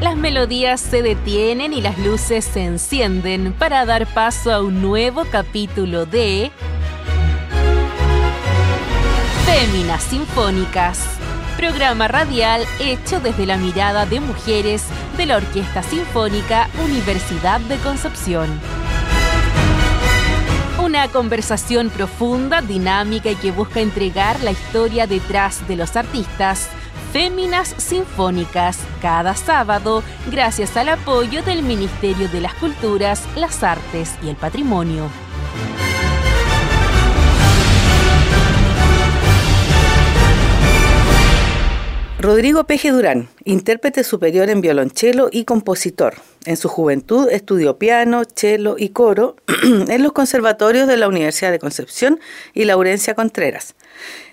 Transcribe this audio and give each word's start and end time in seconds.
Las 0.00 0.16
melodías 0.16 0.80
se 0.80 1.02
detienen 1.02 1.74
y 1.74 1.82
las 1.82 1.98
luces 1.98 2.46
se 2.46 2.64
encienden 2.64 3.52
para 3.52 3.84
dar 3.84 4.06
paso 4.06 4.50
a 4.50 4.62
un 4.62 4.80
nuevo 4.80 5.26
capítulo 5.30 6.06
de 6.06 6.50
Féminas 9.44 10.02
Sinfónicas, 10.04 11.04
programa 11.58 12.08
radial 12.08 12.64
hecho 12.80 13.20
desde 13.20 13.44
la 13.44 13.58
mirada 13.58 14.06
de 14.06 14.20
mujeres 14.20 14.84
de 15.18 15.26
la 15.26 15.36
Orquesta 15.36 15.82
Sinfónica 15.82 16.70
Universidad 16.82 17.60
de 17.60 17.76
Concepción. 17.76 18.48
Una 20.82 21.08
conversación 21.08 21.90
profunda, 21.90 22.62
dinámica 22.62 23.32
y 23.32 23.34
que 23.34 23.52
busca 23.52 23.80
entregar 23.80 24.42
la 24.42 24.52
historia 24.52 25.06
detrás 25.06 25.68
de 25.68 25.76
los 25.76 25.94
artistas 25.94 26.70
Féminas 27.12 27.74
Sinfónicas 27.76 28.78
cada 29.02 29.34
sábado 29.34 30.04
gracias 30.30 30.76
al 30.76 30.90
apoyo 30.90 31.42
del 31.42 31.64
Ministerio 31.64 32.28
de 32.28 32.40
las 32.40 32.54
Culturas, 32.54 33.26
las 33.34 33.64
Artes 33.64 34.14
y 34.22 34.28
el 34.28 34.36
Patrimonio. 34.36 35.10
Rodrigo 42.20 42.64
Peje 42.64 42.92
Durán, 42.92 43.28
intérprete 43.44 44.04
superior 44.04 44.48
en 44.50 44.60
violonchelo 44.60 45.30
y 45.32 45.44
compositor. 45.44 46.14
En 46.44 46.56
su 46.56 46.68
juventud 46.68 47.28
estudió 47.30 47.78
piano, 47.78 48.22
cello 48.24 48.76
y 48.78 48.90
coro 48.90 49.36
en 49.64 50.02
los 50.02 50.12
conservatorios 50.12 50.86
de 50.86 50.96
la 50.96 51.08
Universidad 51.08 51.50
de 51.50 51.58
Concepción 51.58 52.20
y 52.52 52.66
Laurencia 52.66 53.14
Contreras. 53.14 53.74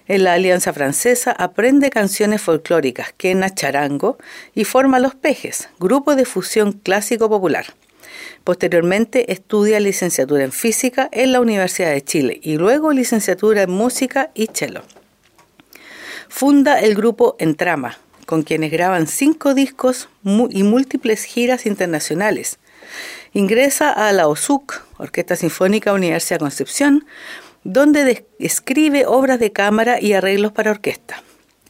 En 0.08 0.24
la 0.24 0.34
Alianza 0.34 0.72
Francesa 0.72 1.32
aprende 1.32 1.90
canciones 1.90 2.42
folclóricas, 2.42 3.14
quena, 3.18 3.54
charango 3.54 4.18
y 4.56 4.64
forma 4.64 5.00
Los 5.00 5.16
Pejes, 5.16 5.68
grupo 5.80 6.16
de 6.16 6.24
fusión 6.24 6.72
clásico 6.72 7.28
popular. 7.28 7.66
Posteriormente 8.46 9.34
estudia 9.34 9.82
licenciatura 9.82 10.46
en 10.46 10.54
física 10.54 11.10
en 11.12 11.34
la 11.34 11.42
Universidad 11.42 11.92
de 11.92 12.02
Chile 12.02 12.40
y 12.42 12.56
luego 12.56 12.94
licenciatura 12.94 13.64
en 13.64 13.72
música 13.72 14.32
y 14.34 14.48
cello. 14.48 14.84
Funda 16.30 16.80
el 16.80 16.96
grupo 16.96 17.36
Entrama, 17.38 17.98
con 18.26 18.44
quienes 18.44 18.72
graban 18.72 19.08
cinco 19.08 19.54
discos 19.54 20.08
y 20.24 20.64
múltiples 20.64 21.26
giras 21.26 21.66
internacionales. 21.66 22.60
Ingresa 23.34 23.92
a 23.92 24.14
la 24.14 24.30
OSUC, 24.30 24.82
Orquesta 24.98 25.36
Sinfónica 25.36 25.92
Universidad 25.92 26.40
Concepción, 26.40 27.06
donde 27.68 28.26
escribe 28.40 29.06
obras 29.06 29.42
de 29.42 29.52
cámara 29.52 30.00
y 30.02 30.14
arreglos 30.14 30.54
para 30.54 30.72
orquesta. 30.72 31.22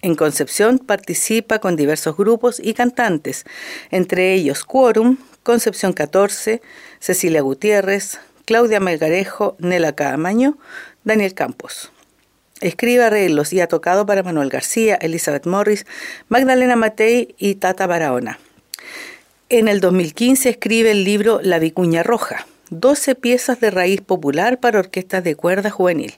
En 0.04 0.14
Concepción 0.14 0.78
participa 0.78 1.58
con 1.58 1.76
diversos 1.76 2.16
grupos 2.16 2.62
y 2.64 2.76
cantantes, 2.76 3.46
entre 3.90 4.36
ellos 4.36 4.64
Quorum, 4.64 5.18
Concepción 5.42 5.94
14, 5.94 6.62
Cecilia 7.00 7.42
Gutiérrez, 7.42 8.20
Claudia 8.46 8.80
Melgarejo, 8.80 9.56
Nela 9.58 9.94
Caamaño, 9.94 10.60
Daniel 11.04 11.34
Campos. 11.34 11.92
Escribe 12.62 13.06
arreglos 13.06 13.52
y 13.52 13.60
ha 13.60 13.68
tocado 13.68 14.06
para 14.06 14.22
Manuel 14.22 14.50
García, 14.50 15.00
Elizabeth 15.02 15.48
Morris, 15.48 15.88
Magdalena 16.30 16.76
Matei 16.76 17.34
y 17.40 17.56
Tata 17.56 17.88
Barahona. 17.88 18.40
En 19.50 19.68
el 19.68 19.80
2015 19.80 20.48
escribe 20.50 20.92
el 20.92 21.04
libro 21.04 21.40
La 21.42 21.58
Vicuña 21.58 22.04
Roja, 22.04 22.46
12 22.70 23.16
piezas 23.16 23.60
de 23.60 23.72
raíz 23.72 24.02
popular 24.02 24.60
para 24.60 24.80
orquestas 24.80 25.24
de 25.24 25.36
cuerda 25.36 25.70
juvenil. 25.70 26.16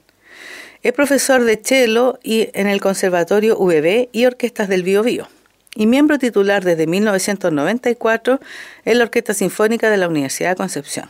Es 0.82 0.92
profesor 0.92 1.44
de 1.44 1.60
cello 1.62 2.18
y 2.22 2.48
en 2.54 2.66
el 2.66 2.80
Conservatorio 2.80 3.56
VB 3.56 4.08
y 4.12 4.26
Orquestas 4.26 4.68
del 4.68 4.82
Bio, 4.82 5.02
Bio 5.02 5.28
y 5.74 5.86
miembro 5.86 6.18
titular 6.18 6.64
desde 6.64 6.86
1994 6.86 8.40
en 8.84 8.98
la 8.98 9.04
Orquesta 9.04 9.34
Sinfónica 9.34 9.90
de 9.90 9.96
la 9.96 10.08
Universidad 10.08 10.50
de 10.50 10.56
Concepción. 10.56 11.08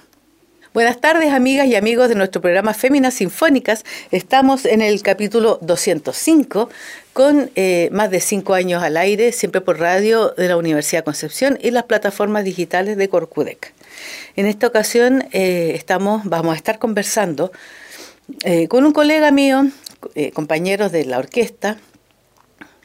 Buenas 0.72 1.00
tardes, 1.00 1.32
amigas 1.32 1.66
y 1.66 1.74
amigos 1.74 2.08
de 2.08 2.14
nuestro 2.14 2.40
programa 2.40 2.74
Féminas 2.74 3.14
Sinfónicas. 3.14 3.84
Estamos 4.12 4.64
en 4.64 4.82
el 4.82 5.02
capítulo 5.02 5.58
205 5.62 6.70
con 7.12 7.50
eh, 7.56 7.88
más 7.92 8.10
de 8.10 8.20
cinco 8.20 8.54
años 8.54 8.82
al 8.82 8.96
aire, 8.96 9.32
siempre 9.32 9.60
por 9.60 9.78
radio 9.78 10.30
de 10.36 10.48
la 10.48 10.56
Universidad 10.56 11.00
de 11.00 11.04
Concepción 11.04 11.58
y 11.60 11.70
las 11.70 11.84
plataformas 11.84 12.44
digitales 12.44 12.96
de 12.96 13.08
Corcudec. 13.08 13.74
En 14.36 14.46
esta 14.46 14.66
ocasión 14.66 15.24
eh, 15.32 15.72
estamos, 15.74 16.22
vamos 16.24 16.54
a 16.54 16.56
estar 16.56 16.78
conversando 16.78 17.52
eh, 18.44 18.68
con 18.68 18.84
un 18.84 18.92
colega 18.92 19.30
mío, 19.30 19.66
compañeros 20.32 20.92
de 20.92 21.04
la 21.04 21.18
orquesta, 21.18 21.76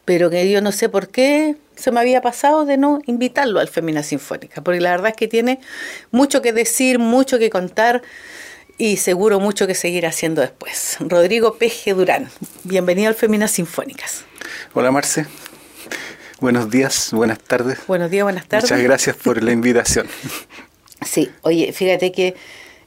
pero 0.03 0.29
que 0.29 0.49
yo 0.49 0.61
no 0.61 0.71
sé 0.71 0.89
por 0.89 1.09
qué 1.09 1.55
se 1.75 1.91
me 1.91 1.99
había 1.99 2.21
pasado 2.21 2.65
de 2.65 2.77
no 2.77 2.99
invitarlo 3.05 3.59
al 3.59 3.67
Femina 3.67 4.03
Sinfónica, 4.03 4.61
porque 4.61 4.81
la 4.81 4.91
verdad 4.91 5.09
es 5.09 5.15
que 5.15 5.27
tiene 5.27 5.59
mucho 6.11 6.41
que 6.41 6.53
decir, 6.53 6.99
mucho 6.99 7.39
que 7.39 7.49
contar 7.49 8.01
y 8.77 8.97
seguro 8.97 9.39
mucho 9.39 9.67
que 9.67 9.75
seguir 9.75 10.05
haciendo 10.05 10.41
después. 10.41 10.97
Rodrigo 10.99 11.55
Peje 11.55 11.93
Durán, 11.93 12.29
bienvenido 12.63 13.09
al 13.09 13.15
Femina 13.15 13.47
Sinfónicas. 13.47 14.25
Hola 14.73 14.91
Marce, 14.91 15.25
buenos 16.39 16.69
días, 16.69 17.11
buenas 17.13 17.39
tardes. 17.39 17.79
Buenos 17.87 18.11
días, 18.11 18.23
buenas 18.23 18.47
tardes. 18.47 18.69
Muchas 18.69 18.83
gracias 18.83 19.15
por 19.15 19.41
la 19.43 19.51
invitación. 19.51 20.07
Sí, 21.05 21.29
oye, 21.43 21.71
fíjate 21.71 22.11
que 22.11 22.35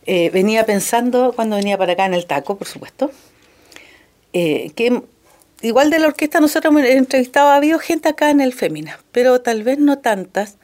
eh, 0.05 0.31
venía 0.31 0.67
pensando 0.67 1.33
cuando 1.37 1.55
venía 1.55 1.79
para 1.79 1.93
acá 1.93 2.05
en 2.05 2.15
el 2.15 2.27
taco, 2.27 2.57
por 2.57 2.67
supuesto, 2.67 3.13
eh, 4.33 4.73
que 4.75 5.03
igual 5.61 5.91
de 5.91 6.01
la 6.01 6.09
orquesta 6.09 6.41
nosotros 6.41 6.73
hemos 6.73 6.85
entrevistado, 6.85 7.51
ha 7.51 7.57
habido 7.57 7.79
gente 7.79 8.09
acá 8.09 8.31
en 8.31 8.41
el 8.41 8.55
Fémina, 8.55 8.99
pero 9.13 9.41
tal 9.41 9.63
vez 9.63 9.79
no 9.79 9.99
tantas. 9.99 10.57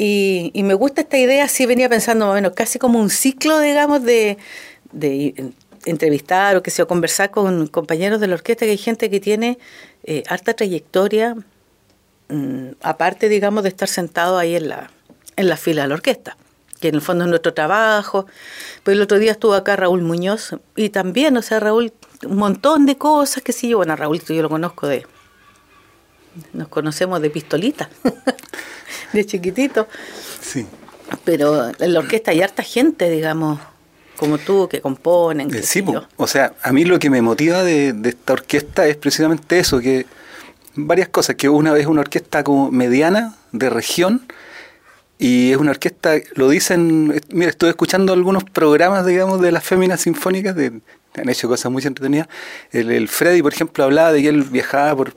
Y, 0.00 0.52
me 0.62 0.74
gusta 0.74 1.00
esta 1.00 1.18
idea, 1.18 1.48
sí 1.48 1.66
venía 1.66 1.88
pensando 1.88 2.26
más 2.26 2.32
o 2.32 2.34
menos, 2.36 2.52
casi 2.52 2.78
como 2.78 3.00
un 3.00 3.10
ciclo, 3.10 3.58
digamos, 3.58 4.04
de, 4.04 4.38
entrevistar 5.84 6.56
o 6.56 6.62
que 6.62 6.70
sea, 6.70 6.86
conversar 6.86 7.30
con 7.32 7.66
compañeros 7.66 8.20
de 8.20 8.28
la 8.28 8.34
orquesta, 8.34 8.64
que 8.64 8.70
hay 8.72 8.78
gente 8.78 9.10
que 9.10 9.18
tiene 9.18 9.58
eh, 10.04 10.22
harta 10.28 10.54
trayectoria, 10.54 11.34
mm, 12.28 12.68
aparte, 12.80 13.28
digamos, 13.28 13.64
de 13.64 13.70
estar 13.70 13.88
sentado 13.88 14.38
ahí 14.38 14.54
en 14.54 14.68
la, 14.68 14.90
en 15.36 15.48
la 15.48 15.56
fila 15.56 15.82
de 15.82 15.88
la 15.88 15.94
orquesta 15.94 16.36
que 16.80 16.88
en 16.88 16.94
el 16.94 17.00
fondo 17.00 17.24
es 17.24 17.30
nuestro 17.30 17.54
trabajo. 17.54 18.26
Pues 18.84 18.96
el 18.96 19.02
otro 19.02 19.18
día 19.18 19.32
estuvo 19.32 19.54
acá 19.54 19.74
Raúl 19.74 20.02
Muñoz 20.02 20.54
y 20.76 20.90
también, 20.90 21.36
o 21.36 21.42
sea, 21.42 21.58
Raúl, 21.58 21.92
un 22.24 22.36
montón 22.36 22.86
de 22.86 22.96
cosas 22.96 23.42
que 23.42 23.52
sí, 23.52 23.74
bueno, 23.74 23.96
Raúl 23.96 24.20
yo 24.20 24.42
lo 24.42 24.48
conozco 24.48 24.86
de, 24.86 25.04
nos 26.52 26.68
conocemos 26.68 27.20
de 27.20 27.30
pistolita, 27.30 27.88
de 29.12 29.26
chiquitito. 29.26 29.88
Sí. 30.40 30.66
Pero 31.24 31.70
en 31.78 31.92
la 31.92 32.00
orquesta 32.00 32.30
hay 32.32 32.42
harta 32.42 32.62
gente, 32.62 33.08
digamos, 33.08 33.58
como 34.16 34.38
tú, 34.38 34.68
que 34.68 34.80
componen. 34.80 35.54
Eh, 35.54 35.62
sí, 35.62 35.82
o 36.16 36.26
sea, 36.26 36.52
a 36.62 36.72
mí 36.72 36.84
lo 36.84 36.98
que 36.98 37.08
me 37.08 37.22
motiva 37.22 37.62
de, 37.62 37.92
de 37.92 38.10
esta 38.10 38.34
orquesta 38.34 38.86
es 38.86 38.96
precisamente 38.96 39.58
eso, 39.58 39.80
que 39.80 40.06
varias 40.74 41.08
cosas, 41.08 41.36
que 41.36 41.48
una 41.48 41.72
vez 41.72 41.86
una 41.86 42.02
orquesta 42.02 42.44
como 42.44 42.70
mediana, 42.70 43.36
de 43.52 43.70
región, 43.70 44.26
y 45.18 45.50
es 45.50 45.56
una 45.56 45.72
orquesta, 45.72 46.14
lo 46.34 46.48
dicen, 46.48 47.20
mira, 47.30 47.50
estuve 47.50 47.70
escuchando 47.70 48.12
algunos 48.12 48.44
programas, 48.44 49.04
digamos, 49.04 49.40
de 49.40 49.50
las 49.50 49.64
féminas 49.64 50.02
sinfónicas, 50.02 50.54
de, 50.54 50.80
han 51.14 51.28
hecho 51.28 51.48
cosas 51.48 51.72
muy 51.72 51.82
entretenidas. 51.84 52.28
El, 52.70 53.08
Freddy, 53.08 53.42
por 53.42 53.52
ejemplo, 53.52 53.82
hablaba 53.82 54.12
de 54.12 54.22
que 54.22 54.28
él 54.28 54.44
viajaba 54.44 54.94
por 54.94 55.14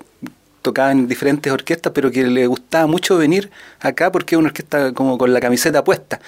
tocaba 0.61 0.91
en 0.91 1.07
diferentes 1.07 1.51
orquestas, 1.51 1.91
pero 1.93 2.11
que 2.11 2.23
le 2.23 2.47
gustaba 2.47 2.87
mucho 2.87 3.17
venir 3.17 3.49
acá 3.79 4.11
porque 4.11 4.35
es 4.35 4.39
una 4.39 4.49
orquesta 4.49 4.93
como 4.93 5.17
con 5.17 5.33
la 5.33 5.39
camiseta 5.39 5.83
puesta. 5.83 6.19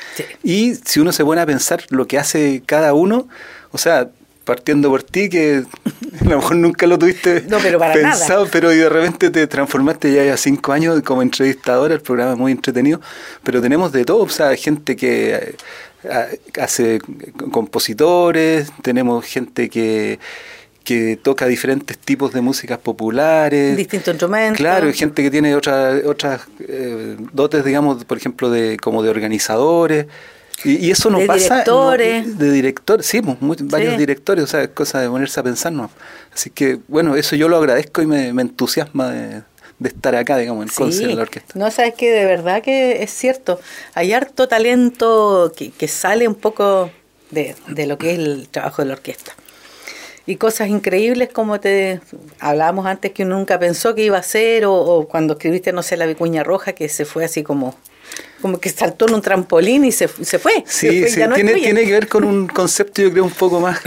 Y 0.43 0.75
si 0.75 0.99
uno 0.99 1.11
se 1.11 1.23
pone 1.23 1.41
a 1.41 1.45
pensar 1.45 1.83
lo 1.89 2.07
que 2.07 2.17
hace 2.17 2.63
cada 2.65 2.93
uno, 2.93 3.27
o 3.71 3.77
sea, 3.77 4.09
partiendo 4.43 4.89
por 4.89 5.03
ti, 5.03 5.29
que 5.29 5.63
a 6.21 6.23
lo 6.25 6.37
mejor 6.37 6.55
nunca 6.57 6.87
lo 6.87 6.97
tuviste 6.97 7.41
pensado, 7.41 8.47
pero 8.51 8.69
de 8.69 8.89
repente 8.89 9.29
te 9.29 9.47
transformaste 9.47 10.13
ya 10.13 10.23
ya 10.23 10.37
cinco 10.37 10.71
años 10.71 11.01
como 11.01 11.21
entrevistadora, 11.21 11.93
el 11.93 12.01
programa 12.01 12.33
es 12.33 12.37
muy 12.37 12.51
entretenido, 12.51 12.99
pero 13.43 13.61
tenemos 13.61 13.91
de 13.91 14.05
todo, 14.05 14.23
o 14.23 14.29
sea, 14.29 14.55
gente 14.55 14.95
que 14.95 15.55
eh, 16.03 16.39
hace 16.59 16.99
compositores, 17.51 18.71
tenemos 18.81 19.25
gente 19.25 19.69
que 19.69 20.19
que 20.83 21.17
toca 21.21 21.45
diferentes 21.45 21.97
tipos 21.97 22.33
de 22.33 22.41
músicas 22.41 22.77
populares. 22.77 23.77
Distintos 23.77 24.09
instrumentos. 24.09 24.57
Claro, 24.57 24.87
hay 24.87 24.93
gente 24.93 25.23
que 25.23 25.31
tiene 25.31 25.55
otras 25.55 26.03
otras 26.05 26.41
eh, 26.59 27.17
dotes, 27.31 27.63
digamos, 27.63 28.03
por 28.05 28.17
ejemplo, 28.17 28.49
de 28.49 28.77
como 28.77 29.01
de 29.03 29.09
organizadores. 29.09 30.07
Y, 30.65 30.91
eso 30.91 31.09
no 31.09 31.19
de 31.19 31.25
pasa. 31.25 31.55
Directores. 31.55 32.37
de 32.37 32.51
directores, 32.51 33.05
sí, 33.05 33.21
pues, 33.21 33.67
varios 33.67 33.97
directores, 33.97 34.45
o 34.45 34.47
sea, 34.47 34.61
es 34.61 34.69
cosa 34.69 35.01
de 35.01 35.09
ponerse 35.09 35.39
a 35.39 35.43
pensar, 35.43 35.73
¿no? 35.73 35.89
Así 36.33 36.51
que, 36.51 36.79
bueno, 36.87 37.15
eso 37.15 37.35
yo 37.35 37.49
lo 37.49 37.57
agradezco 37.57 38.01
y 38.01 38.05
me, 38.05 38.29
entusiasma 38.29 39.09
de, 39.09 39.41
estar 39.83 40.15
acá, 40.15 40.37
digamos, 40.37 40.79
en 40.79 40.91
sí. 40.91 41.05
de 41.05 41.15
la 41.15 41.23
orquesta. 41.23 41.59
No, 41.59 41.69
sabes 41.69 41.95
que 41.95 42.11
de 42.11 42.25
verdad 42.25 42.61
que 42.61 43.03
es 43.03 43.11
cierto. 43.11 43.59
Hay 43.93 44.13
harto 44.13 44.47
talento 44.47 45.51
que, 45.55 45.71
que 45.71 45.89
sale 45.89 46.27
un 46.27 46.35
poco 46.35 46.91
de, 47.31 47.55
de, 47.67 47.87
lo 47.87 47.97
que 47.97 48.13
es 48.13 48.19
el 48.19 48.47
trabajo 48.49 48.83
de 48.83 48.87
la 48.87 48.93
orquesta. 48.93 49.33
Y 50.25 50.37
cosas 50.37 50.69
increíbles 50.69 51.29
como 51.33 51.59
te 51.59 51.99
hablábamos 52.39 52.85
antes 52.85 53.11
que 53.11 53.23
uno 53.23 53.37
nunca 53.37 53.59
pensó 53.59 53.93
que 53.93 54.03
iba 54.03 54.17
a 54.17 54.23
ser, 54.23 54.65
o, 54.65 54.73
o 54.73 55.07
cuando 55.07 55.33
escribiste, 55.33 55.73
no 55.73 55.83
sé, 55.83 55.97
La 55.97 56.05
Vicuña 56.05 56.43
Roja, 56.43 56.73
que 56.73 56.87
se 56.87 57.05
fue 57.05 57.25
así 57.25 57.43
como 57.43 57.75
como 58.41 58.59
que 58.59 58.69
saltó 58.69 59.07
en 59.07 59.15
un 59.15 59.21
trampolín 59.21 59.85
y 59.85 59.91
se, 59.91 60.07
se 60.07 60.37
fue. 60.37 60.63
Sí, 60.67 61.07
sí. 61.07 61.21
tiene, 61.33 61.53
tiene 61.53 61.85
que 61.85 61.91
ver 61.91 62.07
con 62.07 62.25
un 62.25 62.47
concepto, 62.47 63.01
yo 63.01 63.11
creo, 63.11 63.23
un 63.23 63.31
poco 63.31 63.61
más, 63.61 63.79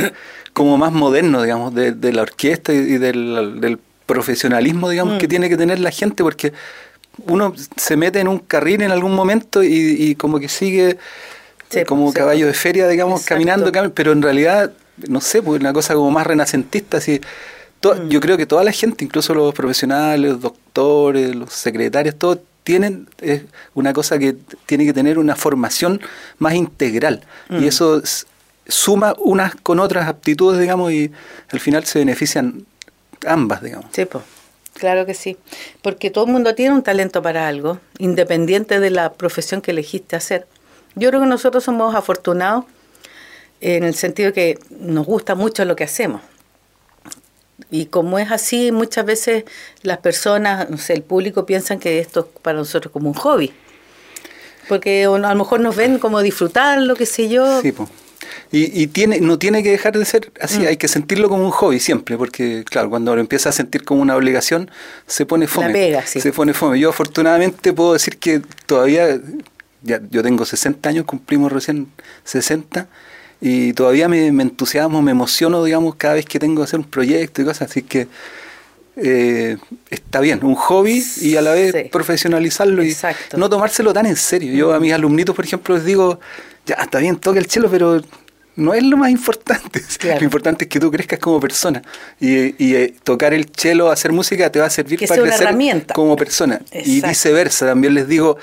como 0.53 0.79
más 0.79 0.93
moderno, 0.93 1.43
digamos, 1.43 1.75
de, 1.75 1.93
de 1.93 2.13
la 2.13 2.23
orquesta 2.23 2.73
y 2.73 2.97
del, 2.99 3.61
del 3.61 3.79
profesionalismo, 4.07 4.89
digamos, 4.89 5.19
que 5.19 5.27
mm. 5.27 5.31
tiene 5.31 5.49
que 5.49 5.57
tener 5.57 5.79
la 5.79 5.91
gente, 5.91 6.23
porque 6.23 6.53
uno 7.27 7.55
se 7.77 7.97
mete 7.97 8.21
en 8.21 8.29
un 8.29 8.39
carril 8.39 8.83
en 8.83 8.91
algún 8.91 9.15
momento 9.15 9.63
y, 9.63 9.97
y 9.99 10.15
como 10.15 10.41
que 10.41 10.49
sigue 10.49 10.97
como 11.87 12.13
caballo 12.13 12.47
de 12.47 12.55
feria, 12.55 12.89
digamos, 12.89 13.25
caminando, 13.25 13.71
pero 13.93 14.13
en 14.13 14.23
realidad, 14.23 14.73
no 15.09 15.21
sé, 15.21 15.43
pues 15.43 15.61
una 15.61 15.73
cosa 15.73 15.95
como 15.95 16.11
más 16.11 16.27
renacentista, 16.27 16.99
así. 16.99 17.21
Mm. 17.83 18.09
Yo 18.09 18.21
creo 18.21 18.37
que 18.37 18.47
toda 18.47 18.65
la 18.65 18.73
gente, 18.73 19.05
incluso 19.05 19.35
los 19.35 19.55
profesionales, 19.55 20.33
los 20.33 20.41
doctores, 20.41 21.35
los 21.35 21.53
secretarios, 21.53 22.17
todos 22.17 22.39
tienen 22.65 23.09
es 23.21 23.43
una 23.75 23.93
cosa 23.93 24.19
que 24.19 24.37
tiene 24.67 24.85
que 24.85 24.93
tener 24.93 25.19
una 25.19 25.37
formación 25.37 26.01
más 26.39 26.55
integral. 26.55 27.23
Y 27.49 27.55
mm. 27.55 27.65
eso 27.65 28.03
suma 28.67 29.15
unas 29.19 29.55
con 29.55 29.79
otras 29.79 30.09
aptitudes, 30.09 30.61
digamos, 30.61 30.93
y 30.93 31.13
al 31.51 31.61
final 31.61 31.85
se 31.85 32.01
benefician 32.01 32.67
ambas, 33.25 33.63
digamos. 33.63 33.87
Sí, 33.93 34.05
pues. 34.05 34.25
Claro 34.75 35.07
que 35.07 35.15
sí, 35.15 35.39
porque 35.81 36.11
todo 36.11 36.27
el 36.27 36.33
mundo 36.33 36.55
tiene 36.55 36.75
un 36.75 36.83
talento 36.83 37.23
para 37.23 37.49
algo, 37.49 37.79
independiente 37.99 38.79
de 38.79 38.91
la 38.91 39.15
profesión 39.15 39.63
que 39.63 39.71
elegiste 39.71 40.17
hacer. 40.17 40.47
Yo 40.97 41.09
creo 41.09 41.23
que 41.23 41.27
nosotros 41.27 41.65
somos 41.65 41.95
afortunados 41.95 42.67
en 43.61 43.85
el 43.85 43.95
sentido 43.95 44.33
que 44.33 44.59
nos 44.71 45.07
gusta 45.07 45.35
mucho 45.35 45.65
lo 45.65 45.77
que 45.77 45.85
hacemos. 45.85 46.21
Y 47.71 47.87
como 47.87 48.19
es 48.19 48.31
así, 48.31 48.71
muchas 48.71 49.07
veces 49.07 49.45
las 49.83 49.99
personas, 49.99 50.69
no 50.71 50.79
sé, 50.79 50.93
el 50.93 51.03
público 51.03 51.47
piensan 51.47 51.79
que 51.79 51.99
esto 51.99 52.21
es 52.21 52.41
para 52.43 52.59
nosotros 52.59 52.93
como 52.93 53.09
un 53.09 53.15
hobby. 53.15 53.53
Porque 54.69 55.05
a 55.05 55.09
lo 55.19 55.35
mejor 55.35 55.61
nos 55.61 55.75
ven 55.75 55.99
como 55.99 56.21
disfrutar, 56.23 56.81
lo 56.81 56.97
que 56.97 57.07
sé 57.07 57.29
yo. 57.29 57.63
Sí, 57.63 57.73
pues. 57.73 57.89
Y, 58.53 58.83
y, 58.83 58.87
tiene, 58.89 59.21
no 59.21 59.39
tiene 59.39 59.63
que 59.63 59.71
dejar 59.71 59.97
de 59.99 60.05
ser 60.05 60.33
así, 60.41 60.61
mm. 60.61 60.67
hay 60.69 60.77
que 60.77 60.89
sentirlo 60.89 61.29
como 61.29 61.45
un 61.45 61.51
hobby 61.51 61.81
siempre, 61.81 62.17
porque 62.17 62.65
claro, 62.65 62.91
cuando 62.91 63.15
lo 63.15 63.21
empieza 63.21 63.49
a 63.49 63.53
sentir 63.53 63.85
como 63.85 64.03
una 64.03 64.15
obligación, 64.15 64.71
se 65.07 65.27
pone 65.27 65.47
fome. 65.47 65.73
pega, 65.73 66.07
sí. 66.07 66.21
Se 66.21 66.33
pone 66.33 66.55
fome. 66.55 66.79
Yo 66.79 66.91
afortunadamente 66.91 67.73
puedo 67.73 67.95
decir 67.95 68.19
que 68.19 68.43
todavía 68.67 69.21
ya, 69.83 70.01
yo 70.11 70.23
tengo 70.23 70.45
60 70.45 70.89
años, 70.89 71.05
cumplimos 71.07 71.53
recién 71.53 71.89
60, 72.25 72.87
y 73.41 73.73
todavía 73.75 74.09
me, 74.09 74.27
entusiasmo, 74.29 75.03
me 75.03 75.11
emociono, 75.11 75.63
digamos, 75.65 75.95
cada 75.97 76.15
vez 76.15 76.25
que 76.25 76.39
tengo 76.39 76.57
que 76.57 76.65
hacer 76.65 76.81
un 76.81 76.87
proyecto 76.87 77.43
y 77.43 77.45
cosas, 77.45 77.71
así 77.71 77.83
que 77.83 78.09
eh, 78.97 79.59
está 79.91 80.21
bien, 80.21 80.43
un 80.43 80.55
hobby 80.55 81.05
y 81.21 81.37
a 81.37 81.43
la 81.43 81.53
vez 81.53 81.91
profesionalizarlo 81.91 82.83
y 82.83 82.97
no 83.37 83.51
tomárselo 83.51 83.93
tan 83.93 84.07
en 84.07 84.17
serio. 84.17 84.53
Yo 84.55 84.73
a 84.73 84.81
mis 84.81 84.93
alumnitos, 84.93 85.37
por 85.37 85.45
ejemplo, 85.45 85.75
les 85.75 85.85
digo, 85.85 86.19
ya 86.65 86.77
está 86.77 86.99
bien, 86.99 87.17
toca 87.17 87.39
el 87.39 87.47
chelo, 87.47 87.71
pero 87.71 88.01
no 88.57 88.73
es 88.73 88.83
lo 88.83 88.97
más 88.97 89.11
importante. 89.11 89.83
Lo 90.19 90.25
importante 90.25 90.65
es 90.65 90.71
que 90.71 90.81
tú 90.81 90.91
crezcas 90.91 91.19
como 91.19 91.39
persona. 91.39 91.83
Y, 92.19 92.75
eh, 92.75 92.95
tocar 93.05 93.35
el 93.35 93.53
chelo, 93.53 93.91
hacer 93.91 94.13
música, 94.13 94.51
te 94.51 94.59
va 94.59 94.67
a 94.67 94.71
servir 94.71 95.07
para 95.07 95.23
crecer 95.23 95.87
como 95.95 96.17
persona. 96.17 96.61
Y 96.73 97.03
viceversa, 97.03 97.67
también 97.67 97.95
les 97.95 98.09
digo, 98.09 98.39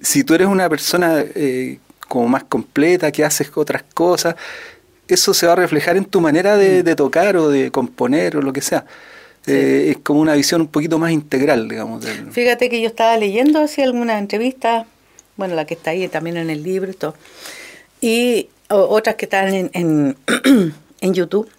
si 0.00 0.24
tú 0.24 0.34
eres 0.34 0.48
una 0.48 0.68
persona 0.68 1.24
eh, 1.34 1.78
como 2.14 2.28
más 2.28 2.44
completa, 2.44 3.10
que 3.10 3.24
haces 3.24 3.50
otras 3.56 3.82
cosas, 3.92 4.36
eso 5.08 5.34
se 5.34 5.48
va 5.48 5.54
a 5.54 5.56
reflejar 5.56 5.96
en 5.96 6.04
tu 6.04 6.20
manera 6.20 6.56
de, 6.56 6.84
mm. 6.84 6.94
tocar 6.94 7.36
o 7.36 7.48
de 7.48 7.72
componer 7.72 8.36
o 8.36 8.40
lo 8.40 8.52
que 8.52 8.60
sea. 8.60 8.86
Eh, 9.48 9.88
es 9.90 9.96
como 9.98 10.20
una 10.20 10.34
visión 10.34 10.60
un 10.60 10.68
poquito 10.68 10.96
más 10.96 11.10
integral, 11.10 11.68
digamos. 11.68 12.06
Fíjate 12.30 12.70
que 12.70 12.80
yo 12.80 12.86
estaba 12.86 13.16
leyendo 13.16 13.58
así 13.58 13.82
alguna 13.82 14.16
entrevista, 14.20 14.86
bueno, 15.36 15.56
la 15.56 15.66
que 15.66 15.74
está 15.74 15.90
ahí 15.90 16.06
también 16.06 16.36
en 16.36 16.50
el 16.50 16.62
libro 16.62 16.92
y 16.92 16.94
todo, 16.94 17.16
y 18.00 18.48
otras 18.68 19.16
que 19.16 19.24
están 19.24 19.52
en, 19.52 19.70
en, 19.72 20.16
en 21.00 21.14
YouTube. 21.14 21.50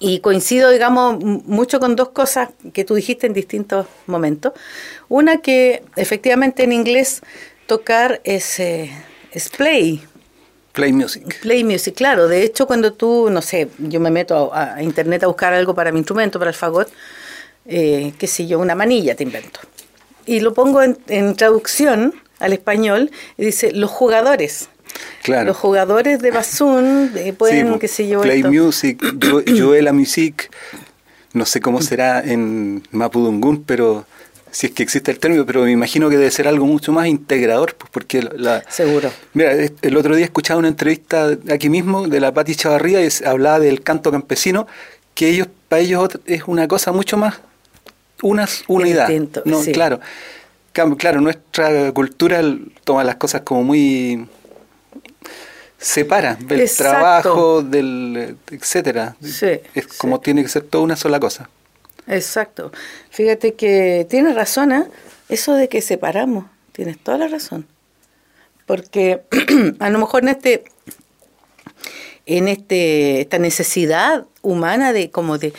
Y 0.00 0.18
coincido, 0.18 0.70
digamos, 0.70 1.22
mucho 1.22 1.78
con 1.78 1.94
dos 1.94 2.08
cosas 2.08 2.50
que 2.72 2.84
tú 2.84 2.96
dijiste 2.96 3.28
en 3.28 3.34
distintos 3.34 3.86
momentos. 4.06 4.52
Una 5.08 5.42
que 5.42 5.82
efectivamente 5.96 6.64
en 6.64 6.72
inglés 6.72 7.20
tocar 7.68 8.20
es, 8.24 8.58
eh, 8.58 8.90
es 9.32 9.48
play. 9.48 10.04
Play 10.72 10.92
music. 10.92 11.40
Play 11.40 11.64
music, 11.64 11.94
claro. 11.94 12.28
De 12.28 12.42
hecho, 12.42 12.66
cuando 12.66 12.92
tú, 12.92 13.30
no 13.30 13.42
sé, 13.42 13.68
yo 13.78 14.00
me 14.00 14.10
meto 14.10 14.50
a, 14.54 14.82
internet 14.82 15.24
a 15.24 15.26
buscar 15.26 15.52
algo 15.52 15.74
para 15.74 15.90
mi 15.90 15.98
instrumento, 15.98 16.38
para 16.38 16.50
el 16.50 16.56
fagot, 16.56 16.88
eh, 17.66 18.12
qué 18.18 18.26
sé 18.26 18.46
yo, 18.46 18.58
una 18.58 18.74
manilla 18.74 19.14
te 19.14 19.24
invento. 19.24 19.60
Y 20.26 20.40
lo 20.40 20.54
pongo 20.54 20.82
en, 20.82 20.98
en 21.08 21.34
traducción 21.34 22.14
al 22.38 22.52
español 22.52 23.10
y 23.36 23.46
dice 23.46 23.72
los 23.72 23.90
jugadores. 23.90 24.68
Los 25.26 25.56
jugadores 25.56 26.20
de 26.20 26.30
Basun 26.30 27.12
eh, 27.16 27.32
pueden, 27.32 27.78
qué 27.78 27.88
sé 27.88 28.08
yo. 28.08 28.22
Play 28.22 28.42
Music, 28.42 28.98
Joela 29.46 29.92
Music, 29.92 30.50
no 31.34 31.44
sé 31.44 31.60
cómo 31.60 31.82
será 31.82 32.20
en 32.20 32.82
Mapudungun, 32.92 33.62
pero 33.64 34.06
si 34.50 34.66
es 34.66 34.72
que 34.72 34.82
existe 34.82 35.10
el 35.10 35.18
término, 35.18 35.44
pero 35.46 35.62
me 35.62 35.70
imagino 35.70 36.08
que 36.08 36.16
debe 36.16 36.30
ser 36.30 36.48
algo 36.48 36.66
mucho 36.66 36.92
más 36.92 37.06
integrador, 37.06 37.74
pues 37.74 37.90
porque 37.90 38.22
la... 38.22 38.62
Seguro. 38.68 39.10
Mira, 39.34 39.52
el 39.52 39.96
otro 39.96 40.16
día 40.16 40.24
escuchaba 40.24 40.58
una 40.58 40.68
entrevista 40.68 41.36
aquí 41.50 41.68
mismo 41.68 42.08
de 42.08 42.20
la 42.20 42.32
Pati 42.32 42.54
Chavarría 42.54 43.04
y 43.04 43.08
hablaba 43.24 43.60
del 43.60 43.82
canto 43.82 44.10
campesino, 44.10 44.66
que 45.14 45.28
ellos 45.28 45.48
para 45.68 45.82
ellos 45.82 46.08
es 46.26 46.44
una 46.46 46.68
cosa 46.68 46.92
mucho 46.92 47.16
más 47.16 47.40
una 48.22 48.48
unidad. 48.66 49.08
no, 49.44 49.62
claro. 49.72 50.00
Claro, 50.96 51.20
nuestra 51.20 51.90
cultura 51.92 52.40
toma 52.84 53.02
las 53.02 53.16
cosas 53.16 53.40
como 53.40 53.64
muy 53.64 54.28
separa 55.76 56.36
del 56.36 56.70
trabajo, 56.70 57.62
del 57.62 58.36
etcétera. 58.50 59.16
es 59.74 59.86
como 59.98 60.20
tiene 60.20 60.42
que 60.42 60.48
ser 60.48 60.62
toda 60.62 60.84
una 60.84 60.94
sola 60.94 61.18
cosa. 61.18 61.48
Exacto. 62.08 62.72
Fíjate 63.10 63.54
que 63.54 64.06
tienes 64.08 64.34
razón, 64.34 64.72
¿eh? 64.72 64.84
Eso 65.28 65.54
de 65.54 65.68
que 65.68 65.82
separamos, 65.82 66.46
tienes 66.72 66.98
toda 66.98 67.18
la 67.18 67.28
razón. 67.28 67.66
Porque 68.66 69.22
a 69.78 69.90
lo 69.90 69.98
mejor 69.98 70.22
en 70.22 70.28
este 70.28 70.64
en 72.26 72.48
este 72.48 73.22
esta 73.22 73.38
necesidad 73.38 74.26
humana 74.42 74.92
de 74.92 75.10
como 75.10 75.38
de 75.38 75.52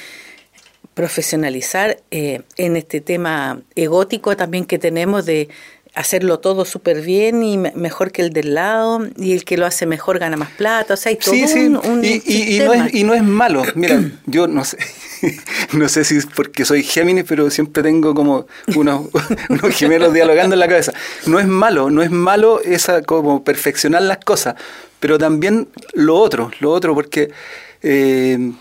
profesionalizar 0.93 1.97
eh, 2.11 2.41
en 2.57 2.75
este 2.75 3.01
tema 3.01 3.61
egótico 3.75 4.35
también 4.35 4.65
que 4.65 4.77
tenemos 4.77 5.25
de 5.25 5.49
hacerlo 5.95 6.39
todo 6.39 6.65
súper 6.65 7.01
bien 7.01 7.43
y 7.43 7.57
mejor 7.57 8.11
que 8.11 8.21
el 8.21 8.31
del 8.31 8.53
lado 8.53 9.07
y 9.17 9.33
el 9.33 9.43
que 9.43 9.57
lo 9.57 9.65
hace 9.65 9.85
mejor 9.85 10.19
gana 10.19 10.37
más 10.37 10.49
plata, 10.51 10.93
o 10.93 10.97
sea, 10.97 11.09
hay 11.09 11.15
todo 11.15 11.33
sí, 11.33 11.47
sí. 11.47 11.67
Un, 11.67 12.01
y, 12.03 12.21
y, 12.25 12.59
no 12.59 12.73
es, 12.73 12.93
y 12.93 13.03
no 13.03 13.13
es 13.13 13.23
malo, 13.23 13.63
mira, 13.75 13.99
yo 14.25 14.47
no 14.47 14.63
sé, 14.63 14.77
no 15.73 15.89
sé 15.89 16.03
si 16.03 16.17
es 16.17 16.25
porque 16.25 16.65
soy 16.65 16.83
Géminis, 16.83 17.25
pero 17.27 17.49
siempre 17.49 17.83
tengo 17.83 18.13
como 18.13 18.47
unos, 18.75 19.07
unos 19.49 19.75
gemelos 19.75 20.13
dialogando 20.13 20.55
en 20.55 20.59
la 20.59 20.67
cabeza. 20.67 20.93
No 21.25 21.39
es 21.39 21.47
malo, 21.47 21.89
no 21.89 22.01
es 22.01 22.11
malo 22.11 22.61
esa 22.61 23.01
como 23.01 23.43
perfeccionar 23.43 24.01
las 24.01 24.19
cosas, 24.19 24.55
pero 24.99 25.17
también 25.17 25.67
lo 25.93 26.15
otro, 26.17 26.51
lo 26.59 26.71
otro, 26.71 26.93
porque... 26.93 27.31
Eh, 27.81 28.51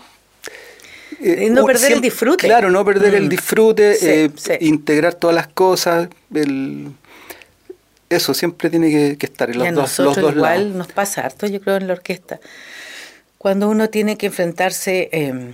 eh 1.21 1.49
no 1.49 1.65
perder 1.65 1.93
el 1.93 2.01
disfrute. 2.01 2.47
Claro, 2.47 2.69
no 2.69 2.85
perder 2.85 3.15
el 3.15 3.25
mm. 3.25 3.29
disfrute, 3.29 4.25
eh, 4.25 4.31
integrar 4.61 5.15
todas 5.15 5.35
las 5.35 5.47
cosas, 5.47 6.07
el, 6.33 6.91
eso 8.09 8.33
siempre 8.33 8.69
tiene 8.69 9.17
que, 9.17 9.25
estar 9.25 9.49
en 9.49 9.59
los, 9.59 9.73
dos, 9.75 9.99
los 9.99 10.15
dos 10.15 10.35
igual 10.35 10.77
nos 10.77 10.87
pasa 10.87 11.21
harto, 11.21 11.45
yo 11.47 11.61
creo, 11.61 11.77
en 11.77 11.87
la 11.87 11.93
orquesta. 11.93 12.39
Cuando 13.37 13.69
uno 13.69 13.89
tiene 13.89 14.17
que 14.17 14.25
enfrentarse 14.27 15.09
em, 15.11 15.53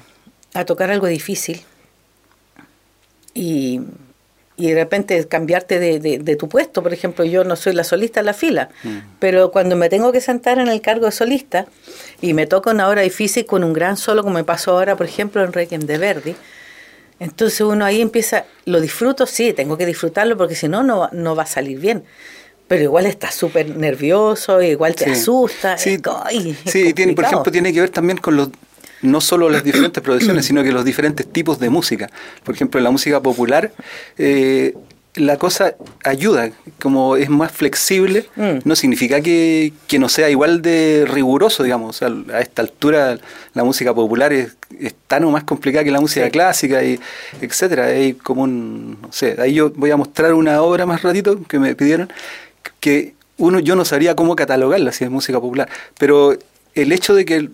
a 0.56 0.66
tocar 0.66 0.92
algo 0.92 1.08
difícil 1.08 1.62
y, 3.34 3.82
y 4.58 4.70
de 4.70 4.76
repente 4.76 5.28
cambiarte 5.28 5.80
de, 5.80 6.00
de, 6.00 6.36
tu 6.36 6.48
puesto, 6.48 6.82
por 6.82 6.94
ejemplo, 6.94 7.26
yo 7.26 7.44
no 7.44 7.56
soy 7.56 7.74
la 7.74 7.84
solista 7.84 8.22
en 8.22 8.26
la 8.26 8.34
fila, 8.34 8.70
mm. 8.84 8.98
pero 9.20 9.52
cuando 9.52 9.76
me 9.76 9.90
tengo 9.90 10.12
que 10.12 10.22
sentar 10.22 10.60
en 10.60 10.70
el 10.70 10.82
cargo 10.82 11.06
de 11.06 11.12
solista 11.12 11.68
y 12.22 12.34
me 12.34 12.48
toca 12.48 12.72
una 12.72 12.88
hora 12.88 13.02
difícil 13.02 13.46
con 13.46 13.64
un 13.64 13.74
gran 13.74 13.98
solo, 13.98 14.24
como 14.24 14.36
me 14.36 14.44
pasó 14.44 14.72
ahora, 14.72 14.96
por 14.96 15.06
ejemplo, 15.06 15.44
en 15.44 15.52
Requiem 15.52 15.82
de 15.82 15.98
Verdi, 15.98 16.36
entonces 17.20 17.62
uno 17.62 17.86
ahí 17.86 18.02
empieza, 18.02 18.46
lo 18.66 18.80
disfruto, 18.80 19.26
sí, 19.26 19.54
tengo 19.54 19.78
que 19.78 19.86
disfrutarlo 19.86 20.38
porque 20.38 20.56
si 20.56 20.68
no, 20.68 20.84
no, 20.84 21.10
no 21.12 21.36
va 21.36 21.44
a 21.44 21.48
salir 21.48 21.80
bien 21.80 22.04
pero 22.68 22.84
igual 22.84 23.06
estás 23.06 23.36
súper 23.36 23.70
nervioso, 23.78 24.62
igual 24.62 24.96
te 24.96 25.12
asusta. 25.12 25.78
Sí, 25.78 26.00
sí 26.66 26.94
tiene, 26.94 27.14
por 27.14 27.26
ejemplo, 27.26 27.52
tiene 27.52 27.72
que 27.72 27.82
ver 27.82 27.92
también 27.92 28.18
con 28.18 28.36
los 28.36 28.50
no 29.02 29.22
solo 29.22 29.50
las 29.50 29.64
diferentes 29.64 30.02
producciones, 30.04 30.46
sino 30.46 30.64
que 30.64 30.72
los 30.72 30.86
diferentes 30.86 31.32
tipos 31.32 31.60
de 31.60 31.70
música. 31.70 32.10
Por 32.44 32.56
ejemplo, 32.56 32.80
en 32.80 32.84
la 32.84 32.92
música 32.92 33.22
popular, 33.22 33.72
eh, 34.18 34.74
la 35.16 35.38
cosa 35.38 35.76
ayuda, 36.04 36.52
como 36.82 37.16
es 37.16 37.30
más 37.30 37.52
flexible, 37.52 38.26
mm. 38.36 38.60
no 38.64 38.76
significa 38.76 39.22
que, 39.22 39.72
no 39.98 40.10
sea 40.10 40.30
igual 40.30 40.62
de 40.62 41.06
riguroso, 41.08 41.64
digamos. 41.64 42.02
a 42.02 42.40
esta 42.42 42.62
altura 42.62 43.18
la 43.54 43.64
música 43.64 43.94
popular 43.94 44.34
es, 44.34 44.56
tan 45.08 45.24
o 45.24 45.32
más 45.32 45.44
complicada 45.44 45.84
que 45.84 45.92
la 45.92 46.02
música 46.02 46.30
clásica, 46.30 46.84
y 46.84 47.00
etcétera. 47.42 47.86
Hay 47.86 48.14
como 48.14 48.44
un, 48.44 49.00
no 49.02 49.12
sé, 49.12 49.36
ahí 49.40 49.54
yo 49.54 49.72
voy 49.72 49.92
a 49.92 49.98
mostrar 49.98 50.34
una 50.34 50.62
obra 50.62 50.86
más 50.86 51.02
ratito 51.02 51.42
que 51.44 51.60
me 51.60 51.76
pidieron, 51.76 52.12
que 52.80 53.14
uno 53.38 53.60
yo 53.60 53.76
no 53.76 53.86
sabría 53.86 54.16
cómo 54.16 54.36
catalogarla 54.36 54.92
si 54.92 55.04
es 55.04 55.10
música 55.10 55.40
popular, 55.40 55.70
pero 55.98 56.38
el 56.74 56.92
hecho 56.92 57.16
de 57.16 57.26
que 57.26 57.50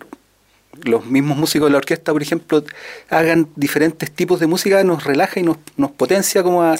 los 0.84 1.06
mismos 1.06 1.38
músicos 1.38 1.68
de 1.68 1.72
la 1.72 1.78
orquesta, 1.78 2.12
por 2.12 2.22
ejemplo, 2.22 2.64
hagan 3.10 3.48
diferentes 3.56 4.12
tipos 4.12 4.40
de 4.40 4.48
música, 4.48 4.84
nos 4.84 5.04
relaja 5.04 5.40
y 5.40 5.44
nos, 5.44 5.58
nos 5.78 5.92
potencia 5.92 6.44
como 6.44 6.64
a, 6.64 6.76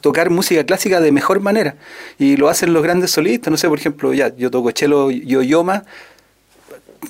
tocar 0.00 0.30
música 0.30 0.64
clásica 0.64 1.00
de 1.00 1.12
mejor 1.12 1.40
manera. 1.40 1.76
Y 2.18 2.36
lo 2.36 2.48
hacen 2.48 2.72
los 2.72 2.82
grandes 2.82 3.10
solistas, 3.10 3.50
no 3.50 3.56
sé, 3.56 3.68
por 3.68 3.78
ejemplo, 3.78 4.12
ya 4.12 4.34
yo 4.36 4.50
toco 4.50 4.70
Chelo 4.70 5.10
Yoyoma, 5.10 5.84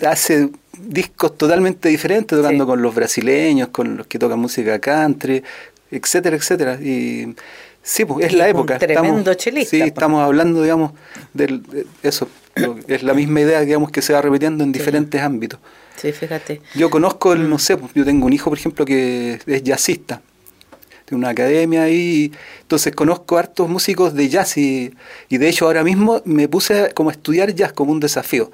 hace 0.07 0.51
discos 0.79 1.37
totalmente 1.37 1.89
diferentes, 1.89 2.37
tocando 2.37 2.67
con 2.67 2.83
los 2.83 2.95
brasileños, 2.95 3.69
con 3.69 3.97
los 3.97 4.07
que 4.07 4.19
tocan 4.19 4.39
música 4.39 4.79
country, 4.79 5.43
etcétera, 5.91 6.37
etcétera. 6.37 6.75
Y 6.81 7.35
sí, 7.83 8.05
pues 8.05 8.27
es 8.27 8.33
la 8.33 8.49
época. 8.49 8.79
tremendo 8.79 9.19
estamos, 9.19 9.37
chelista. 9.37 9.71
Sí, 9.71 9.79
pues. 9.79 9.89
estamos 9.89 10.23
hablando, 10.23 10.63
digamos, 10.63 10.93
de 11.33 11.61
eso. 12.03 12.29
Es 12.87 13.03
la 13.03 13.15
misma 13.15 13.41
idea, 13.41 13.61
digamos, 13.61 13.91
que 13.91 14.01
se 14.01 14.13
va 14.13 14.23
repitiendo 14.23 14.63
en 14.65 14.73
diferentes 14.73 15.21
ámbitos. 15.21 15.59
Sí, 15.97 16.13
fíjate. 16.13 16.61
Yo 16.75 16.91
conozco, 16.91 17.33
el, 17.33 17.49
no 17.49 17.59
sé, 17.59 17.77
yo 17.95 18.05
tengo 18.05 18.27
un 18.27 18.33
hijo, 18.33 18.51
por 18.51 18.59
ejemplo, 18.59 18.85
que 18.85 19.39
es 19.47 19.63
jazzista, 19.63 20.23
de 21.09 21.17
una 21.17 21.31
academia 21.31 21.83
ahí, 21.83 22.33
entonces 22.63 22.95
conozco 22.95 23.37
hartos 23.37 23.69
músicos 23.69 24.15
de 24.15 24.29
jazz 24.29 24.57
y, 24.57 24.93
y 25.29 25.39
de 25.39 25.49
hecho 25.49 25.67
ahora 25.67 25.85
mismo 25.85 26.23
me 26.25 26.49
puse 26.49 26.93
como 26.95 27.11
a 27.11 27.13
estudiar 27.13 27.55
jazz 27.55 27.73
como 27.73 27.93
un 27.93 28.01
desafío 28.01 28.51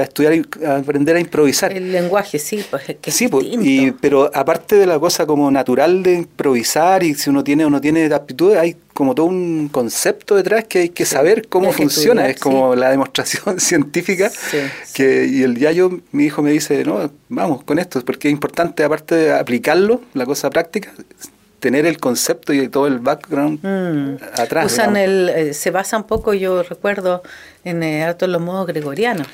a 0.00 0.04
estudiar 0.04 0.34
y 0.34 0.44
a 0.64 0.76
aprender 0.76 1.16
a 1.16 1.20
improvisar. 1.20 1.72
El 1.72 1.92
lenguaje, 1.92 2.38
sí, 2.38 2.64
pues 2.70 2.84
que 3.00 3.10
Sí, 3.10 3.28
pues, 3.28 3.46
y, 3.48 3.92
pero 3.92 4.30
aparte 4.32 4.76
de 4.76 4.86
la 4.86 4.98
cosa 4.98 5.26
como 5.26 5.50
natural 5.50 6.02
de 6.02 6.14
improvisar 6.14 7.02
y 7.02 7.14
si 7.14 7.30
uno 7.30 7.42
tiene 7.42 7.64
o 7.64 7.70
no 7.70 7.80
tiene 7.80 8.06
aptitudes, 8.12 8.58
hay 8.58 8.76
como 8.98 9.14
todo 9.14 9.26
un 9.26 9.68
concepto 9.68 10.34
detrás 10.34 10.64
que 10.64 10.80
hay 10.80 10.88
que 10.88 11.06
saber 11.06 11.46
cómo 11.46 11.70
funciona, 11.70 12.28
es 12.28 12.40
como 12.40 12.74
la 12.74 12.90
demostración 12.90 13.60
científica 13.60 14.28
que 14.92 15.24
y 15.24 15.44
el 15.44 15.54
día 15.54 15.70
yo 15.70 16.00
mi 16.10 16.24
hijo 16.24 16.42
me 16.42 16.50
dice, 16.50 16.84
"No, 16.84 17.08
vamos 17.28 17.62
con 17.62 17.78
esto", 17.78 18.04
porque 18.04 18.26
es 18.26 18.32
importante 18.32 18.82
aparte 18.82 19.14
de 19.14 19.32
aplicarlo, 19.32 20.00
la 20.14 20.26
cosa 20.26 20.50
práctica, 20.50 20.92
tener 21.60 21.86
el 21.86 21.98
concepto 21.98 22.52
y 22.52 22.66
todo 22.66 22.88
el 22.88 22.98
background 22.98 23.60
mm. 23.62 24.24
atrás. 24.34 24.72
Usan 24.72 24.96
el, 24.96 25.28
eh, 25.28 25.54
se 25.54 25.70
basa 25.70 25.96
un 25.96 26.02
poco, 26.02 26.34
yo 26.34 26.64
recuerdo, 26.64 27.22
en 27.62 27.84
eh, 27.84 28.16
los 28.20 28.40
modos 28.40 28.66
gregorianos. 28.66 29.28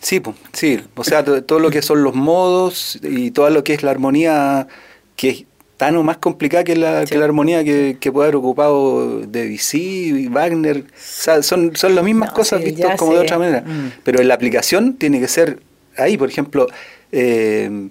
Sí, 0.00 0.20
sí, 0.52 0.82
o 0.96 1.04
sea, 1.04 1.24
todo 1.24 1.60
lo 1.60 1.70
que 1.70 1.80
son 1.80 2.02
los 2.02 2.16
modos 2.16 2.98
y 3.04 3.30
todo 3.30 3.50
lo 3.50 3.62
que 3.62 3.74
es 3.74 3.84
la 3.84 3.92
armonía, 3.92 4.66
que 5.14 5.28
es 5.28 5.44
tan 5.76 5.96
o 5.96 6.02
más 6.02 6.16
complicada 6.16 6.64
que 6.64 6.74
la, 6.74 7.04
que 7.04 7.18
la 7.18 7.26
armonía 7.26 7.62
que, 7.64 8.12
puede 8.12 8.28
haber 8.28 8.36
ocupado 8.36 9.20
Debussy 9.20 10.08
y 10.08 10.28
Wagner. 10.28 10.78
O 10.78 10.84
sea, 10.96 11.42
son, 11.42 11.76
son 11.76 11.94
las 11.94 12.04
mismas 12.04 12.32
cosas 12.32 12.62
vistas 12.62 12.96
como 12.96 13.12
de 13.12 13.20
otra 13.20 13.38
manera. 13.38 13.60
Mm. 13.60 13.92
Pero 14.02 14.20
en 14.20 14.28
la 14.28 14.34
aplicación 14.34 14.94
tiene 14.94 15.20
que 15.20 15.28
ser 15.28 15.60
ahí, 15.96 16.16
por 16.16 16.28
ejemplo, 16.28 16.66
eh, 17.12 17.88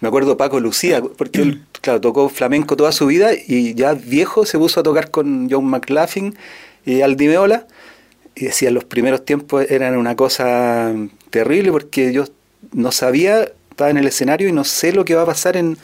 me 0.00 0.08
acuerdo 0.08 0.36
Paco 0.36 0.60
Lucía, 0.60 1.02
porque 1.02 1.42
él, 1.42 1.62
claro, 1.80 2.00
tocó 2.00 2.28
flamenco 2.28 2.76
toda 2.76 2.92
su 2.92 3.06
vida 3.06 3.30
y 3.34 3.74
ya 3.74 3.94
viejo 3.94 4.46
se 4.46 4.58
puso 4.58 4.80
a 4.80 4.82
tocar 4.82 5.10
con 5.10 5.48
John 5.50 5.66
McLaughlin 5.66 6.36
y 6.84 7.02
Aldi 7.02 7.28
Meola 7.28 7.66
y 8.34 8.46
decía, 8.46 8.70
los 8.70 8.84
primeros 8.84 9.24
tiempos 9.24 9.66
eran 9.68 9.96
una 9.96 10.14
cosa 10.14 10.94
terrible 11.30 11.72
porque 11.72 12.12
yo 12.12 12.24
no 12.72 12.92
sabía, 12.92 13.48
estaba 13.70 13.90
en 13.90 13.98
el 13.98 14.06
escenario 14.06 14.48
y 14.48 14.52
no 14.52 14.64
sé 14.64 14.92
lo 14.92 15.04
que 15.04 15.14
va 15.14 15.22
a 15.22 15.26
pasar 15.26 15.56
en, 15.56 15.76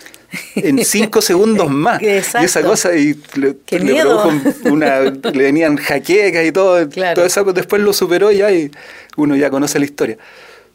en 0.56 0.84
cinco 0.84 1.20
segundos 1.20 1.70
más. 1.72 2.02
Y 2.02 2.06
esa 2.06 2.62
cosa, 2.62 2.94
y 2.96 3.18
le, 3.34 3.56
una, 4.70 5.00
le 5.32 5.42
venían 5.42 5.76
jaquecas 5.76 6.44
y 6.44 6.52
todo, 6.52 6.88
todo 6.88 7.24
eso, 7.24 7.44
después 7.52 7.82
lo 7.82 7.92
superó 7.92 8.30
ya 8.30 8.50
y 8.52 8.70
uno 9.16 9.36
ya 9.36 9.50
conoce 9.50 9.78
la 9.78 9.84
historia. 9.84 10.18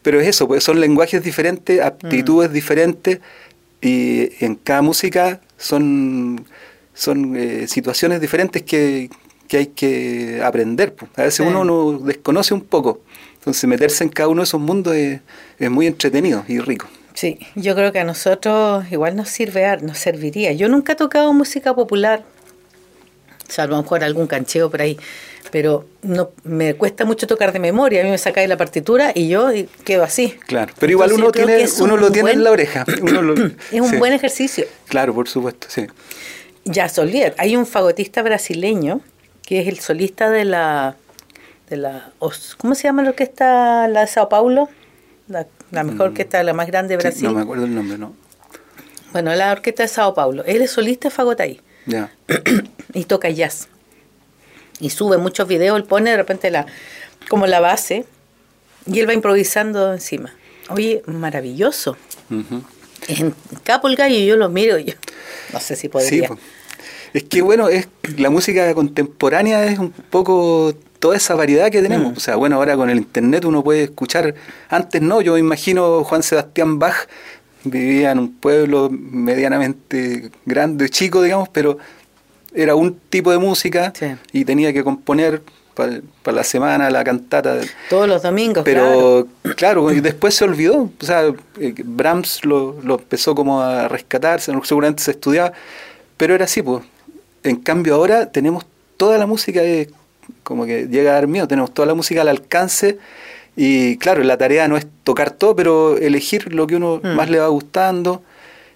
Pero 0.01 0.20
es 0.22 0.28
eso, 0.28 0.48
pues 0.48 0.63
son 0.63 0.80
lenguajes 0.80 1.24
diferentes, 1.24 1.82
aptitudes 1.82 2.50
mm. 2.50 2.54
diferentes, 2.54 3.20
y 3.82 4.30
en 4.44 4.56
cada 4.56 4.82
música 4.82 5.42
son, 5.58 6.46
son 6.94 7.36
eh, 7.36 7.68
situaciones 7.68 8.20
diferentes 8.20 8.63
que, 8.63 9.10
que 9.48 9.58
hay 9.58 9.68
que 9.68 10.42
aprender. 10.44 10.96
A 11.16 11.24
veces 11.24 11.46
uno 11.46 11.66
no 11.66 12.00
desconoce 12.00 12.54
un 12.54 12.62
poco. 12.62 13.01
Entonces 13.36 13.68
meterse 13.68 14.04
en 14.04 14.10
cada 14.10 14.30
uno 14.30 14.42
de 14.42 14.44
esos 14.44 14.62
mundos 14.62 14.96
es, 14.96 15.22
muy 15.70 15.88
entretenido 15.88 16.46
y 16.48 16.60
rico. 16.60 16.88
Sí, 17.20 17.38
yo 17.54 17.76
creo 17.76 17.92
que 17.92 18.00
a 18.00 18.06
nosotros 18.06 18.86
igual 18.94 19.18
nos 19.18 19.28
sirve, 19.28 19.76
nos 19.82 19.98
serviría. 19.98 20.54
Yo 20.54 20.70
nunca 20.70 20.94
he 20.94 20.96
tocado 20.96 21.34
música 21.34 21.74
popular, 21.74 22.24
salvo 23.50 23.74
a 23.74 23.78
lo 23.80 23.84
mejor 23.84 24.06
algún 24.06 24.26
cancheo 24.26 24.72
por 24.72 24.82
ahí, 24.82 24.98
pero 25.52 25.86
no 26.02 26.32
me 26.46 26.76
cuesta 26.76 27.04
mucho 27.04 27.28
tocar 27.28 27.52
de 27.52 27.60
memoria. 27.60 28.00
A 28.00 28.04
mí 28.06 28.10
me 28.10 28.18
saca 28.18 28.40
de 28.40 28.48
la 28.48 28.56
partitura 28.56 29.12
y 29.14 29.28
yo 29.28 29.50
quedo 29.84 30.06
así. 30.06 30.30
Claro, 30.48 30.74
pero 30.80 30.94
igual 30.94 31.12
uno 31.12 31.30
tiene, 31.34 31.68
uno 31.82 31.98
lo 31.98 32.10
tiene 32.10 32.32
en 32.32 32.42
la 32.46 32.52
oreja. 32.52 32.86
es 33.74 33.82
un 33.82 34.00
buen 34.00 34.14
ejercicio. 34.14 34.66
Claro, 34.88 35.14
por 35.14 35.28
supuesto, 35.28 35.68
sí. 35.70 35.88
Ya, 36.64 36.88
Solier, 36.88 37.36
hay 37.38 37.58
un 37.58 37.66
fagotista 37.66 38.22
brasileño 38.22 39.02
que 39.46 39.60
es 39.60 39.68
el 39.68 39.82
solista 39.82 40.30
de 40.30 40.46
la, 40.46 40.96
de 41.70 41.76
la 41.76 42.14
¿cómo 42.58 42.76
se 42.76 42.84
llama 42.84 43.04
la 43.04 43.10
orquesta, 43.10 43.90
la 43.90 44.02
de 44.02 44.08
Sao 44.08 44.30
Paulo? 44.30 44.70
La, 45.28 45.46
mejor 45.72 46.10
mm. 46.10 46.12
orquesta, 46.12 46.44
la 46.44 46.54
más 46.54 46.68
grande 46.68 46.96
de 46.96 46.98
Brasil. 46.98 47.24
no 47.24 47.34
me 47.34 47.42
acuerdo 47.42 47.66
el 47.66 47.76
nombre, 47.76 47.98
¿no? 47.98 48.14
Bueno, 49.12 49.34
la 49.34 49.52
orquesta 49.52 49.84
de 49.84 49.90
Sao 49.90 50.14
Paulo. 50.14 50.44
Él 50.46 50.62
es 50.62 50.72
solista 50.72 51.10
de 51.10 51.16
Fagotay. 51.16 51.62
Ya. 51.86 52.12
y 52.94 53.06
toca 53.06 53.30
jazz. 53.30 53.68
Y 54.80 54.92
sube 54.92 55.18
muchos 55.18 55.48
videos, 55.48 55.78
él 55.78 55.84
pone 55.84 56.12
de 56.12 56.18
repente 56.18 56.52
la, 56.52 56.66
como 57.28 57.48
la 57.48 57.60
base 57.60 58.06
y 58.86 59.00
él 59.00 59.10
va 59.10 59.14
improvisando 59.14 59.94
encima. 59.94 60.34
Oye, 60.70 61.02
maravilloso. 61.06 61.98
En 63.08 63.34
Capo 63.64 63.88
el 63.88 63.96
Gallo 63.96 64.20
yo 64.20 64.38
lo 64.38 64.50
miro, 64.50 64.78
yo 64.78 64.94
no 65.52 65.60
sé 65.60 65.76
si 65.76 65.90
podría. 65.90 66.28
Sí, 66.28 66.34
es 67.14 67.24
que 67.24 67.42
bueno, 67.42 67.70
es 67.70 67.88
la 68.18 68.30
música 68.30 68.74
contemporánea 68.74 69.66
es 69.66 69.80
un 69.80 69.92
poco 69.92 70.74
toda 71.00 71.18
esa 71.18 71.36
variedad 71.36 71.72
que 71.72 71.82
tenemos. 71.82 72.13
Mm. 72.13 72.18
O 72.18 72.20
sea, 72.20 72.36
bueno, 72.36 72.58
ahora 72.58 72.75
con 72.75 72.89
el 72.89 72.98
internet 72.98 73.46
uno 73.46 73.63
puede 73.63 73.84
escuchar, 73.84 74.36
antes 74.70 75.01
no, 75.01 75.22
yo 75.22 75.34
me 75.34 75.39
imagino 75.39 76.03
Juan 76.03 76.24
Sebastián 76.24 76.79
Bach 76.79 77.08
vivía 77.63 78.12
en 78.12 78.20
un 78.20 78.34
pueblo 78.34 78.89
medianamente 78.89 80.32
grande, 80.46 80.89
chico, 80.89 81.22
digamos, 81.22 81.50
pero 81.50 81.77
era 82.53 82.75
un 82.75 83.00
tipo 83.10 83.32
de 83.32 83.38
música 83.38 83.94
y 84.32 84.46
tenía 84.46 84.74
que 84.74 84.84
componer 84.84 85.41
para 85.74 86.36
la 86.36 86.44
semana 86.44 86.89
la 86.89 87.03
cantata. 87.03 87.60
Todos 87.89 88.08
los 88.08 88.22
domingos, 88.22 88.63
Pero 88.65 89.27
claro, 89.56 89.91
y 89.91 90.01
después 90.01 90.36
se 90.36 90.44
olvidó. 90.44 90.89
O 91.01 91.06
sea, 91.06 91.34
eh, 91.60 91.74
Brahms 91.84 92.44
lo, 92.44 92.77
lo 92.84 92.96
empezó 92.96 93.34
como 93.34 93.62
a 93.62 93.88
rescatar, 93.88 94.41
seguramente 94.41 95.03
se 95.03 95.12
estudiaba, 95.12 95.53
pero 96.18 96.36
era 96.36 96.46
así, 96.46 96.62
pues 96.62 96.84
en 97.44 97.56
cambio 97.58 97.96
ahora 97.96 98.29
tenemos 98.32 98.65
toda 98.98 99.18
la 99.18 99.25
música, 99.25 99.62
como 100.44 100.66
que 100.66 100.88
llega 100.88 101.12
a 101.12 101.14
dar 101.16 101.28
miedo, 101.28 101.48
tenemos 101.48 101.74
toda 101.74 101.86
la 101.86 101.94
música 101.94 102.22
al 102.22 102.28
alcance 102.28 102.98
y 103.56 103.98
claro, 103.98 104.24
la 104.24 104.38
tarea 104.38 104.68
no 104.68 104.78
es 104.78 104.88
tocar 105.04 105.32
todo, 105.32 105.56
pero 105.56 105.98
elegir 105.98 106.54
lo 106.54 106.68
que 106.68 106.76
uno 106.76 107.02
mm. 107.04 107.08
más 107.16 107.30
le 107.30 107.40
va 107.40 107.48
gustando 107.48 108.24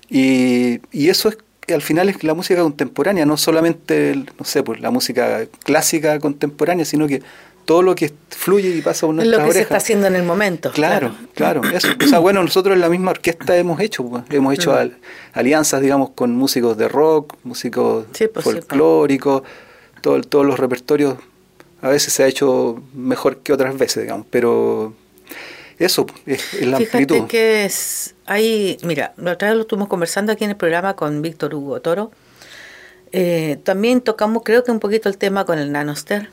y, 0.09 0.81
y 0.91 1.09
eso 1.09 1.29
es 1.29 1.37
al 1.71 1.81
final 1.81 2.09
es 2.09 2.23
la 2.23 2.33
música 2.33 2.61
contemporánea, 2.61 3.25
no 3.25 3.37
solamente, 3.37 4.15
no 4.37 4.45
sé, 4.45 4.63
pues 4.63 4.81
la 4.81 4.91
música 4.91 5.45
clásica 5.63 6.19
contemporánea, 6.19 6.83
sino 6.83 7.07
que 7.07 7.21
todo 7.65 7.81
lo 7.81 7.95
que 7.95 8.11
fluye 8.29 8.69
y 8.69 8.81
pasa 8.81 9.05
por 9.05 9.15
nuestra 9.15 9.39
Lo 9.39 9.45
que 9.45 9.53
se 9.53 9.61
está 9.61 9.77
haciendo 9.77 10.07
en 10.07 10.15
el 10.15 10.23
momento. 10.23 10.71
Claro, 10.71 11.15
claro. 11.33 11.61
Eso. 11.63 11.87
O 12.03 12.07
sea, 12.07 12.19
bueno, 12.19 12.43
nosotros 12.43 12.75
en 12.75 12.81
la 12.81 12.89
misma 12.89 13.11
orquesta 13.11 13.55
hemos 13.55 13.79
hecho, 13.79 14.03
pues, 14.03 14.23
hemos 14.31 14.53
hecho 14.53 14.73
mm. 14.73 14.91
alianzas, 15.33 15.81
digamos, 15.81 16.09
con 16.09 16.35
músicos 16.35 16.77
de 16.77 16.89
rock, 16.89 17.35
músicos 17.43 18.05
pues, 18.11 18.43
folclóricos, 18.43 19.43
todo, 20.01 20.21
todos 20.21 20.45
los 20.45 20.59
repertorios 20.59 21.15
a 21.83 21.89
veces 21.89 22.13
se 22.13 22.23
ha 22.23 22.27
hecho 22.27 22.81
mejor 22.93 23.39
que 23.39 23.51
otras 23.51 23.77
veces, 23.77 24.03
digamos, 24.03 24.25
pero 24.29 24.93
eso 25.77 26.05
es, 26.25 26.61
la 26.61 26.77
amplitud. 26.77 27.27
que 27.27 27.65
es, 27.65 28.15
hay, 28.25 28.77
mira, 28.83 29.13
la 29.17 29.33
otra 29.33 29.49
vez 29.49 29.57
lo 29.57 29.63
estuvimos 29.63 29.89
conversando 29.89 30.31
aquí 30.31 30.45
en 30.45 30.51
el 30.51 30.55
programa 30.55 30.95
con 30.95 31.21
Víctor 31.21 31.53
Hugo 31.53 31.81
Toro. 31.81 32.11
Eh, 33.11 33.59
también 33.65 33.99
tocamos, 33.99 34.43
creo 34.45 34.63
que 34.63 34.71
un 34.71 34.79
poquito 34.79 35.09
el 35.09 35.17
tema 35.17 35.43
con 35.43 35.59
el 35.59 35.73
Nanoster 35.73 36.29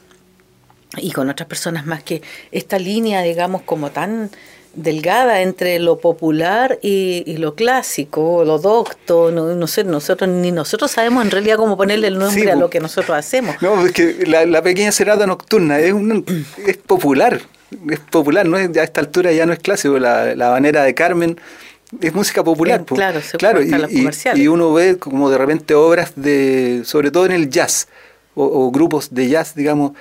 y 0.99 1.11
con 1.11 1.29
otras 1.29 1.49
personas 1.49 1.85
más 1.85 2.05
que 2.05 2.23
esta 2.53 2.79
línea, 2.79 3.21
digamos, 3.23 3.63
como 3.63 3.91
tan 3.91 4.31
delgada 4.75 5.43
entre 5.43 5.79
lo 5.79 5.99
popular 5.99 6.79
y, 6.83 7.37
lo 7.39 7.55
clásico, 7.55 8.45
lo 8.45 8.59
docto, 8.59 9.31
no, 9.31 9.67
sé, 9.67 9.85
nosotros 9.85 10.31
ni 10.31 10.53
nosotros 10.53 10.91
sabemos 10.91 11.25
en 11.25 11.31
realidad 11.31 11.57
cómo 11.57 11.77
ponerle 11.77 12.09
el 12.09 12.19
nombre 12.19 12.51
a 12.51 12.57
lo 12.57 12.71
que 12.71 12.81
nosotros 12.81 13.17
hacemos. 13.17 13.57
No, 13.61 13.85
es 13.85 13.93
que 13.93 14.27
la, 14.27 14.63
pequeña 14.63 14.93
serata 14.93 15.27
nocturna 15.27 15.79
es, 15.79 15.93
un, 15.93 16.25
es 16.67 16.77
popular, 16.77 17.41
es 17.89 18.01
popular, 18.01 18.47
no 18.47 18.57
es, 18.59 18.77
a 18.77 18.85
esta 18.85 19.01
altura 19.01 19.33
ya 19.33 19.47
no 19.47 19.53
es 19.53 19.59
clásico, 19.59 19.99
la, 19.99 20.35
la 20.35 20.51
banera 20.51 20.85
de 20.85 20.95
Carmen 20.95 21.41
es 22.01 22.15
música 22.15 22.45
popular. 22.45 22.85
claro, 22.85 23.21
claro 23.39 23.63
y, 23.63 24.09
y, 24.35 24.47
uno 24.47 24.73
ve 24.73 24.99
como 24.99 25.31
de 25.31 25.39
repente 25.39 25.75
obras 25.75 26.13
de, 26.15 26.83
sobre 26.85 27.11
todo 27.11 27.27
en 27.27 27.33
el 27.33 27.51
jazz, 27.51 27.89
o 28.35 28.71
grupos 28.71 29.13
de 29.13 29.29
jazz, 29.29 29.55
digamos, 29.55 29.93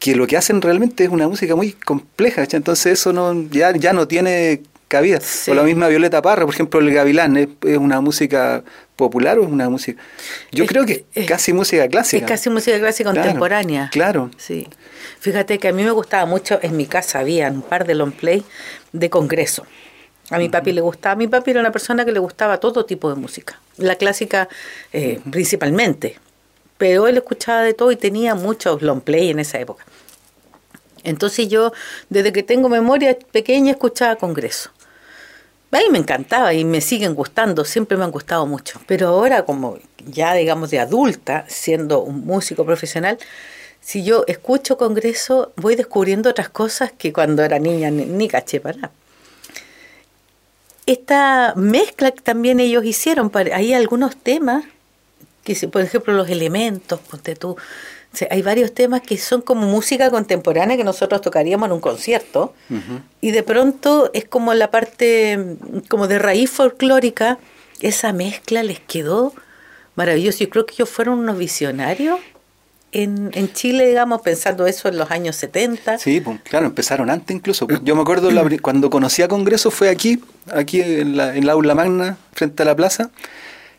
que 0.00 0.16
lo 0.16 0.26
que 0.26 0.36
hacen 0.36 0.60
realmente 0.62 1.04
es 1.04 1.10
una 1.10 1.28
música 1.28 1.54
muy 1.54 1.72
compleja, 1.72 2.44
entonces 2.50 2.98
eso 2.98 3.12
no 3.12 3.34
ya, 3.50 3.72
ya 3.76 3.92
no 3.92 4.08
tiene 4.08 4.62
cabida. 4.88 5.20
O 5.46 5.54
la 5.54 5.62
misma 5.62 5.86
Violeta 5.86 6.20
Parra, 6.20 6.44
por 6.44 6.54
ejemplo, 6.54 6.80
el 6.80 6.92
Gavilán, 6.92 7.36
¿es, 7.36 7.48
una 7.76 8.00
música 8.00 8.64
popular 8.96 9.38
o 9.38 9.44
es 9.44 9.48
una 9.48 9.68
música? 9.68 10.02
Yo 10.50 10.66
creo 10.66 10.84
que 10.84 11.04
es, 11.14 11.26
casi 11.26 11.52
música 11.52 11.86
clásica. 11.86 12.24
Es 12.24 12.28
casi 12.28 12.50
música 12.50 12.78
clásica 12.78 13.12
contemporánea. 13.12 13.90
Claro. 13.92 14.30
Sí. 14.36 14.66
Fíjate 15.20 15.58
que 15.58 15.68
a 15.68 15.72
mí 15.72 15.84
me 15.84 15.92
gustaba 15.92 16.24
mucho, 16.26 16.58
en 16.60 16.76
mi 16.76 16.86
casa 16.86 17.20
había 17.20 17.48
un 17.50 17.62
par 17.62 17.86
de 17.86 17.94
long 17.94 18.12
play 18.12 18.42
de 18.92 19.10
congreso. 19.10 19.64
A 20.30 20.38
mi 20.38 20.48
papi 20.48 20.72
le 20.72 20.80
gustaba, 20.80 21.14
mi 21.14 21.28
papi 21.28 21.50
era 21.50 21.60
una 21.60 21.72
persona 21.72 22.04
que 22.04 22.12
le 22.12 22.20
gustaba 22.20 22.58
todo 22.58 22.84
tipo 22.86 23.10
de 23.10 23.16
música, 23.16 23.60
la 23.76 23.96
clásica 23.96 24.48
eh, 24.92 25.20
principalmente, 25.30 26.18
pero 26.80 27.06
él 27.06 27.18
escuchaba 27.18 27.60
de 27.60 27.74
todo 27.74 27.92
y 27.92 27.96
tenía 27.96 28.34
muchos 28.34 28.80
long 28.80 29.02
play 29.02 29.28
en 29.28 29.38
esa 29.38 29.58
época. 29.60 29.84
Entonces 31.04 31.46
yo, 31.46 31.74
desde 32.08 32.32
que 32.32 32.42
tengo 32.42 32.70
memoria 32.70 33.18
pequeña, 33.32 33.72
escuchaba 33.72 34.16
congreso. 34.16 34.70
A 35.72 35.78
me 35.92 35.98
encantaba 35.98 36.54
y 36.54 36.64
me 36.64 36.80
siguen 36.80 37.14
gustando, 37.14 37.66
siempre 37.66 37.98
me 37.98 38.04
han 38.04 38.10
gustado 38.10 38.46
mucho. 38.46 38.80
Pero 38.86 39.08
ahora, 39.08 39.44
como 39.44 39.78
ya 40.06 40.32
digamos 40.32 40.70
de 40.70 40.80
adulta, 40.80 41.44
siendo 41.48 42.00
un 42.00 42.24
músico 42.24 42.64
profesional, 42.64 43.18
si 43.82 44.02
yo 44.02 44.24
escucho 44.26 44.78
congreso, 44.78 45.52
voy 45.56 45.76
descubriendo 45.76 46.30
otras 46.30 46.48
cosas 46.48 46.92
que 46.96 47.12
cuando 47.12 47.42
era 47.42 47.58
niña 47.58 47.90
ni, 47.90 48.26
caché 48.26 48.58
para 48.58 48.90
Esta 50.86 51.52
mezcla 51.56 52.10
que 52.10 52.22
también 52.22 52.58
ellos 52.58 52.86
hicieron, 52.86 53.30
hay 53.52 53.74
algunos 53.74 54.16
temas, 54.16 54.64
que 55.44 55.54
por 55.68 55.82
ejemplo 55.82 56.12
los 56.14 56.28
elementos, 56.28 57.00
ponte 57.00 57.34
tú, 57.34 57.56
hay 58.28 58.42
varios 58.42 58.72
temas 58.72 59.02
que 59.02 59.16
son 59.18 59.40
como 59.40 59.66
música 59.66 60.10
contemporánea 60.10 60.76
que 60.76 60.84
nosotros 60.84 61.20
tocaríamos 61.20 61.68
en 61.68 61.72
un 61.72 61.80
concierto 61.80 62.54
y 63.20 63.30
de 63.30 63.42
pronto 63.42 64.10
es 64.12 64.24
como 64.24 64.52
la 64.54 64.70
parte 64.70 65.56
como 65.88 66.08
de 66.08 66.18
raíz 66.18 66.50
folclórica, 66.50 67.38
esa 67.80 68.12
mezcla 68.12 68.62
les 68.62 68.80
quedó 68.80 69.32
maravilloso. 69.94 70.38
Yo 70.40 70.50
creo 70.50 70.66
que 70.66 70.74
ellos 70.74 70.88
fueron 70.88 71.20
unos 71.20 71.38
visionarios 71.38 72.18
en, 72.92 73.30
en 73.32 73.52
Chile, 73.52 73.86
digamos, 73.86 74.22
pensando 74.22 74.66
eso 74.66 74.88
en 74.88 74.98
los 74.98 75.10
años 75.12 75.36
70. 75.36 75.98
Sí, 75.98 76.20
pues, 76.20 76.40
claro, 76.42 76.66
empezaron 76.66 77.10
antes 77.10 77.34
incluso. 77.36 77.68
Yo 77.84 77.94
me 77.94 78.02
acuerdo 78.02 78.30
cuando 78.60 78.90
conocí 78.90 79.22
a 79.22 79.28
Congreso 79.28 79.70
fue 79.70 79.88
aquí, 79.88 80.20
aquí 80.52 80.80
en 80.80 81.16
la, 81.16 81.36
en 81.36 81.46
la 81.46 81.52
aula 81.52 81.76
magna, 81.76 82.16
frente 82.32 82.64
a 82.64 82.66
la 82.66 82.74
plaza 82.74 83.10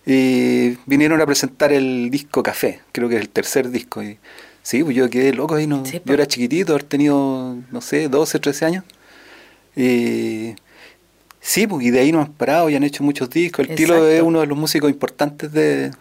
y 0.05 0.77
vinieron 0.86 1.22
a 1.22 1.25
presentar 1.25 1.72
el 1.72 2.10
disco 2.10 2.41
Café, 2.41 2.81
creo 2.91 3.08
que 3.08 3.15
es 3.15 3.22
el 3.22 3.29
tercer 3.29 3.70
disco. 3.70 4.01
Y, 4.01 4.17
sí, 4.63 4.84
pues 4.84 4.96
yo 4.96 5.10
quedé 5.10 5.34
loco 5.34 5.55
ahí, 5.55 5.67
no, 5.67 5.84
yo 5.84 6.13
era 6.13 6.25
chiquitito, 6.25 6.74
haber 6.74 6.84
tenido, 6.84 7.58
no 7.72 7.81
sé, 7.81 8.08
12, 8.10 8.39
13 8.39 8.65
años. 8.65 8.84
Y 9.75 10.55
sí, 11.39 11.67
pues, 11.67 11.86
y 11.86 11.91
de 11.91 12.00
ahí 12.00 12.12
nos 12.12 12.25
han 12.25 12.34
parado 12.34 12.70
y 12.70 12.75
han 12.75 12.84
hecho 12.84 13.03
muchos 13.03 13.29
discos. 13.29 13.67
El 13.67 13.75
Tilo 13.75 14.08
es 14.08 14.22
uno 14.22 14.41
de 14.41 14.48
los 14.48 14.58
músicos 14.58 14.89
importantes 14.89 15.51
de 15.51 15.91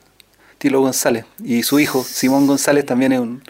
Tilo 0.59 0.81
González. 0.81 1.27
Y 1.45 1.63
su 1.63 1.79
hijo, 1.79 2.03
Simón 2.03 2.47
González, 2.47 2.87
también 2.87 3.13
es 3.13 3.21
un 3.21 3.43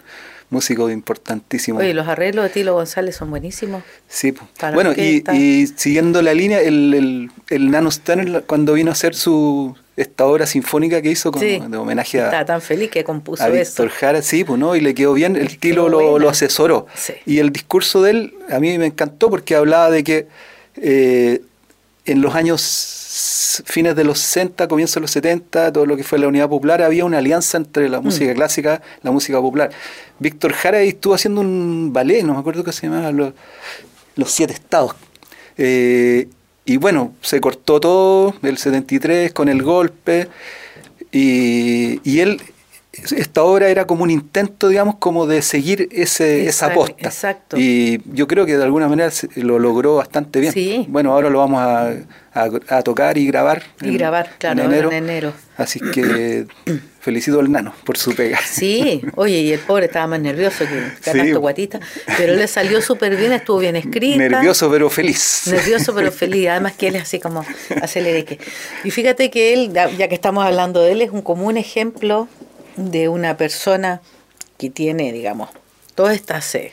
músico 0.49 0.89
importantísimo. 0.89 1.79
Oye, 1.79 1.93
los 1.93 2.07
arreglos 2.09 2.43
de 2.43 2.49
Tilo 2.49 2.73
González 2.73 3.15
son 3.15 3.29
buenísimos. 3.29 3.83
Sí, 4.09 4.33
pues. 4.33 4.73
bueno, 4.73 4.91
y, 4.91 5.23
y, 5.33 5.67
siguiendo 5.67 6.21
la 6.21 6.33
línea, 6.33 6.59
el, 6.59 6.93
el, 6.93 7.31
el 7.49 7.71
Nano 7.71 7.87
Stanley, 7.87 8.43
cuando 8.45 8.73
vino 8.73 8.91
a 8.91 8.93
hacer 8.93 9.15
su, 9.15 9.75
esta 9.97 10.25
obra 10.25 10.45
sinfónica 10.45 11.01
que 11.01 11.09
hizo 11.09 11.31
con, 11.31 11.41
de 11.41 11.77
homenaje 11.77 12.21
a. 12.21 12.25
Está 12.25 12.45
tan 12.45 12.61
feliz 12.61 12.89
que 12.89 13.03
compuso 13.03 13.43
a 13.43 13.49
Víctor 13.49 13.89
Jara, 13.89 14.21
sí, 14.21 14.43
pues 14.43 14.59
no, 14.59 14.75
y 14.75 14.81
le 14.81 14.93
quedó 14.93 15.13
bien, 15.13 15.35
el 15.35 15.57
Tilo 15.59 15.89
lo, 15.89 16.17
lo, 16.17 16.29
asesoró. 16.29 16.87
Y 17.25 17.39
el 17.39 17.51
discurso 17.51 18.01
de 18.01 18.11
él 18.11 18.33
a 18.49 18.59
mí 18.59 18.77
me 18.77 18.85
encantó 18.85 19.29
porque 19.29 19.55
hablaba 19.55 19.89
de 19.89 20.03
que 20.03 20.27
eh, 20.77 21.41
en 22.05 22.21
los 22.21 22.35
años 22.35 23.63
fines 23.65 23.95
de 23.95 24.03
los 24.03 24.19
60, 24.19 24.67
comienzos 24.67 24.95
de 24.95 25.01
los 25.01 25.11
70, 25.11 25.73
todo 25.73 25.85
lo 25.85 25.97
que 25.97 26.03
fue 26.03 26.17
la 26.17 26.27
unidad 26.27 26.47
popular, 26.47 26.81
había 26.81 27.03
una 27.03 27.17
alianza 27.17 27.57
entre 27.57 27.89
la 27.89 27.99
música 27.99 28.31
mm. 28.31 28.35
clásica 28.35 28.81
y 29.01 29.05
la 29.05 29.11
música 29.11 29.39
popular. 29.39 29.71
Víctor 30.19 30.53
Jara 30.53 30.81
estuvo 30.81 31.13
haciendo 31.13 31.41
un 31.41 31.91
ballet, 31.91 32.23
no 32.23 32.33
me 32.33 32.39
acuerdo 32.39 32.63
qué 32.63 32.71
se 32.71 32.87
llamaba, 32.87 33.11
Los, 33.11 33.33
los 34.15 34.31
Siete 34.31 34.53
Estados. 34.53 34.95
Eh, 35.57 36.27
y 36.71 36.77
bueno, 36.77 37.13
se 37.19 37.41
cortó 37.41 37.81
todo 37.81 38.33
el 38.43 38.57
73 38.57 39.33
con 39.33 39.49
el 39.49 39.61
golpe 39.61 40.29
y, 41.11 41.99
y 42.09 42.19
él 42.21 42.41
esta 42.93 43.43
obra 43.43 43.69
era 43.69 43.87
como 43.87 44.03
un 44.03 44.09
intento, 44.09 44.67
digamos, 44.67 44.95
como 44.95 45.25
de 45.25 45.41
seguir 45.41 45.87
ese, 45.91 46.47
esa 46.47 46.73
posta. 46.73 47.07
Exacto. 47.07 47.57
Y 47.57 48.01
yo 48.05 48.27
creo 48.27 48.45
que 48.45 48.57
de 48.57 48.63
alguna 48.63 48.89
manera 48.89 49.09
lo 49.35 49.59
logró 49.59 49.95
bastante 49.95 50.41
bien. 50.41 50.51
Sí. 50.51 50.85
Bueno, 50.89 51.13
ahora 51.13 51.29
lo 51.29 51.39
vamos 51.39 51.61
a, 51.61 51.93
a, 52.33 52.81
tocar 52.81 53.17
y 53.17 53.25
grabar. 53.27 53.63
Y 53.81 53.97
grabar, 53.97 54.31
claro, 54.37 54.63
en 54.63 54.91
enero. 54.91 55.33
Así 55.55 55.79
que 55.79 56.45
felicito 56.99 57.39
al 57.39 57.49
nano 57.49 57.73
por 57.85 57.97
su 57.97 58.13
pega. 58.13 58.39
Sí, 58.45 59.01
oye, 59.15 59.39
y 59.39 59.53
el 59.53 59.59
pobre 59.59 59.85
estaba 59.85 60.07
más 60.07 60.19
nervioso 60.19 60.65
que, 60.65 61.11
que 61.11 61.33
guatita, 61.33 61.79
pero 62.17 62.35
le 62.35 62.47
salió 62.47 62.81
súper 62.81 63.15
bien, 63.15 63.31
estuvo 63.31 63.59
bien 63.59 63.77
escrita. 63.77 64.17
Nervioso 64.17 64.69
pero 64.69 64.89
feliz. 64.89 65.43
Nervioso 65.47 65.95
pero 65.95 66.11
feliz, 66.11 66.49
además 66.49 66.73
que 66.73 66.87
él 66.87 66.95
es 66.95 67.03
así 67.03 67.19
como 67.19 67.45
que 67.45 68.39
Y 68.83 68.91
fíjate 68.91 69.29
que 69.29 69.53
él, 69.53 69.71
ya 69.73 70.09
que 70.09 70.15
estamos 70.15 70.45
hablando 70.45 70.81
de 70.81 70.91
él, 70.91 71.01
es 71.01 71.11
un 71.11 71.21
común 71.21 71.55
ejemplo 71.55 72.27
de 72.81 73.09
una 73.09 73.37
persona 73.37 74.01
que 74.57 74.69
tiene, 74.69 75.11
digamos, 75.11 75.49
toda 75.95 76.13
esta 76.13 76.41
sed, 76.41 76.71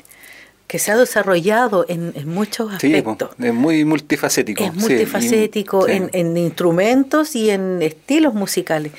que 0.67 0.79
se 0.79 0.93
ha 0.93 0.97
desarrollado 0.97 1.87
en, 1.89 2.13
muchos 2.29 2.73
aspectos. 2.73 3.31
es 3.39 3.55
muy 3.55 3.87
multifacético. 3.87 4.63
Es 4.63 4.75
multifacético 4.75 5.89
en, 5.89 6.37
instrumentos 6.37 7.35
y 7.35 7.49
en 7.51 7.81
estilos 7.81 8.35
musicales. 8.35 8.93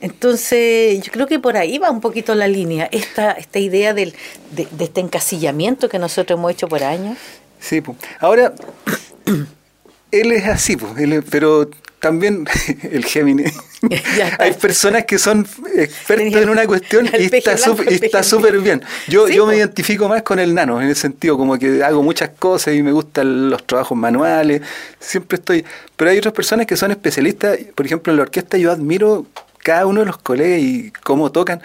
Entonces, 0.00 1.02
yo 1.02 1.10
creo 1.12 1.26
que 1.26 1.40
por 1.40 1.56
ahí 1.56 1.78
va 1.78 1.90
un 1.90 2.00
poquito 2.00 2.36
la 2.36 2.46
línea, 2.46 2.88
esta, 2.92 3.32
esta 3.32 3.58
idea 3.58 3.94
del, 3.94 4.14
de, 4.52 4.68
este 4.78 5.00
encasillamiento 5.00 5.88
que 5.88 5.98
nosotros 5.98 6.38
hemos 6.38 6.52
hecho 6.52 6.68
por 6.68 6.84
años. 6.84 7.18
Sí, 7.58 7.82
ahora, 8.20 8.54
él 10.10 10.32
es 10.32 10.46
así, 10.46 10.76
pero 11.30 11.68
también 12.00 12.46
el 12.90 13.04
Géminis. 13.04 13.54
Hay 14.38 14.52
personas 14.54 15.04
que 15.04 15.18
son 15.18 15.46
expertas 15.76 16.42
en 16.42 16.48
una 16.48 16.66
cuestión 16.66 17.06
y 17.06 17.34
está 17.34 18.22
súper 18.22 18.58
bien. 18.58 18.82
Yo, 19.06 19.28
yo 19.28 19.46
me 19.46 19.56
identifico 19.56 20.08
más 20.08 20.22
con 20.22 20.38
el 20.38 20.54
nano, 20.54 20.80
en 20.80 20.88
el 20.88 20.96
sentido 20.96 21.36
como 21.36 21.58
que 21.58 21.82
hago 21.82 22.02
muchas 22.02 22.30
cosas 22.30 22.74
y 22.74 22.82
me 22.82 22.92
gustan 22.92 23.50
los 23.50 23.66
trabajos 23.66 23.96
manuales, 23.96 24.62
siempre 24.98 25.36
estoy... 25.36 25.64
Pero 25.96 26.10
hay 26.10 26.18
otras 26.18 26.34
personas 26.34 26.66
que 26.66 26.76
son 26.76 26.90
especialistas, 26.90 27.58
por 27.74 27.86
ejemplo 27.86 28.12
en 28.12 28.16
la 28.16 28.22
orquesta 28.22 28.58
yo 28.58 28.72
admiro 28.72 29.26
cada 29.58 29.86
uno 29.86 30.00
de 30.00 30.06
los 30.06 30.18
colegas 30.18 30.60
y 30.60 30.92
cómo 31.02 31.30
tocan. 31.30 31.60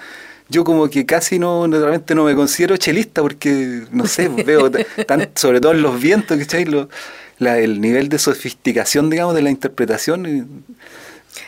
Yo 0.53 0.63
como 0.63 0.87
que 0.87 1.03
casi 1.03 1.39
no, 1.39 1.65
realmente 1.65 2.13
no 2.13 2.25
me 2.25 2.35
considero 2.35 2.77
chelista 2.77 3.23
porque, 3.23 3.85
no 3.89 4.05
sé, 4.05 4.27
veo 4.45 4.69
tan, 4.69 5.29
sobre 5.33 5.59
todo 5.59 5.71
en 5.71 5.81
los 5.81 5.99
vientos, 5.99 6.37
¿cachai? 6.37 6.65
Lo, 6.65 6.89
el 7.39 7.81
nivel 7.81 8.07
de 8.07 8.19
sofisticación, 8.19 9.09
digamos, 9.09 9.33
de 9.33 9.41
la 9.41 9.49
interpretación. 9.49 10.27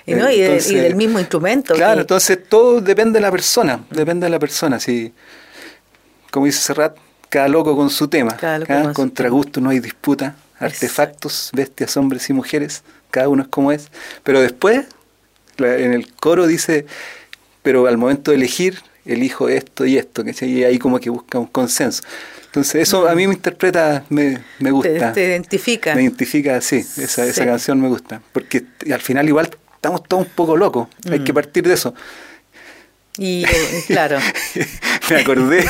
Y, 0.08 0.15
no, 0.15 0.32
y, 0.32 0.39
del 0.39 0.96
mismo 0.96 1.20
instrumento. 1.20 1.76
Claro, 1.76 2.02
entonces 2.02 2.39
todo 2.50 2.82
depende 2.82 3.20
de 3.20 3.22
la 3.22 3.30
persona, 3.30 3.86
depende 3.91 4.26
de 4.26 4.32
la 4.32 4.39
persona. 4.39 4.80
Si, 4.80 5.13
como 6.32 6.48
dice 6.48 6.60
Serrat, 6.60 6.98
cada 7.30 7.48
loco 7.48 7.76
con 7.76 7.91
su 7.91 8.08
tema. 8.08 8.36
Cada 8.38 8.91
contra 8.91 9.30
gusto 9.30 9.62
no 9.62 9.70
hay 9.70 9.80
disputa. 9.80 10.36
Artefactos, 10.58 11.52
bestias, 11.54 11.96
hombres 11.96 12.28
y 12.32 12.34
mujeres, 12.34 12.82
cada 13.12 13.30
uno 13.30 13.44
es 13.44 13.50
como 13.50 13.72
es. 13.72 13.89
Pero 14.24 14.41
después, 14.41 14.88
en 15.60 15.94
el 15.94 16.12
coro 16.15 16.48
dice, 16.48 16.88
pero 17.62 17.86
al 17.86 17.98
momento 17.98 18.32
de 18.32 18.38
elegir, 18.38 18.82
elijo 19.06 19.50
esto 19.50 19.86
y 19.86 19.98
esto, 19.98 20.24
que 20.24 20.34
y 20.46 20.63
ahí 20.63 20.80
como 20.80 21.00
que 21.00 21.10
busca 21.10 21.39
un 21.39 21.48
consenso. 21.48 22.04
Entonces 22.46 22.84
eso 22.84 23.08
a 23.08 23.15
mí 23.15 23.28
me 23.28 23.34
interpreta, 23.34 24.04
me, 24.10 24.39
me 24.60 24.72
gusta. 24.72 25.13
Te, 25.13 25.26
identifica. 25.26 25.94
Me 25.94 26.04
identifica, 26.04 26.60
sí, 26.62 26.78
esa, 26.78 27.26
esa 27.26 27.46
canción 27.46 27.80
me 27.82 27.89
gusta. 27.89 28.22
Porque 28.32 28.63
al 28.91 29.02
final 29.02 29.28
igual 29.28 29.50
estamos 29.76 30.04
todos 30.04 30.26
un 30.26 30.32
poco 30.34 30.56
locos, 30.56 30.88
hay 31.10 31.20
que 31.20 31.32
mm. 31.32 31.36
partir 31.36 31.68
de 31.68 31.74
eso. 31.74 31.94
Y 33.18 33.46
claro. 33.88 34.20
me 35.10 35.15
acordé, 35.18 35.65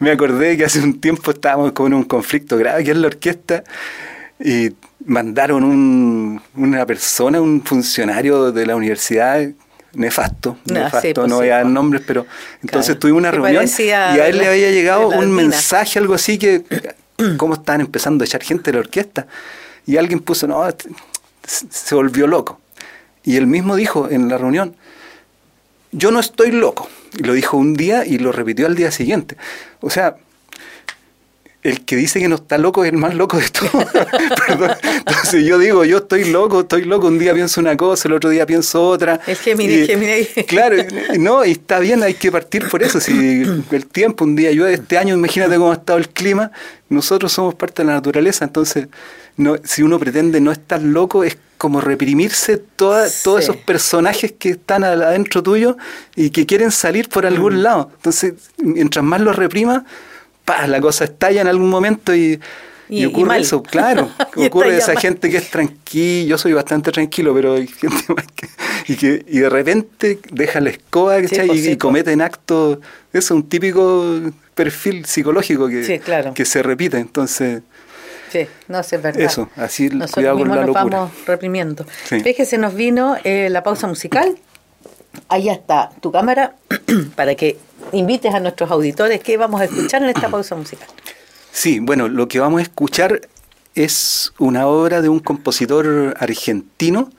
me 0.00 0.10
acordé 0.10 0.56
que 0.56 0.64
hace 0.64 0.80
un 0.80 1.00
tiempo 1.00 1.30
estábamos 1.30 1.72
con 1.72 1.92
un 1.92 2.04
conflicto 2.04 2.56
grave 2.56 2.82
aquí 2.82 2.90
en 2.90 3.02
la 3.02 3.08
orquesta 3.08 3.64
y 4.40 4.70
mandaron 5.04 5.64
un, 5.64 6.42
una 6.54 6.86
persona, 6.86 7.40
un 7.40 7.62
funcionario 7.62 8.50
de 8.50 8.66
la 8.66 8.76
universidad 8.76 9.48
nefasto, 9.94 10.58
no, 10.66 10.74
nefasto, 10.74 11.14
pues 11.14 11.28
no 11.28 11.36
voy 11.36 11.48
a 11.48 11.56
dar 11.56 11.66
nombres, 11.66 12.02
pero 12.06 12.26
entonces 12.62 12.98
tuvimos 12.98 13.20
una 13.20 13.30
reunión 13.30 13.64
y 13.78 13.90
a 13.90 14.28
él 14.28 14.38
le 14.38 14.48
había 14.48 14.70
llegado 14.70 15.08
un 15.08 15.32
mensaje, 15.32 15.98
algo 15.98 16.14
así, 16.14 16.38
que 16.38 16.64
cómo 17.36 17.54
estaban 17.54 17.80
empezando 17.80 18.24
a 18.24 18.26
echar 18.26 18.42
gente 18.42 18.70
de 18.70 18.74
la 18.74 18.80
orquesta. 18.80 19.26
Y 19.86 19.96
alguien 19.96 20.20
puso, 20.20 20.46
no, 20.46 20.66
se 21.46 21.94
volvió 21.94 22.26
loco. 22.26 22.60
Y 23.22 23.36
él 23.36 23.46
mismo 23.46 23.76
dijo 23.76 24.08
en 24.10 24.28
la 24.28 24.38
reunión, 24.38 24.76
yo 25.92 26.10
no 26.10 26.20
estoy 26.20 26.50
loco. 26.50 26.88
Y 27.16 27.22
lo 27.22 27.32
dijo 27.32 27.56
un 27.56 27.74
día 27.74 28.04
y 28.04 28.18
lo 28.18 28.32
repitió 28.32 28.66
al 28.66 28.74
día 28.74 28.90
siguiente. 28.90 29.36
O 29.80 29.90
sea, 29.90 30.16
el 31.64 31.82
que 31.84 31.96
dice 31.96 32.20
que 32.20 32.28
no 32.28 32.36
está 32.36 32.58
loco 32.58 32.84
es 32.84 32.92
el 32.92 32.98
más 32.98 33.14
loco 33.14 33.38
de 33.38 33.48
todos. 33.48 33.86
Entonces 34.98 35.46
yo 35.46 35.58
digo, 35.58 35.84
yo 35.86 35.98
estoy 35.98 36.30
loco, 36.30 36.60
estoy 36.60 36.84
loco, 36.84 37.06
un 37.06 37.18
día 37.18 37.32
pienso 37.32 37.58
una 37.60 37.74
cosa, 37.74 38.06
el 38.06 38.14
otro 38.14 38.28
día 38.28 38.44
pienso 38.44 38.86
otra. 38.86 39.18
El 39.26 39.36
Géminis, 39.36 39.86
Géminis. 39.86 40.28
Claro, 40.46 40.76
no, 41.18 41.42
y 41.42 41.52
está 41.52 41.78
bien, 41.78 42.02
hay 42.02 42.14
que 42.14 42.30
partir 42.30 42.68
por 42.68 42.82
eso. 42.82 43.00
Si 43.00 43.42
el 43.70 43.86
tiempo, 43.86 44.24
un 44.24 44.36
día 44.36 44.52
llueve, 44.52 44.74
este 44.74 44.98
año, 44.98 45.14
imagínate 45.14 45.56
cómo 45.56 45.70
ha 45.70 45.74
estado 45.74 45.98
el 45.98 46.10
clima, 46.10 46.52
nosotros 46.90 47.32
somos 47.32 47.54
parte 47.54 47.82
de 47.82 47.86
la 47.86 47.94
naturaleza, 47.94 48.44
entonces 48.44 48.88
no, 49.38 49.56
si 49.64 49.82
uno 49.82 49.98
pretende 49.98 50.42
no 50.42 50.52
estar 50.52 50.82
loco, 50.82 51.24
es 51.24 51.38
como 51.56 51.80
reprimirse 51.80 52.58
toda, 52.58 53.08
todos 53.22 53.44
esos 53.44 53.56
personajes 53.56 54.32
que 54.38 54.50
están 54.50 54.84
adentro 54.84 55.42
tuyo 55.42 55.78
y 56.14 56.28
que 56.28 56.44
quieren 56.44 56.70
salir 56.70 57.08
por 57.08 57.24
algún 57.24 57.54
mm. 57.54 57.62
lado. 57.62 57.90
Entonces, 57.96 58.34
mientras 58.58 59.02
más 59.02 59.22
los 59.22 59.34
reprima, 60.44 60.66
la 60.66 60.80
cosa 60.80 61.04
estalla 61.04 61.40
en 61.40 61.48
algún 61.48 61.70
momento 61.70 62.14
y, 62.14 62.40
ocurre 63.06 63.40
eso, 63.40 63.62
claro. 63.70 64.10
ocurre 64.36 64.76
esa 64.76 64.98
gente 64.98 65.30
que 65.30 65.38
es 65.38 65.50
tranquila, 65.50 66.28
yo 66.28 66.38
soy 66.38 66.52
bastante 66.52 66.92
tranquilo, 66.92 67.34
pero 67.34 67.54
hay 67.54 67.66
gente 67.66 68.04
más 68.14 68.26
que, 68.34 68.48
y 68.88 68.96
que 68.96 69.24
y 69.26 69.38
de 69.38 69.48
repente 69.48 70.18
deja 70.30 70.60
la 70.60 70.70
escoba 70.70 71.18
y, 71.18 71.70
y, 71.70 71.76
cometen 71.76 72.20
actos, 72.20 72.78
eso 73.12 73.18
es 73.18 73.30
un 73.30 73.48
típico 73.48 74.20
perfil 74.54 75.04
psicológico 75.04 75.68
que, 75.68 76.00
que 76.34 76.44
se 76.44 76.62
repite, 76.62 76.98
entonces... 76.98 77.62
Sí, 78.30 78.48
no 78.66 78.82
sé, 78.82 78.96
es 78.96 79.02
verdad. 79.02 79.22
Eso, 79.22 79.48
así 79.54 79.88
Nosotros 79.88 80.14
cuidado 80.14 80.38
con 80.38 80.48
la 80.48 80.66
nos 80.66 80.74
vamos 80.74 81.10
reprimiendo. 81.24 81.86
Sí. 82.04 82.20
que 82.20 82.44
se 82.44 82.58
nos 82.58 82.74
vino 82.74 83.16
eh, 83.22 83.48
la 83.48 83.62
pausa 83.62 83.86
musical. 83.86 84.36
Ahí 85.28 85.48
está 85.48 85.90
tu 86.00 86.12
cámara 86.12 86.54
para 87.16 87.34
que 87.34 87.58
invites 87.92 88.34
a 88.34 88.40
nuestros 88.40 88.70
auditores 88.70 89.20
qué 89.22 89.36
vamos 89.36 89.60
a 89.60 89.64
escuchar 89.64 90.02
en 90.02 90.10
esta 90.10 90.28
pausa 90.28 90.54
musical. 90.54 90.88
Sí, 91.52 91.78
bueno, 91.80 92.08
lo 92.08 92.28
que 92.28 92.40
vamos 92.40 92.60
a 92.60 92.62
escuchar 92.62 93.20
es 93.74 94.32
una 94.38 94.66
obra 94.66 95.02
de 95.02 95.08
un 95.08 95.20
compositor 95.20 96.14
argentino. 96.18 97.10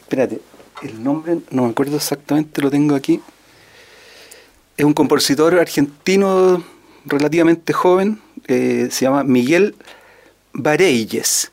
Espérate, 0.00 0.40
el 0.82 1.02
nombre 1.02 1.38
no 1.50 1.64
me 1.64 1.70
acuerdo 1.70 1.96
exactamente, 1.96 2.62
lo 2.62 2.70
tengo 2.70 2.94
aquí. 2.94 3.20
Es 4.76 4.84
un 4.84 4.94
compositor 4.94 5.58
argentino 5.58 6.62
relativamente 7.04 7.72
joven, 7.72 8.20
eh, 8.46 8.88
se 8.90 9.04
llama 9.04 9.24
Miguel 9.24 9.74
Bareyes. 10.52 11.50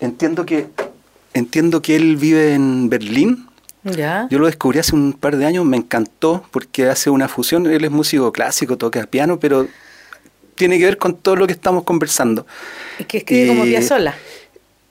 Entiendo 0.00 0.44
que, 0.44 0.68
entiendo 1.32 1.80
que 1.80 1.96
él 1.96 2.16
vive 2.16 2.54
en 2.54 2.90
Berlín, 2.90 3.48
yo 4.30 4.38
lo 4.38 4.46
descubrí 4.46 4.78
hace 4.78 4.94
un 4.94 5.12
par 5.12 5.36
de 5.36 5.46
años, 5.46 5.64
me 5.64 5.76
encantó 5.76 6.44
porque 6.50 6.88
hace 6.88 7.10
una 7.10 7.28
fusión, 7.28 7.66
él 7.66 7.84
es 7.84 7.90
músico 7.90 8.32
clásico, 8.32 8.76
toca 8.76 9.06
piano, 9.06 9.38
pero 9.38 9.68
tiene 10.56 10.78
que 10.78 10.86
ver 10.86 10.98
con 10.98 11.14
todo 11.14 11.36
lo 11.36 11.46
que 11.46 11.52
estamos 11.52 11.84
conversando. 11.84 12.46
¿Y 12.98 13.04
que 13.04 13.18
escribe 13.18 13.48
como 13.48 13.64
como 13.64 13.82
sola 13.82 14.14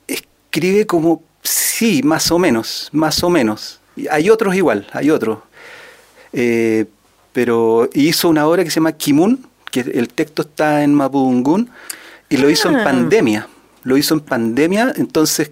Escribe 0.06 0.86
como, 0.86 1.22
sí, 1.42 2.02
más 2.02 2.30
o 2.30 2.38
menos, 2.38 2.88
más 2.92 3.22
o 3.22 3.28
menos. 3.28 3.80
Hay 4.10 4.30
otros 4.30 4.54
igual, 4.54 4.86
hay 4.92 5.10
otros. 5.10 5.40
Eh, 6.32 6.86
pero 7.32 7.90
hizo 7.92 8.30
una 8.30 8.46
obra 8.46 8.64
que 8.64 8.70
se 8.70 8.76
llama 8.76 8.92
Kimun, 8.92 9.46
que 9.70 9.80
el 9.80 10.08
texto 10.08 10.42
está 10.42 10.82
en 10.82 10.94
Mapudungun, 10.94 11.68
y 12.30 12.38
lo 12.38 12.48
hizo 12.48 12.70
en 12.70 12.76
ah. 12.76 12.84
pandemia. 12.84 13.48
Lo 13.82 13.96
hizo 13.96 14.14
en 14.14 14.20
pandemia, 14.20 14.94
entonces 14.96 15.50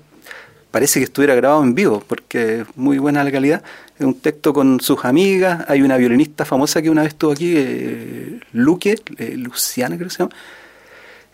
parece 0.75 0.99
que 0.99 1.05
estuviera 1.05 1.37
grabado 1.37 1.63
en 1.63 1.73
vivo, 1.73 2.03
porque 2.05 2.63
es 2.63 2.67
muy 2.75 2.99
buena 2.99 3.23
la 3.23 3.31
calidad. 3.31 3.63
Es 3.97 4.05
un 4.05 4.19
texto 4.19 4.53
con 4.53 4.81
sus 4.81 5.05
amigas. 5.05 5.65
Hay 5.69 5.83
una 5.83 5.97
violinista 5.97 6.45
famosa 6.45 6.83
que 6.83 6.91
una 6.91 7.03
vez 7.03 7.13
estuvo 7.13 7.31
aquí, 7.31 7.55
eh, 7.57 8.41
Luque, 8.51 8.97
eh, 9.19 9.37
Luciana 9.37 9.95
creo 9.95 10.09
que 10.09 10.15
se 10.17 10.19
llama. 10.19 10.35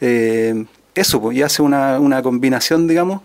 Eh, 0.03 0.67
eso, 0.95 1.23
pues, 1.23 1.39
y 1.39 1.43
hace 1.43 1.63
una, 1.63 1.99
una 1.99 2.23
combinación, 2.23 2.87
digamos, 2.87 3.23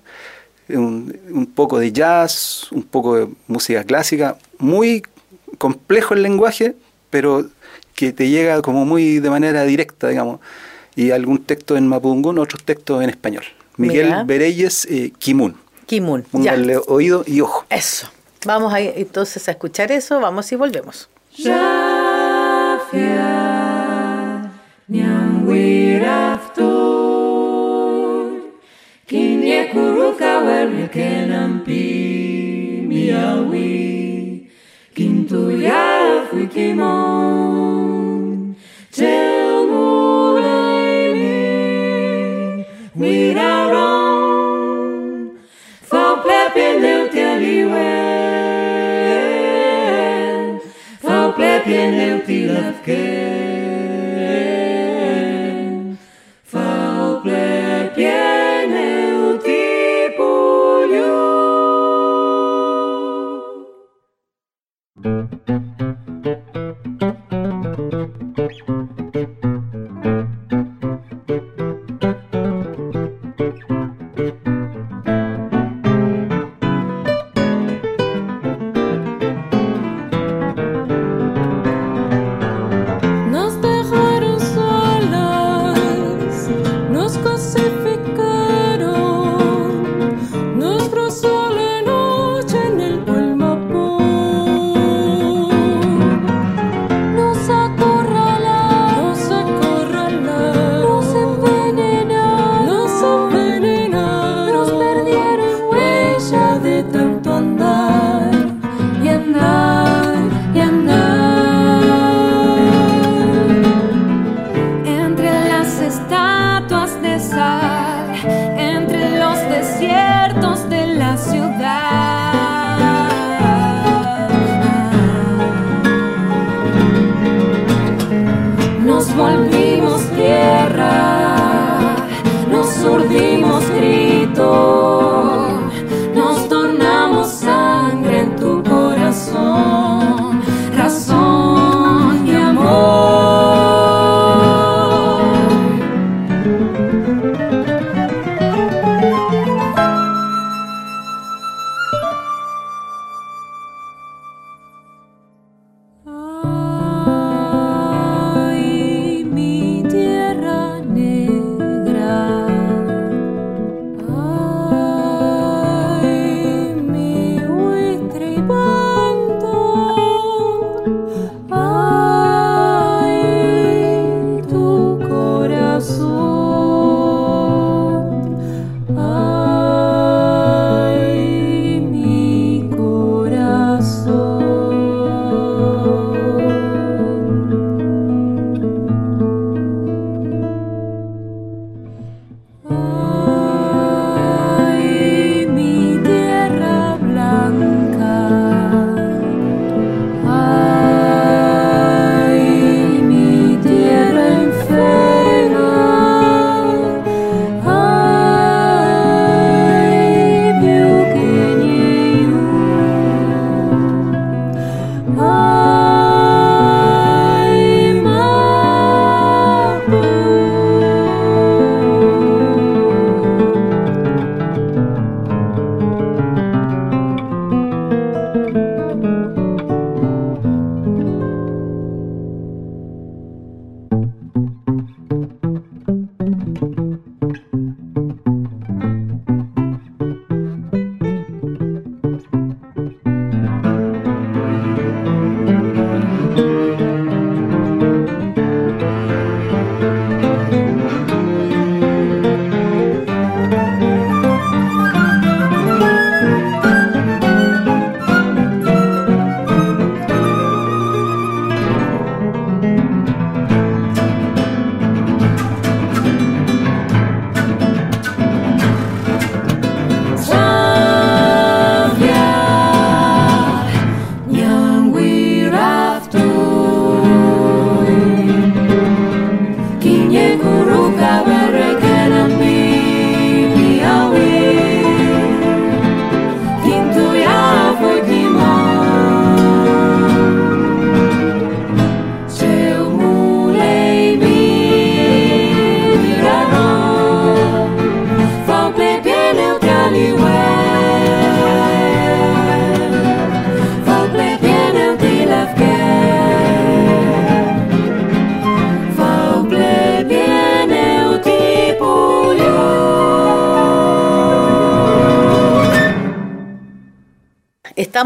un, 0.69 1.13
un, 1.31 1.47
poco 1.47 1.79
de 1.79 1.91
jazz, 1.91 2.71
un 2.71 2.83
poco 2.83 3.17
de 3.17 3.27
música 3.47 3.83
clásica, 3.83 4.37
muy 4.57 5.03
complejo 5.57 6.13
el 6.13 6.21
lenguaje, 6.21 6.75
pero 7.09 7.45
que 7.93 8.13
te 8.13 8.29
llega 8.29 8.61
como 8.61 8.85
muy 8.85 9.19
de 9.19 9.29
manera 9.29 9.65
directa, 9.65 10.07
digamos, 10.07 10.39
y 10.95 11.11
algún 11.11 11.43
texto 11.43 11.75
en 11.75 11.89
mapudungun, 11.89 12.39
otros 12.39 12.63
textos 12.63 13.03
en 13.03 13.09
español. 13.09 13.43
Miguel 13.75 14.23
Bereyes 14.25 14.87
Kimun. 15.19 15.64
Kimun. 15.85 16.23
Pónganle 16.23 16.77
oído 16.87 17.23
y 17.25 17.41
ojo. 17.41 17.65
Eso. 17.69 18.09
Vamos 18.45 18.73
a, 18.73 18.79
entonces 18.79 19.47
a 19.47 19.51
escuchar 19.51 19.91
eso, 19.91 20.19
vamos 20.19 20.51
y 20.51 20.55
volvemos. 20.55 21.09
liwen 38.97 39.44
klepieniu 46.25 47.09
tieliwen, 47.09 47.79
fał 51.03 51.33
klepieniu 51.33 52.19
tilewkę. 52.27 53.34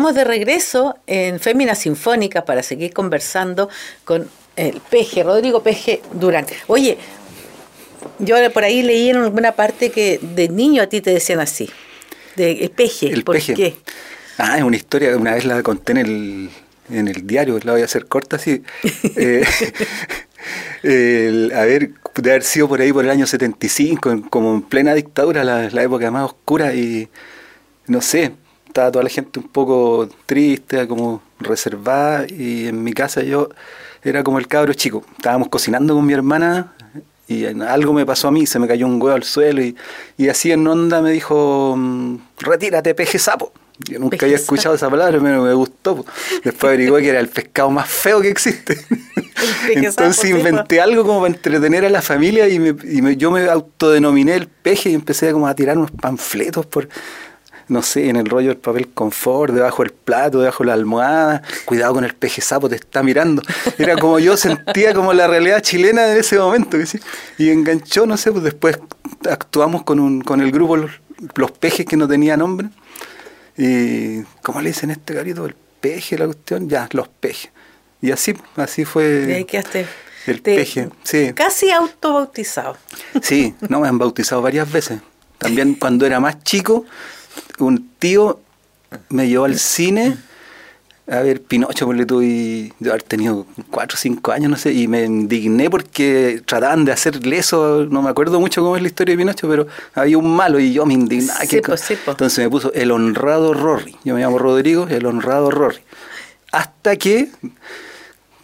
Estamos 0.09 0.15
de 0.15 0.23
regreso 0.23 0.97
en 1.05 1.39
Féminas 1.39 1.79
Sinfónicas 1.79 2.43
para 2.43 2.63
seguir 2.63 2.93
conversando 2.93 3.69
con 4.05 4.27
el 4.55 4.81
Peje, 4.89 5.21
Rodrigo 5.23 5.61
Peje 5.61 6.01
Durán. 6.13 6.47
Oye, 6.67 6.97
yo 8.17 8.35
por 8.51 8.63
ahí 8.63 8.81
leí 8.81 9.09
en 9.11 9.17
alguna 9.17 9.51
parte 9.51 9.91
que 9.91 10.19
de 10.21 10.49
niño 10.49 10.81
a 10.81 10.87
ti 10.87 11.01
te 11.01 11.11
decían 11.11 11.39
así, 11.39 11.69
de 12.35 12.53
el 12.53 12.71
Peje, 12.71 13.07
El 13.13 13.23
¿por 13.23 13.35
Peje. 13.35 13.53
qué? 13.53 13.75
Ah, 14.39 14.57
es 14.57 14.63
una 14.63 14.77
historia, 14.77 15.15
una 15.15 15.35
vez 15.35 15.45
la 15.45 15.61
conté 15.61 15.91
en 15.91 15.97
el, 15.99 16.49
en 16.89 17.07
el 17.07 17.27
diario, 17.27 17.59
la 17.63 17.73
voy 17.73 17.81
a 17.81 17.85
hacer 17.85 18.07
corta 18.07 18.37
así. 18.37 18.63
Eh, 19.15 19.43
el- 20.81 21.51
a 21.53 21.65
ver, 21.65 21.91
de 22.15 22.29
haber 22.31 22.43
sido 22.43 22.67
por 22.69 22.79
ahí 22.81 22.91
por 22.93 23.03
el 23.03 23.11
año 23.11 23.27
75, 23.27 24.11
en- 24.11 24.21
como 24.21 24.55
en 24.55 24.61
plena 24.61 24.93
dictadura, 24.95 25.43
la, 25.43 25.69
la 25.69 25.83
época 25.83 26.09
más 26.09 26.23
oscura 26.25 26.73
y 26.73 27.09
no 27.87 27.99
sé, 28.01 28.31
estaba 28.79 28.91
toda 28.91 29.03
la 29.03 29.09
gente 29.09 29.39
un 29.39 29.47
poco 29.49 30.07
triste, 30.25 30.87
como 30.87 31.21
reservada 31.39 32.25
y 32.29 32.67
en 32.67 32.81
mi 32.83 32.93
casa 32.93 33.21
yo 33.23 33.49
era 34.03 34.23
como 34.23 34.39
el 34.39 34.47
cabro 34.47 34.73
chico. 34.73 35.03
Estábamos 35.17 35.49
cocinando 35.49 35.93
con 35.95 36.05
mi 36.05 36.13
hermana 36.13 36.73
y 37.27 37.45
algo 37.45 37.91
me 37.93 38.05
pasó 38.05 38.29
a 38.29 38.31
mí, 38.31 38.45
se 38.47 38.57
me 38.57 38.67
cayó 38.67 38.87
un 38.87 39.01
huevo 39.01 39.15
al 39.15 39.23
suelo 39.23 39.61
y, 39.61 39.75
y 40.17 40.29
así 40.29 40.51
en 40.53 40.65
onda 40.65 41.01
me 41.01 41.11
dijo, 41.11 41.75
mm, 41.77 42.15
retírate, 42.39 42.95
peje 42.95 43.19
sapo. 43.19 43.51
Yo 43.89 43.97
nunca 43.99 44.17
había 44.25 44.35
escuchado 44.35 44.75
esa 44.75 44.89
palabra, 44.89 45.19
pero 45.21 45.41
me 45.43 45.53
gustó. 45.53 46.05
Después 46.43 46.63
averigué 46.73 47.01
que 47.01 47.09
era 47.09 47.19
el 47.21 47.29
pescado 47.29 47.69
más 47.69 47.89
feo 47.89 48.19
que 48.21 48.29
existe. 48.29 48.77
Entonces 50.01 50.23
inventé 50.49 50.81
algo 50.81 51.05
como 51.05 51.21
para 51.21 51.33
entretener 51.33 51.85
a 51.85 51.89
la 51.89 52.01
familia 52.01 52.47
y, 52.49 52.59
me- 52.59 52.75
y 52.91 53.01
me- 53.01 53.15
yo 53.15 53.31
me 53.31 53.47
autodenominé 53.49 54.35
el 54.35 54.47
peje 54.47 54.89
y 54.89 54.95
empecé 54.95 55.31
como 55.31 55.47
a 55.47 55.55
tirar 55.55 55.77
unos 55.77 55.91
panfletos 55.91 56.65
por, 56.65 56.89
no 57.69 57.81
sé, 57.81 58.09
en 58.09 58.15
el 58.17 58.25
rollo 58.27 58.49
del 58.49 58.57
papel 58.57 58.89
confort, 58.89 59.53
debajo 59.53 59.83
del 59.83 59.91
plato, 59.93 60.39
debajo 60.39 60.63
de 60.63 60.67
la 60.67 60.73
almohada. 60.73 61.41
Cuidado 61.65 61.93
con 61.93 62.03
el 62.03 62.13
peje 62.15 62.41
sapo, 62.41 62.67
te 62.67 62.75
está 62.75 63.01
mirando. 63.03 63.41
Era 63.77 63.95
como 63.95 64.19
yo 64.19 64.35
sentía 64.35 64.93
como 64.93 65.13
la 65.13 65.27
realidad 65.27 65.61
chilena 65.61 66.11
en 66.11 66.17
ese 66.17 66.37
momento. 66.37 66.83
sí. 66.85 66.99
Y 67.37 67.49
enganchó, 67.49 68.05
no 68.05 68.17
sé, 68.17 68.31
pues 68.31 68.43
después 68.43 68.77
actuamos 69.29 69.83
con, 69.83 69.99
un, 69.99 70.21
con 70.21 70.41
el 70.41 70.51
grupo 70.51 70.75
Los, 70.77 70.91
los 71.35 71.51
Pejes 71.51 71.85
que 71.85 71.95
no 71.95 72.07
tenía 72.07 72.35
nombre. 72.35 72.69
Y, 73.57 74.21
¿cómo 74.41 74.61
le 74.61 74.69
dicen 74.69 74.89
a 74.89 74.93
este 74.93 75.13
carito? 75.13 75.45
El 75.45 75.55
peje, 75.81 76.17
la 76.17 76.25
cuestión. 76.25 76.69
Ya, 76.69 76.87
los 76.91 77.07
pejes. 77.07 77.51
Y 78.01 78.11
así, 78.11 78.33
así 78.55 78.85
fue. 78.85 79.25
Y 79.29 79.31
ahí 79.33 79.45
quedaste. 79.45 79.85
El 80.25 80.41
te- 80.41 80.55
peje, 80.55 80.89
sí. 81.03 81.33
Casi 81.33 81.69
autobautizado. 81.71 82.77
Sí, 83.21 83.55
no, 83.67 83.79
me 83.81 83.87
han 83.87 83.97
bautizado 83.97 84.41
varias 84.41 84.71
veces. 84.71 84.99
También 85.37 85.73
cuando 85.75 86.05
era 86.05 86.19
más 86.19 86.43
chico, 86.43 86.85
un 87.59 87.89
tío 87.99 88.39
me 89.09 89.27
llevó 89.27 89.45
al 89.45 89.57
cine 89.59 90.17
a 91.11 91.21
ver 91.21 91.41
Pinocho, 91.41 91.87
porque 91.87 92.05
tuve 92.05 92.71
de 92.77 92.89
haber 92.89 93.01
tenido 93.01 93.47
cuatro 93.71 93.95
o 93.95 93.97
cinco 93.99 94.31
años, 94.31 94.51
no 94.51 94.57
sé, 94.57 94.73
y 94.73 94.87
me 94.87 95.05
indigné 95.05 95.67
porque 95.67 96.43
trataban 96.45 96.85
de 96.85 96.91
hacerle 96.91 97.39
eso, 97.39 97.87
no 97.89 98.03
me 98.03 98.09
acuerdo 98.11 98.39
mucho 98.39 98.61
cómo 98.61 98.75
es 98.75 98.83
la 98.83 98.89
historia 98.89 99.13
de 99.13 99.17
Pinocho, 99.17 99.49
pero 99.49 99.65
había 99.95 100.19
un 100.19 100.29
malo 100.35 100.59
y 100.59 100.71
yo 100.71 100.85
me 100.85 100.93
indignaba. 100.93 101.39
Sí, 101.45 101.61
co- 101.61 101.75
sí. 101.77 101.95
Entonces 102.05 102.37
me 102.43 102.49
puso 102.49 102.71
el 102.73 102.91
honrado 102.91 103.55
Rory. 103.55 103.95
Yo 104.03 104.13
me 104.13 104.21
llamo 104.21 104.37
Rodrigo, 104.37 104.87
el 104.87 105.03
honrado 105.07 105.49
Rory. 105.49 105.79
Hasta 106.51 106.95
que 106.95 107.29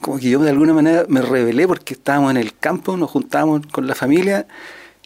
como 0.02 0.18
que 0.20 0.30
yo 0.30 0.40
de 0.40 0.50
alguna 0.50 0.74
manera 0.74 1.06
me 1.08 1.22
rebelé 1.22 1.68
porque 1.68 1.94
estábamos 1.94 2.32
en 2.32 2.38
el 2.38 2.56
campo, 2.58 2.98
nos 2.98 3.12
juntábamos 3.12 3.62
con 3.72 3.86
la 3.88 3.94
familia 3.96 4.48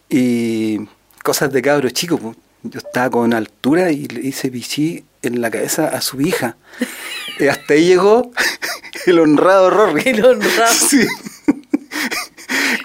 y 0.10 0.80
cosas 1.24 1.52
de 1.52 1.62
cabro 1.62 1.90
chico. 1.90 2.36
Yo 2.64 2.80
estaba 2.80 3.10
con 3.10 3.34
altura 3.34 3.92
y 3.92 4.08
le 4.08 4.28
hice 4.28 4.50
pichí 4.52 5.04
en 5.22 5.42
la 5.42 5.50
cabeza 5.50 5.88
a 5.88 6.02
su 6.02 6.20
hija. 6.22 6.58
Y 7.40 7.48
hasta 7.48 7.74
ahí 7.74 7.86
llegó 7.86 8.32
el 9.06 9.20
honrado 9.20 9.70
Rory. 9.70 10.04
El 10.06 10.26
honrado. 10.26 10.74
Sí. 10.90 11.08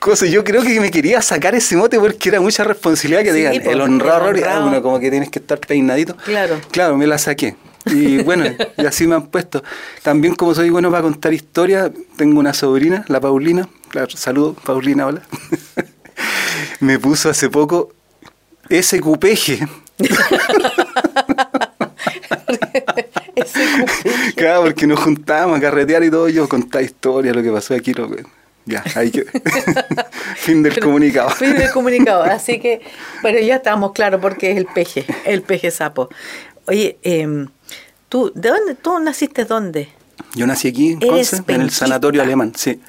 Cosa, 0.01 0.27
yo 0.27 0.45
creo 0.45 0.63
que 0.63 0.79
me 0.81 0.91
quería 0.91 1.23
sacar 1.23 1.55
ese 1.55 1.77
mote 1.77 1.99
porque 1.99 2.29
era 2.29 2.41
mucha 2.41 2.63
responsabilidad 2.63 3.23
que 3.23 3.33
Sí, 3.33 3.39
digan 3.39 3.55
el 3.55 3.81
honrado 3.81 4.27
Rory. 4.27 4.43
Ah, 4.43 4.61
bueno, 4.61 4.83
como 4.83 5.01
que 5.01 5.11
tienes 5.11 5.31
que 5.31 5.39
estar 5.39 5.59
peinadito. 5.59 6.15
Claro. 6.19 6.61
Claro, 6.71 6.97
me 6.99 7.07
la 7.07 7.17
saqué. 7.17 7.57
Y 7.87 8.19
bueno, 8.23 8.45
y 8.77 8.87
así 8.87 9.07
me 9.07 9.15
han 9.15 9.29
puesto. 9.29 9.65
También 10.03 10.35
como 10.35 10.55
soy 10.55 10.69
bueno 10.71 10.91
para 10.91 11.03
contar 11.03 11.33
historias, 11.33 11.91
tengo 12.17 12.39
una 12.39 12.53
sobrina, 12.53 13.05
la 13.09 13.21
Paulina. 13.21 13.69
Claro, 13.89 14.11
saludo, 14.11 14.55
Paulina, 14.55 15.07
hola. 15.07 15.23
me 16.81 16.99
puso 16.99 17.31
hace 17.31 17.49
poco 17.49 17.93
ese 18.69 19.01
cupeje. 19.01 19.67
Ese 23.35 23.65
cupe. 23.79 24.35
Claro, 24.37 24.63
porque 24.63 24.87
nos 24.87 25.01
juntábamos 25.01 25.59
a 25.59 25.61
carretear 25.61 26.05
y 26.05 26.11
todo, 26.11 26.29
yo 26.29 26.49
contaba 26.49 26.83
historias, 26.83 27.35
lo 27.35 27.43
que 27.43 27.51
pasó 27.51 27.75
aquí, 27.75 27.93
lo 27.93 28.11
que... 28.11 28.25
Ya, 28.67 28.83
ahí 28.95 29.11
que... 29.11 29.25
fin 30.37 30.63
del 30.63 30.79
comunicado. 30.79 31.31
Fin 31.31 31.55
del 31.55 31.71
comunicado. 31.73 32.23
Así 32.23 32.59
que, 32.59 32.81
bueno, 33.23 33.39
ya 33.41 33.57
estamos 33.57 33.93
claros 33.93 34.21
porque 34.21 34.53
es 34.53 34.57
el 34.57 34.67
peje, 34.67 35.05
el 35.25 35.43
peje 35.43 35.71
sapo. 35.71 36.09
Oye, 36.67 36.97
em, 37.03 37.49
tú, 38.09 38.33
¿de 38.35 38.49
dónde? 38.49 38.75
¿Tú 38.75 38.99
naciste 39.01 39.45
dónde? 39.45 39.89
Yo 40.35 40.47
nací 40.47 40.69
aquí 40.69 40.93
en 40.93 41.01
Conce, 41.01 41.43
en 41.47 41.61
el 41.61 41.71
sanatorio 41.71 42.23
alemán, 42.23 42.53
sí. 42.57 42.81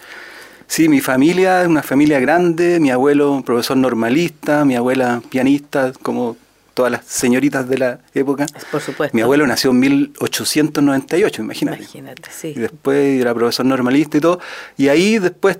Sí, 0.67 0.89
mi 0.89 0.99
familia 0.99 1.61
es 1.61 1.67
una 1.67 1.83
familia 1.83 2.19
grande, 2.19 2.79
mi 2.79 2.91
abuelo 2.91 3.43
profesor 3.45 3.77
normalista, 3.77 4.65
mi 4.65 4.75
abuela 4.75 5.21
pianista, 5.29 5.93
como 6.01 6.37
todas 6.73 6.91
las 6.91 7.05
señoritas 7.05 7.67
de 7.67 7.77
la 7.77 7.99
época. 8.13 8.45
Por 8.71 8.81
supuesto. 8.81 9.15
Mi 9.15 9.21
abuelo 9.21 9.47
nació 9.47 9.71
en 9.71 9.79
1898, 9.79 11.41
imagínate. 11.41 11.77
Imagínate, 11.77 12.29
sí. 12.31 12.53
Y 12.55 12.59
después 12.59 13.19
era 13.21 13.33
profesor 13.33 13.65
normalista 13.65 14.17
y 14.17 14.21
todo. 14.21 14.39
Y 14.77 14.89
ahí 14.89 15.17
después 15.17 15.59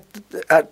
ah, 0.50 0.66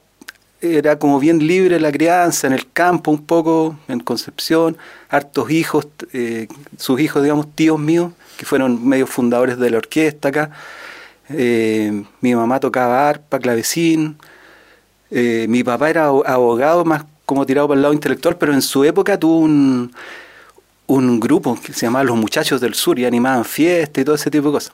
era 0.62 0.98
como 0.98 1.20
bien 1.20 1.46
libre 1.46 1.80
la 1.80 1.92
crianza, 1.92 2.48
en 2.48 2.54
el 2.54 2.72
campo 2.72 3.12
un 3.12 3.26
poco, 3.26 3.80
en 3.88 4.00
Concepción, 4.00 4.78
hartos 5.10 5.50
hijos, 5.50 5.88
eh, 6.12 6.48
sus 6.78 7.00
hijos, 7.00 7.24
digamos, 7.24 7.54
tíos 7.56 7.80
míos, 7.80 8.12
que 8.38 8.46
fueron 8.46 8.88
medios 8.88 9.10
fundadores 9.10 9.58
de 9.58 9.70
la 9.70 9.78
orquesta 9.78 10.30
acá. 10.30 10.52
Eh, 11.36 12.04
mi 12.22 12.36
mamá 12.36 12.60
tocaba 12.60 13.10
arpa, 13.10 13.40
clavecín. 13.40 14.18
Eh, 15.12 15.46
mi 15.50 15.64
papá 15.64 15.90
era 15.90 16.08
abo- 16.10 16.24
abogado, 16.26 16.86
más 16.86 17.06
como 17.26 17.46
tirado 17.46 17.68
para 17.68 17.78
el 17.78 17.82
lado 17.84 17.94
intelectual, 17.94 18.38
pero 18.38 18.54
en 18.54 18.62
su 18.62 18.84
época 18.84 19.18
tuvo 19.20 19.40
un, 19.40 19.92
un 20.88 21.20
grupo 21.20 21.58
que 21.62 21.74
se 21.74 21.86
llamaba 21.86 22.04
Los 22.04 22.18
Muchachos 22.18 22.60
del 22.62 22.74
Sur 22.74 23.00
y 23.00 23.06
animaban 23.06 23.46
fiestas 23.46 24.02
y 24.02 24.06
todo 24.06 24.16
ese 24.16 24.30
tipo 24.32 24.48
de 24.48 24.54
cosas. 24.54 24.74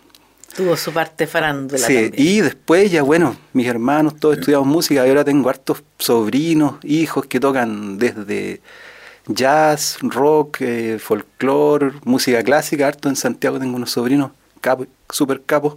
Tuvo 0.56 0.76
su 0.76 0.91
parte 0.91 1.28
farándula 1.28 1.78
Sí, 1.86 1.93
también. 1.93 2.13
y 2.17 2.41
después 2.41 2.89
ya, 2.91 3.04
bueno, 3.04 3.36
mis 3.54 3.67
hermanos 3.67 4.15
todos 4.19 4.39
estudiamos 4.39 4.67
música 4.67 5.06
y 5.06 5.10
ahora 5.10 5.24
tengo 5.24 5.48
hartos 5.50 5.84
sobrinos, 6.00 6.76
hijos 6.84 7.28
que 7.28 7.39
tocan 7.39 8.00
desde 8.00 8.62
jazz, 9.28 9.98
rock, 10.02 10.58
eh, 10.62 10.98
folclore, 11.00 11.91
música 12.04 12.41
clásica, 12.43 12.88
harto 12.88 13.10
en 13.10 13.15
Santiago 13.15 13.60
tengo 13.60 13.76
unos 13.76 13.91
sobrinos 13.91 14.32
super 15.12 15.41
capos 15.45 15.76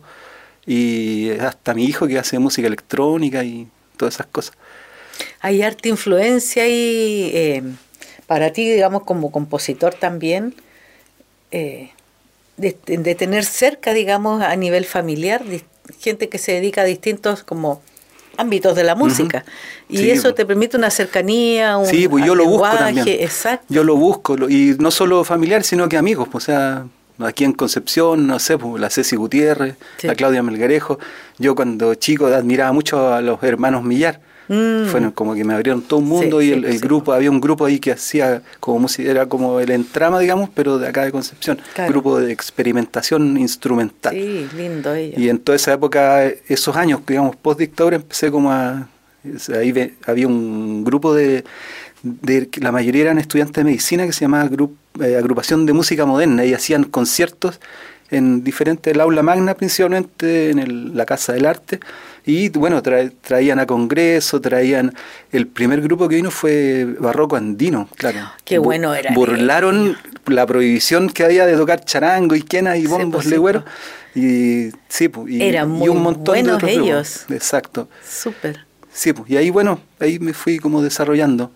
y 0.66 1.30
hasta 1.30 1.74
mi 1.74 1.84
hijo 1.84 2.06
que 2.06 2.18
hace 2.18 2.38
música 2.38 2.66
electrónica 2.68 3.42
y 3.44 3.66
todas 3.96 4.14
esas 4.14 4.26
cosas. 4.26 4.56
Hay 5.40 5.62
harta 5.62 5.88
influencia 5.88 6.66
y 6.68 7.30
eh, 7.34 7.62
para 8.26 8.52
ti, 8.52 8.68
digamos, 8.70 9.02
como 9.04 9.30
compositor 9.32 9.94
también, 9.94 10.54
eh, 11.50 11.90
de, 12.56 12.76
de 12.86 13.14
tener 13.14 13.44
cerca, 13.44 13.92
digamos, 13.92 14.42
a 14.42 14.54
nivel 14.56 14.84
familiar, 14.84 15.42
gente 16.00 16.28
que 16.28 16.38
se 16.38 16.52
dedica 16.52 16.82
a 16.82 16.84
distintos 16.84 17.42
como 17.42 17.82
ámbitos 18.36 18.74
de 18.76 18.84
la 18.84 18.94
música. 18.94 19.44
Y 19.88 19.98
Sí, 19.98 20.10
eso 20.10 20.22
pues. 20.22 20.34
te 20.36 20.46
permite 20.46 20.76
una 20.76 20.90
cercanía, 20.90 21.76
un 21.76 21.86
Sí, 21.86 22.08
pues 22.08 22.24
yo 22.24 22.34
lo 22.34 22.46
busco 22.46 22.68
también. 22.76 23.06
Exacto. 23.20 23.66
Yo 23.68 23.84
lo 23.84 23.96
busco, 23.96 24.36
y 24.48 24.76
no 24.78 24.90
solo 24.90 25.24
familiar, 25.24 25.64
sino 25.64 25.88
que 25.88 25.96
amigos. 25.98 26.28
pues, 26.30 26.44
O 26.44 26.46
sea, 26.46 26.86
aquí 27.18 27.44
en 27.44 27.52
Concepción, 27.52 28.26
no 28.26 28.38
sé, 28.38 28.58
pues, 28.58 28.80
la 28.80 28.90
Ceci 28.90 29.16
Gutiérrez, 29.16 29.76
Sí. 29.98 30.06
la 30.06 30.14
Claudia 30.14 30.42
Melgarejo. 30.42 30.98
Yo 31.38 31.54
cuando 31.54 31.94
chico 31.94 32.26
admiraba 32.26 32.72
mucho 32.72 33.12
a 33.12 33.20
los 33.20 33.42
hermanos 33.42 33.82
Millar. 33.84 34.20
Mm. 34.48 34.86
Fueron 34.86 35.12
como 35.12 35.34
que 35.34 35.44
me 35.44 35.54
abrieron 35.54 35.82
todo 35.82 36.00
un 36.00 36.08
mundo 36.08 36.40
Sí, 36.40 36.48
y 36.48 36.54
sí, 36.54 36.66
el, 36.66 36.80
grupo, 36.80 37.12
había 37.12 37.30
un 37.30 37.40
grupo 37.40 37.64
ahí 37.64 37.78
que 37.78 37.92
hacía 37.92 38.42
como 38.58 38.80
música, 38.80 39.08
era 39.08 39.26
como 39.26 39.60
el 39.60 39.70
entrama, 39.70 40.18
digamos, 40.18 40.50
pero 40.52 40.78
de 40.78 40.88
acá 40.88 41.04
de 41.04 41.12
Concepción. 41.12 41.60
Claro. 41.74 41.90
Grupo 41.92 42.18
de 42.18 42.32
experimentación 42.32 43.38
instrumental. 43.38 44.12
Sí, 44.12 44.48
lindo 44.56 44.92
ella. 44.94 45.18
Y 45.18 45.28
en 45.28 45.38
toda 45.38 45.54
esa 45.56 45.72
época, 45.72 46.24
esos 46.48 46.74
años, 46.76 47.00
digamos, 47.06 47.36
post 47.36 47.60
dictadura, 47.60 47.96
empecé 47.96 48.30
como 48.32 48.50
a. 48.50 48.88
Ahí 49.56 49.70
ve- 49.70 49.94
había 50.06 50.26
un 50.26 50.82
grupo 50.82 51.14
de, 51.14 51.44
de. 52.02 52.48
que 52.48 52.60
La 52.60 52.72
mayoría 52.72 53.02
eran 53.02 53.18
estudiantes 53.18 53.56
de 53.56 53.64
medicina 53.64 54.06
que 54.06 54.12
se 54.12 54.20
llamaba 54.24 54.50
eh, 55.00 55.16
Agrupación 55.16 55.66
de 55.66 55.72
Música 55.72 56.04
Moderna 56.06 56.44
y 56.44 56.54
hacían 56.54 56.84
conciertos 56.84 57.60
en 58.10 58.44
diferentes, 58.44 58.92
el 58.92 59.00
aula 59.00 59.22
magna 59.22 59.54
principalmente, 59.54 60.50
en 60.50 60.58
el- 60.58 60.94
la 60.96 61.06
Casa 61.06 61.32
del 61.32 61.46
Arte. 61.46 61.80
Y 62.26 62.50
bueno, 62.50 62.82
tra- 62.82 63.10
traían 63.22 63.58
a 63.58 63.66
congreso, 63.66 64.40
traían. 64.40 64.92
El 65.32 65.46
primer 65.46 65.80
grupo 65.80 66.08
que 66.08 66.16
vino 66.16 66.30
fue 66.30 66.84
Barroco 67.00 67.36
Andino, 67.36 67.88
claro. 67.96 68.30
Qué 68.44 68.60
Bu- 68.60 68.64
bueno 68.64 68.94
era 68.94 69.12
Burlaron 69.14 69.96
la 70.26 70.46
prohibición 70.46 71.08
que 71.08 71.24
había 71.24 71.46
de 71.46 71.56
tocar 71.56 71.84
charango 71.84 72.34
y 72.36 72.42
quena 72.42 72.76
y 72.76 72.82
Sí, 72.82 72.86
bombos 72.86 73.10
pues, 73.12 73.24
sí, 73.24 73.30
legüeros. 73.30 73.64
Y 74.14 74.68
sí, 74.88 75.08
pues, 75.08 75.32
y, 75.32 75.42
Eran 75.42 75.70
y 75.74 75.78
muy 75.78 75.88
un 75.88 76.02
montón 76.02 76.34
de 76.34 76.42
buenos 76.42 76.56
otros 76.56 76.70
grupos. 76.70 76.86
ellos. 76.90 77.24
Exacto. 77.30 77.88
Súper. 78.06 78.60
Sí, 78.92 79.14
pues, 79.14 79.30
y 79.30 79.38
ahí, 79.38 79.48
bueno, 79.48 79.80
ahí 80.00 80.18
me 80.18 80.34
fui 80.34 80.58
como 80.58 80.82
desarrollando. 80.82 81.50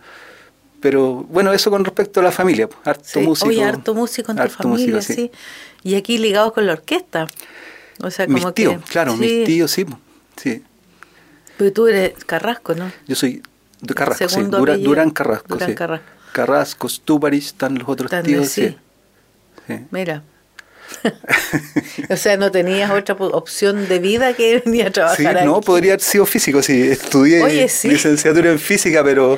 Pero 0.81 1.25
bueno, 1.29 1.53
eso 1.53 1.71
con 1.71 1.85
respecto 1.85 2.21
a 2.21 2.23
la 2.23 2.33
familia, 2.33 2.69
harto 2.85 3.05
Sí. 3.05 3.21
músico. 3.21 3.49
Oye, 3.49 3.65
harto 3.65 3.95
músico 3.95 4.33
en 4.33 4.39
tu 4.39 4.49
familia, 4.49 4.97
músico, 4.97 5.15
sí. 5.15 5.31
Y 5.83 5.95
aquí 5.95 6.19
ligados 6.19 6.53
con 6.53 6.67
la 6.67 6.73
orquesta. 6.75 7.27
O 8.03 8.11
sea, 8.11 8.27
como 8.27 8.39
Mis 8.39 8.55
tíos, 8.55 8.83
que, 8.85 8.91
claro, 8.91 9.13
sí. 9.13 9.19
mis 9.19 9.45
tíos, 9.47 9.71
sí, 9.71 9.87
sí. 10.37 10.63
Pero 11.57 11.73
tú 11.73 11.87
eres 11.89 12.13
Carrasco, 12.25 12.75
¿no? 12.75 12.93
Yo 13.07 13.15
soy 13.17 13.43
de 13.81 13.95
Carrasco, 13.95 14.29
sí. 14.29 14.43
Dura-. 14.43 14.77
Durán 14.77 15.11
Carrasco, 15.11 15.47
Durán 15.49 15.71
sí. 15.71 15.75
Carrasco. 15.75 16.07
Carrasco, 16.33 16.89
Stuparich, 16.89 17.47
están 17.47 17.79
los 17.79 17.89
otros 17.89 18.11
tíos, 18.23 18.49
sí. 18.49 18.77
Mira. 19.91 20.23
o 22.11 22.17
sea, 22.17 22.37
no 22.37 22.51
tenías 22.53 22.91
otra 22.91 23.15
opción 23.19 23.89
de 23.89 23.99
vida 23.99 24.35
que 24.35 24.63
venir 24.65 24.87
a 24.87 24.91
trabajar 24.91 25.17
Sí, 25.17 25.27
aquí. 25.27 25.45
no, 25.45 25.61
podría 25.61 25.93
haber 25.95 26.01
sido 26.01 26.27
físico, 26.27 26.63
sí, 26.63 26.81
estudié 26.83 27.43
Oye, 27.43 27.63
licenciatura 27.85 28.53
en 28.53 28.59
física, 28.61 29.03
pero, 29.03 29.37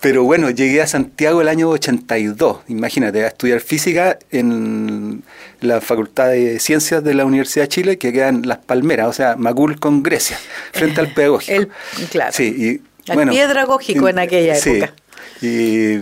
pero 0.00 0.24
bueno, 0.24 0.48
llegué 0.50 0.80
a 0.82 0.86
Santiago 0.86 1.40
el 1.42 1.48
año 1.48 1.68
82, 1.68 2.60
imagínate, 2.68 3.24
a 3.24 3.28
estudiar 3.28 3.60
física 3.60 4.18
en 4.30 5.22
la 5.60 5.80
Facultad 5.80 6.28
de 6.30 6.58
Ciencias 6.58 7.04
de 7.04 7.14
la 7.14 7.24
Universidad 7.26 7.64
de 7.64 7.68
Chile, 7.68 7.98
que 7.98 8.12
queda 8.12 8.28
en 8.28 8.48
Las 8.48 8.58
Palmeras, 8.58 9.08
o 9.08 9.12
sea, 9.12 9.36
Macul 9.36 9.78
con 9.78 10.02
Grecia, 10.02 10.38
frente 10.72 11.00
al 11.00 11.08
pedagógico. 11.14 11.52
El- 11.52 11.68
claro. 12.10 12.32
Sí, 12.32 12.80
y, 13.06 13.10
Al 13.10 13.16
bueno, 13.16 13.32
pedagógico 13.32 14.08
en 14.08 14.18
aquella 14.18 14.54
sí, 14.56 14.70
época. 14.76 14.94
y 15.42 15.98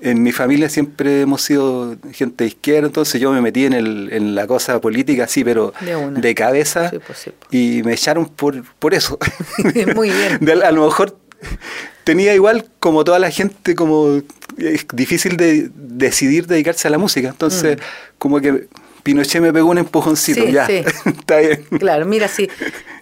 en 0.00 0.22
mi 0.22 0.30
familia 0.30 0.68
siempre 0.68 1.22
hemos 1.22 1.42
sido 1.42 1.96
gente 2.12 2.44
de 2.44 2.48
izquierda, 2.48 2.86
entonces 2.86 3.20
yo 3.20 3.32
me 3.32 3.40
metí 3.40 3.64
en, 3.64 3.72
el, 3.72 4.10
en 4.12 4.34
la 4.34 4.46
cosa 4.46 4.80
política, 4.80 5.26
sí, 5.26 5.42
pero 5.42 5.72
De 5.80 5.96
una. 5.96 6.20
de 6.20 6.34
cabeza. 6.34 6.90
Sí, 6.90 6.98
pues, 7.04 7.18
sí, 7.18 7.30
pues. 7.36 7.48
Y 7.52 7.82
me 7.82 7.94
echaron 7.94 8.26
por, 8.28 8.62
por 8.78 8.94
eso. 8.94 9.18
Muy 9.96 10.10
bien. 10.10 10.38
De- 10.40 10.52
a 10.64 10.70
lo 10.70 10.84
mejor 10.84 11.18
tenía 12.04 12.34
igual 12.34 12.66
como 12.80 13.04
toda 13.04 13.18
la 13.18 13.30
gente, 13.30 13.74
como 13.74 14.22
es 14.56 14.86
difícil 14.92 15.36
de 15.36 15.70
decidir 15.74 16.46
dedicarse 16.46 16.88
a 16.88 16.90
la 16.90 16.98
música. 16.98 17.28
Entonces, 17.28 17.78
como 18.18 18.40
que 18.40 18.68
Pinochet 19.02 19.40
me 19.40 19.52
pegó 19.52 19.70
un 19.70 19.78
empujoncito. 19.78 20.42
Mm. 20.42 20.46
Sí, 20.46 20.52
ya, 20.52 20.66
sí. 20.66 20.84
está 21.06 21.38
bien. 21.38 21.64
Claro, 21.78 22.06
mira, 22.06 22.28
sí. 22.28 22.48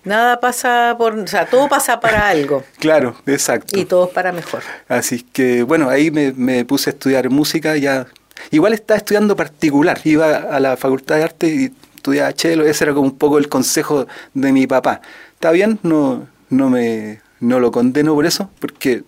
Nada 0.04 0.38
pasa 0.40 0.94
por. 0.98 1.18
O 1.18 1.26
sea, 1.26 1.46
todo 1.46 1.68
pasa 1.68 2.00
para 2.00 2.28
algo. 2.28 2.64
Claro, 2.78 3.16
exacto. 3.26 3.78
Y 3.78 3.84
todo 3.84 4.06
es 4.06 4.12
para 4.12 4.32
mejor. 4.32 4.62
Así 4.88 5.22
que, 5.22 5.62
bueno, 5.62 5.88
ahí 5.88 6.10
me, 6.10 6.32
me 6.32 6.64
puse 6.64 6.90
a 6.90 6.92
estudiar 6.92 7.28
música. 7.30 7.76
ya 7.76 8.06
Igual 8.50 8.72
estaba 8.72 8.98
estudiando 8.98 9.36
particular. 9.36 10.00
Iba 10.04 10.36
a 10.36 10.60
la 10.60 10.76
Facultad 10.76 11.16
de 11.16 11.24
Arte 11.24 11.46
y 11.48 11.72
estudiaba 11.96 12.32
cello. 12.32 12.64
Ese 12.64 12.84
era 12.84 12.94
como 12.94 13.06
un 13.06 13.18
poco 13.18 13.38
el 13.38 13.48
consejo 13.48 14.06
de 14.34 14.52
mi 14.52 14.66
papá. 14.66 15.00
Está 15.34 15.50
bien, 15.50 15.78
no, 15.82 16.26
no, 16.50 16.70
me, 16.70 17.20
no 17.40 17.60
lo 17.60 17.70
condeno 17.72 18.14
por 18.14 18.26
eso, 18.26 18.50
porque 18.60 19.02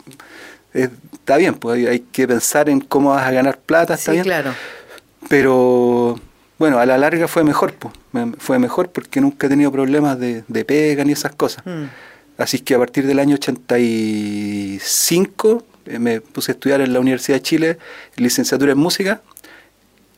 eh, 0.75 0.89
está 1.13 1.37
bien, 1.37 1.55
pues 1.55 1.79
hay, 1.79 1.87
hay 1.87 2.01
que 2.01 2.27
pensar 2.29 2.69
en 2.69 2.81
cómo 2.81 3.11
vas 3.11 3.27
a 3.27 3.31
ganar 3.33 3.59
plata, 3.59 3.95
está 3.95 4.13
Sí, 4.13 4.17
bien. 4.17 4.25
claro. 4.25 4.53
Pero 5.29 6.19
bueno, 6.59 6.79
a 6.79 6.87
la 6.87 6.99
larga 6.99 7.29
fue 7.29 7.45
mejor, 7.45 7.75
pues. 7.75 7.95
Fue 8.39 8.59
mejor 8.59 8.91
porque 8.91 9.21
nunca 9.21 9.47
he 9.47 9.51
tenido 9.51 9.71
problemas 9.71 10.19
de, 10.19 10.43
de 10.49 10.65
pega 10.65 11.05
ni 11.05 11.13
esas 11.13 11.35
cosas. 11.35 11.65
Mm. 11.67 11.85
Así 12.39 12.61
que 12.61 12.75
a 12.75 12.79
partir 12.79 13.07
del 13.07 13.19
año 13.19 13.35
85 13.37 15.65
eh, 15.87 15.99
me 15.99 16.21
puse 16.21 16.53
a 16.53 16.55
estudiar 16.55 16.81
en 16.81 16.93
la 16.93 17.01
Universidad 17.01 17.37
de 17.39 17.43
Chile 17.43 17.79
licenciatura 18.17 18.73
en 18.73 18.79
música 18.79 19.21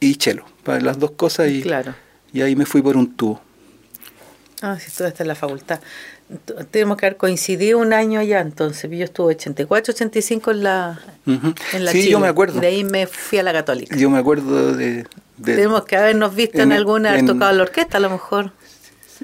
y 0.00 0.14
cello, 0.14 0.44
para 0.64 0.80
las 0.80 0.98
dos 0.98 1.12
cosas 1.12 1.50
y, 1.50 1.62
Claro. 1.62 1.94
y 2.32 2.42
ahí 2.42 2.56
me 2.56 2.66
fui 2.66 2.82
por 2.82 2.96
un 2.96 3.14
tubo. 3.16 3.40
Ah, 4.62 4.78
sí, 4.78 4.90
tú 4.96 5.04
estás 5.04 5.20
en 5.22 5.28
la 5.28 5.34
facultad. 5.34 5.80
Tenemos 6.70 6.96
que 6.96 7.06
haber 7.06 7.16
coincidido 7.16 7.78
un 7.78 7.92
año 7.92 8.20
allá, 8.20 8.40
entonces. 8.40 8.90
Yo 8.90 9.04
estuve 9.04 9.34
84, 9.34 9.92
85 9.94 10.50
en 10.50 10.62
la, 10.62 11.00
Ujú. 11.26 11.54
en 11.72 11.84
la 11.84 11.92
Sí, 11.92 12.00
Chile. 12.00 12.10
yo 12.12 12.20
me 12.20 12.28
acuerdo. 12.28 12.60
De 12.60 12.66
ahí 12.66 12.84
me 12.84 13.06
fui 13.06 13.38
a 13.38 13.42
la 13.42 13.52
Católica. 13.52 13.96
Yo 13.96 14.10
me 14.10 14.18
acuerdo 14.18 14.74
de... 14.76 15.06
de- 15.38 15.54
Tenemos 15.56 15.84
que 15.86 15.96
habernos 15.96 16.34
visto 16.34 16.58
en, 16.58 16.72
en- 16.72 16.78
alguna, 16.78 17.08
haber 17.10 17.20
en- 17.20 17.26
tocado 17.26 17.52
la 17.52 17.62
orquesta 17.62 17.96
a 17.96 18.00
lo 18.00 18.10
mejor. 18.10 18.52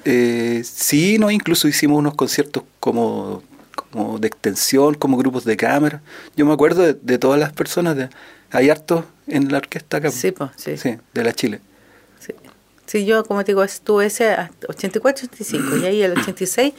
eh, 0.05 0.63
sí, 0.65 1.19
no, 1.19 1.31
incluso 1.31 1.69
hicimos 1.69 1.99
unos 1.99 2.15
conciertos 2.15 2.63
como, 2.81 3.43
como 3.93 4.19
de 4.19 4.29
extensión, 4.29 4.95
como 4.95 5.17
grupos 5.17 5.45
de 5.45 5.57
cámara. 5.57 6.01
Yo 6.37 6.47
me 6.47 6.53
acuerdo 6.55 6.83
de, 6.83 6.95
de 6.95 7.19
todas 7.19 7.39
las 7.39 7.53
personas, 7.53 7.97
de, 7.97 8.09
hay 8.51 8.71
hartos 8.71 9.05
en 9.27 9.51
la 9.53 9.59
orquesta 9.59 9.99
acá. 9.99 10.11
Sí, 10.11 10.33
pues, 10.33 10.51
sí. 10.57 10.77
Sí, 10.77 10.97
de 11.15 11.25
la 11.25 11.33
Chile. 11.33 11.61
Sí. 12.87 13.05
Yo, 13.05 13.25
como 13.25 13.45
te 13.45 13.53
digo, 13.53 13.63
estuve 13.65 14.07
ese 14.07 14.31
hasta 14.31 14.67
84, 14.69 15.27
85 15.33 15.77
y 15.79 15.85
ahí 15.87 16.03
el 16.03 16.13
86 16.19 16.73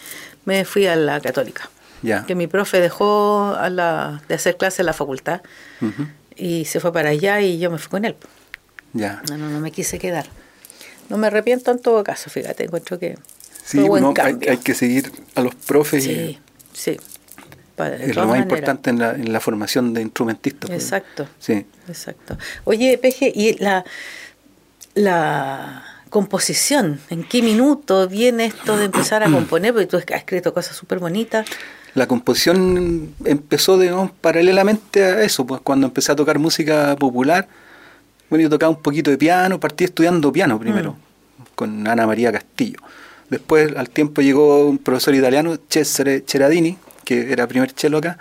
me 0.46 0.66
fui 0.66 0.88
a 0.88 0.96
la 0.96 1.20
Católica. 1.20 1.70
Ya. 2.02 2.26
Que 2.26 2.36
mi 2.36 2.48
profe 2.48 2.80
dejó 2.80 3.56
a 3.58 3.70
la, 3.70 4.22
de 4.28 4.36
hacer 4.36 4.56
clase 4.58 4.82
en 4.84 4.86
la 4.86 4.94
facultad 4.94 5.42
y 6.36 6.66
se 6.66 6.80
fue 6.80 6.94
para 6.94 7.10
allá 7.10 7.42
y 7.42 7.58
yo 7.60 7.72
me 7.72 7.78
fui 7.80 7.90
con 7.90 8.06
él. 8.06 8.16
Ya. 8.94 9.22
No, 9.30 9.38
no, 9.38 9.50
no 9.50 9.60
me 9.60 9.72
quise 9.72 9.98
quedar. 10.00 10.28
No 11.10 11.18
me 11.18 11.28
arrepiento 11.28 11.72
en 11.72 11.80
todo 11.80 12.04
caso, 12.04 12.30
fíjate, 12.30 12.66
encuentro 12.66 13.00
que 13.00 13.18
Sí, 13.66 13.80
fue 13.80 13.88
buen 13.90 14.04
no, 14.04 14.14
hay, 14.22 14.38
que 14.58 14.74
seguir 14.74 15.12
a 15.36 15.42
los 15.42 15.56
profes 15.56 16.06
y 16.06 16.08
Sí, 16.08 16.40
sí. 16.74 16.92
Es 17.78 18.16
lo 18.16 18.22
más 18.24 18.30
maneras. 18.30 18.44
importante 18.44 18.90
en 18.90 19.00
la, 19.00 19.12
en 19.12 19.32
la 19.34 19.40
formación 19.40 19.94
de 19.94 20.02
instrumentistas. 20.02 20.70
pues. 20.70 20.84
Exacto. 20.84 21.28
Sí. 21.40 21.66
Exacto. 21.88 22.38
Oye, 22.64 22.98
Peje, 22.98 23.32
¿y 23.34 23.54
la, 23.58 23.84
la 24.96 25.84
composición? 26.10 27.00
¿En 27.10 27.24
qué 27.24 27.42
minuto 27.42 28.08
viene 28.08 28.46
esto 28.46 28.78
de 28.78 28.86
empezar 28.86 29.24
a 29.24 29.32
componer? 29.32 29.74
Porque 29.74 29.88
tú 29.88 29.98
has 29.98 30.04
escrito 30.10 30.54
cosas 30.54 30.76
súper 30.76 31.00
bonitas. 31.00 31.48
La 31.94 32.08
composición 32.08 33.14
empezó 33.26 33.78
digamos, 33.80 34.12
paralelamente 34.22 35.04
a 35.04 35.22
eso, 35.24 35.46
pues 35.48 35.62
cuando 35.62 35.88
empecé 35.88 36.12
a 36.12 36.16
tocar 36.16 36.38
música 36.38 36.96
popular, 36.96 37.48
bueno, 38.30 38.44
yo 38.44 38.50
tocaba 38.50 38.70
un 38.70 38.82
poquito 38.82 39.10
de 39.10 39.18
piano, 39.18 39.60
partí 39.60 39.86
estudiando 39.86 40.32
piano 40.32 40.60
primero, 40.60 40.92
Mm. 40.94 41.44
con 41.56 41.88
Ana 41.88 42.06
María 42.06 42.32
Castillo. 42.32 42.80
Después, 43.30 43.76
al 43.76 43.90
tiempo, 43.90 44.22
llegó 44.22 44.68
un 44.68 44.78
profesor 44.78 45.16
italiano, 45.16 45.58
Cesare 45.70 46.24
Ceradini, 46.28 46.78
que 47.04 47.32
era 47.32 47.48
primer 47.48 47.72
cello 47.72 47.98
acá, 47.98 48.18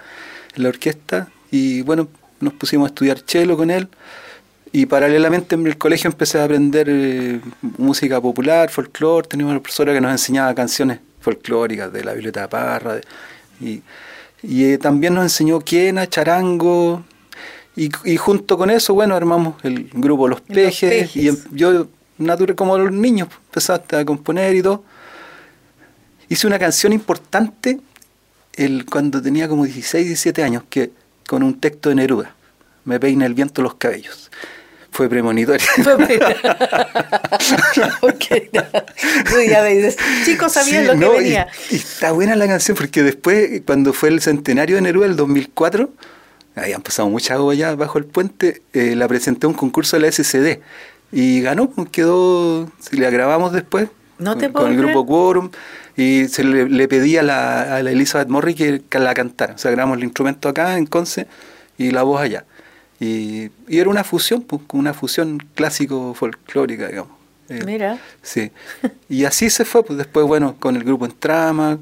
en 0.55 0.63
la 0.63 0.69
orquesta, 0.71 1.29
y 1.51 1.83
bueno, 1.83 2.09
nos 2.41 2.53
pusimos 2.55 2.87
a 2.87 2.89
estudiar 2.89 3.19
cello 3.27 3.57
con 3.57 3.71
él, 3.71 3.89
y 4.73 4.87
paralelamente 4.87 5.55
en 5.55 5.67
el 5.67 5.79
colegio 5.79 6.09
empecé 6.11 6.39
a 6.41 6.45
aprender 6.45 6.87
eh, 6.91 7.41
música 7.79 8.21
popular, 8.21 8.71
folclore, 8.71 9.27
teníamos 9.29 9.53
una 9.53 9.63
profesora 9.63 9.93
que 9.93 10.01
nos 10.01 10.11
enseñaba 10.13 10.55
canciones 10.55 10.99
folclóricas 11.21 11.93
de 11.93 12.05
la 12.05 12.13
Violeta 12.13 12.49
Parra, 12.49 12.95
de- 12.97 13.03
y, 13.61 13.83
y, 14.43 14.65
eh, 14.65 14.79
también 14.79 15.15
nos 15.15 15.25
enseñó 15.25 15.61
quena, 15.61 16.07
charango, 16.09 17.05
y, 17.75 17.91
y 18.05 18.17
junto 18.17 18.57
con 18.59 18.71
eso, 18.71 18.95
bueno, 18.95 19.15
armamos 19.15 19.55
el 19.65 19.89
grupo 19.93 20.29
Los 20.29 20.41
Los 20.41 20.49
Pejes, 20.49 21.17
y 21.17 21.29
em- 21.29 21.37
yo, 21.53 21.89
natural 22.19 22.55
como 22.57 22.77
los 22.79 22.93
niños, 22.93 23.29
empezaste 23.49 23.97
a 23.97 24.05
componer 24.05 24.55
y 24.57 24.63
todo. 24.63 24.83
Hice 26.29 26.47
una 26.47 26.59
canción 26.59 26.93
importante 26.93 27.79
el, 28.55 28.85
cuando 28.87 29.23
tenía 29.23 29.49
como 29.49 29.65
16, 29.65 30.07
17 30.07 30.43
años, 30.43 30.65
que 30.69 30.91
con 31.29 31.43
un 31.43 31.61
texto 31.61 31.89
de 31.89 31.95
Neruda, 31.97 32.35
Me 32.87 32.99
peina 32.99 33.27
el 33.27 33.35
viento 33.35 33.61
los 33.61 33.75
cabellos. 33.75 34.31
Fue 34.91 35.11
premonitorio. 35.11 35.67
Porque 38.01 38.51
tú 38.51 39.35
ya 39.47 39.63
me 39.63 39.75
dices, 39.75 39.99
chicos, 40.25 40.53
sabían 40.53 40.83
Sí, 40.83 40.87
lo 40.87 40.93
que 40.95 40.99
no, 40.99 41.13
venía. 41.13 41.49
Y, 41.71 41.77
está 41.77 42.13
buena 42.13 42.35
la 42.35 42.47
canción 42.47 42.75
porque 42.75 43.03
después, 43.03 43.61
cuando 43.67 43.93
fue 43.93 44.09
el 44.09 44.23
centenario 44.23 44.77
de 44.77 44.83
Neruda, 44.83 45.05
el 45.05 45.17
2004, 45.17 45.91
habían 46.55 46.81
pasado 46.81 47.11
mucha 47.11 47.35
agua 47.35 47.53
allá 47.53 47.75
bajo 47.75 47.99
el 47.99 48.07
puente, 48.07 48.63
eh, 48.73 48.95
la 48.97 49.07
presenté 49.07 49.45
a 49.45 49.51
un 49.51 49.55
concurso 49.55 49.99
de 49.99 50.03
la 50.03 50.11
SCD 50.11 50.61
y 51.13 51.43
ganó, 51.43 51.71
quedó, 51.91 52.71
si 52.79 52.97
la 52.97 53.11
grabamos 53.11 53.53
después, 53.53 53.89
No 54.19 54.31
con, 54.31 54.41
te 54.41 54.49
puedo 54.49 54.65
con 54.65 54.73
el 54.75 54.79
grupo 54.79 55.05
Quorum, 55.05 55.51
y 55.95 56.29
se 56.29 56.43
le, 56.43 56.71
le 56.71 56.89
pedí 56.89 57.19
a 57.19 57.23
la, 57.23 57.77
a 57.77 57.83
la 57.83 57.91
Elizabeth 57.91 58.29
Morri 58.29 58.55
que, 58.55 58.83
que 58.89 58.99
la 58.99 59.13
cantara. 59.13 59.55
O 59.55 59.59
sea, 59.59 59.71
grabamos 59.71 59.99
el 59.99 60.05
instrumento 60.05 60.49
acá 60.49 60.79
en 60.79 60.87
Conce 60.87 61.27
y 61.77 61.91
la 61.91 62.03
voz 62.03 62.23
allá. 62.23 62.47
Y, 63.01 63.51
y 63.69 63.79
era 63.79 63.91
una 63.91 64.05
fusión, 64.05 64.43
pues, 64.43 64.63
una 64.73 64.95
fusión 64.95 65.39
clásico-folclórica, 65.55 66.89
digamos. 66.89 67.13
Eh, 67.49 67.61
Mira. 67.65 67.99
Sí. 68.23 68.51
Y 69.09 69.25
así 69.25 69.51
se 69.51 69.65
fue, 69.65 69.85
pues 69.85 69.99
después, 69.99 70.27
bueno, 70.27 70.57
con 70.59 70.77
el 70.77 70.83
grupo 70.85 71.05
en 71.07 71.13
trama. 71.13 71.79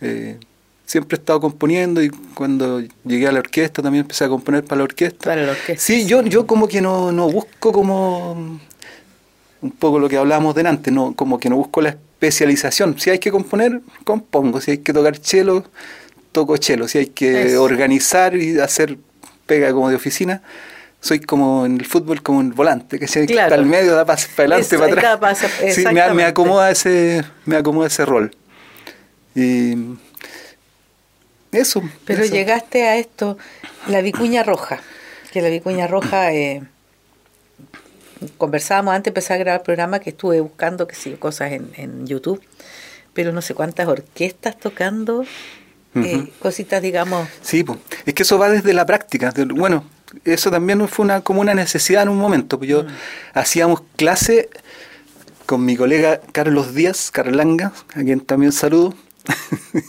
eh, 0.00 0.38
siempre 0.86 1.16
he 1.16 1.18
estado 1.20 1.40
componiendo 1.40 2.00
y 2.02 2.10
cuando 2.34 2.80
llegué 3.04 3.26
a 3.26 3.32
la 3.32 3.40
orquesta 3.40 3.82
también 3.82 4.02
empecé 4.02 4.24
a 4.24 4.28
componer 4.28 4.62
para 4.64 4.78
la 4.78 4.84
orquesta. 4.84 5.24
Para 5.30 5.42
la 5.42 5.52
orquesta, 5.52 5.82
Sí, 5.84 6.06
yo, 6.06 6.22
yo 6.22 6.46
como 6.46 6.68
que 6.68 6.80
no, 6.80 7.10
no 7.12 7.28
busco 7.30 7.72
como 7.72 8.58
un 9.62 9.70
poco 9.72 9.98
lo 9.98 10.08
que 10.08 10.16
hablábamos 10.16 10.54
delante, 10.54 10.90
no, 10.92 11.14
como 11.14 11.38
que 11.40 11.48
no 11.50 11.56
busco 11.56 11.80
la 11.82 11.88
especialización. 11.90 12.98
Si 13.00 13.10
hay 13.10 13.18
que 13.18 13.30
componer, 13.32 13.80
compongo. 14.04 14.60
Si 14.60 14.72
hay 14.72 14.78
que 14.78 14.92
tocar 14.92 15.18
chelo, 15.18 15.64
toco 16.32 16.56
chelo. 16.56 16.86
Si 16.88 16.98
hay 16.98 17.06
que 17.06 17.48
Eso. 17.48 17.62
organizar 17.64 18.36
y 18.36 18.58
hacer 18.60 18.96
pega 19.46 19.72
como 19.72 19.88
de 19.88 19.96
oficina, 19.96 20.42
soy 21.00 21.20
como 21.20 21.64
en 21.66 21.76
el 21.78 21.86
fútbol 21.86 22.22
como 22.22 22.38
un 22.40 22.54
volante, 22.54 22.98
que 22.98 23.06
se 23.06 23.26
Claro. 23.26 23.48
está 23.48 23.54
al 23.54 23.66
medio, 23.66 23.94
da 23.94 24.04
para 24.04 24.20
adelante, 24.20 24.66
Eso, 24.66 24.78
para 24.78 24.92
atrás. 24.92 25.18
pasa- 25.18 25.48
Sí, 25.72 25.84
me, 26.14 26.24
acomoda 26.24 26.70
ese, 26.70 27.24
me 27.44 27.56
acomoda 27.56 27.86
ese 27.86 28.04
rol. 28.04 28.34
Y 29.34 29.74
eso. 31.52 31.82
Pero 32.04 32.24
eso. 32.24 32.34
llegaste 32.34 32.84
a 32.88 32.96
esto, 32.96 33.38
la 33.86 34.00
vicuña 34.00 34.42
roja, 34.42 34.80
que 35.32 35.42
la 35.42 35.48
vicuña 35.48 35.86
roja, 35.86 36.32
eh, 36.32 36.62
conversábamos 38.38 38.94
antes 38.94 39.04
de 39.04 39.10
empezar 39.10 39.34
a 39.36 39.38
grabar 39.38 39.60
el 39.60 39.64
programa 39.64 39.98
que 40.00 40.10
estuve 40.10 40.40
buscando 40.40 40.86
que 40.88 40.94
sí, 40.94 41.12
cosas 41.12 41.52
en, 41.52 41.70
en 41.76 42.06
YouTube, 42.06 42.42
pero 43.12 43.32
no 43.32 43.42
sé 43.42 43.54
cuántas 43.54 43.86
orquestas 43.88 44.58
tocando, 44.58 45.24
eh, 46.04 46.32
cositas, 46.40 46.82
digamos, 46.82 47.28
Sí, 47.42 47.64
es 48.04 48.14
que 48.14 48.22
eso 48.22 48.38
va 48.38 48.48
desde 48.50 48.72
la 48.72 48.84
práctica. 48.86 49.30
de- 49.32 49.44
Bueno, 49.44 49.84
eso 50.24 50.50
también 50.50 50.86
fue 50.88 51.04
una, 51.04 51.20
como 51.22 51.40
una 51.40 51.54
necesidad 51.54 52.02
en 52.02 52.08
un 52.10 52.18
momento. 52.18 52.58
pues 52.58 52.70
Yo 52.70 52.84
Mm. 52.84 52.86
hacíamos 53.34 53.82
clase 53.96 54.48
con 55.46 55.64
mi 55.64 55.76
colega 55.76 56.20
Carlos 56.32 56.74
Díaz, 56.74 57.10
Carlanga, 57.10 57.72
a 57.94 58.02
quien 58.02 58.20
también 58.20 58.52
saludo. 58.52 58.94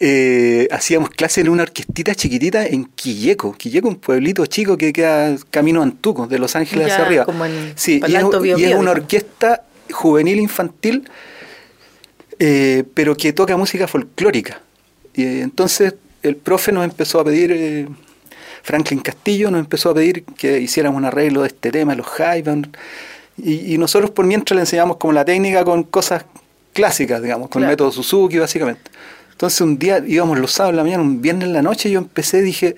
Eh, 0.00 0.68
hacíamos 0.70 1.10
clase 1.10 1.40
en 1.40 1.48
una 1.48 1.64
orquestita 1.64 2.14
chiquitita 2.14 2.64
en 2.64 2.84
Quilleco. 2.84 3.52
Quilleco, 3.52 3.88
un 3.88 3.96
pueblito 3.96 4.46
chico 4.46 4.76
que 4.78 4.92
queda 4.92 5.34
camino 5.50 5.80
a 5.80 5.82
Antuco, 5.82 6.28
de 6.28 6.38
Los 6.38 6.54
Ángeles 6.54 6.86
Ya, 6.86 6.92
hacia 6.94 7.04
arriba. 7.06 7.24
como 7.24 7.44
en 7.44 7.72
sí, 7.74 8.00
y 8.06 8.14
es, 8.14 8.22
y 8.60 8.72
una 8.74 8.92
orquesta 8.92 9.64
juvenil 9.90 10.38
infantil, 10.38 11.08
eh, 12.38 12.84
pero 12.94 13.16
que 13.16 13.32
toca 13.32 13.56
música 13.56 13.88
folclórica. 13.88 14.60
Y 15.18 15.24
eh, 15.24 15.40
entonces 15.42 15.94
el 16.22 16.36
profe 16.36 16.70
nos 16.70 16.84
empezó 16.84 17.18
a 17.18 17.24
pedir, 17.24 17.50
eh, 17.50 17.88
Franklin 18.62 19.00
Castillo 19.00 19.50
nos 19.50 19.58
empezó 19.58 19.90
a 19.90 19.94
pedir 19.94 20.22
que 20.24 20.60
hiciéramos 20.60 20.96
un 20.96 21.04
arreglo 21.06 21.42
de 21.42 21.48
este 21.48 21.72
tema, 21.72 21.96
los 21.96 22.06
Jaiban. 22.06 22.70
Y, 23.36 23.74
y 23.74 23.78
nosotros 23.78 24.12
por 24.12 24.26
mientras 24.26 24.54
le 24.54 24.60
enseñamos 24.60 24.96
como 24.98 25.12
la 25.12 25.24
técnica 25.24 25.64
con 25.64 25.82
cosas 25.82 26.24
clásicas, 26.72 27.20
digamos, 27.20 27.48
con 27.48 27.60
Claro. 27.60 27.70
el 27.70 27.72
método 27.72 27.90
Suzuki 27.90 28.38
básicamente. 28.38 28.92
Entonces 29.32 29.60
un 29.60 29.76
día 29.76 30.00
íbamos 30.06 30.38
los 30.38 30.52
sábados 30.52 30.72
en 30.74 30.76
la 30.76 30.82
mañana, 30.84 31.02
un 31.02 31.20
viernes 31.20 31.48
en 31.48 31.52
la 31.52 31.62
noche, 31.62 31.90
yo 31.90 31.98
empecé, 31.98 32.40
dije, 32.42 32.76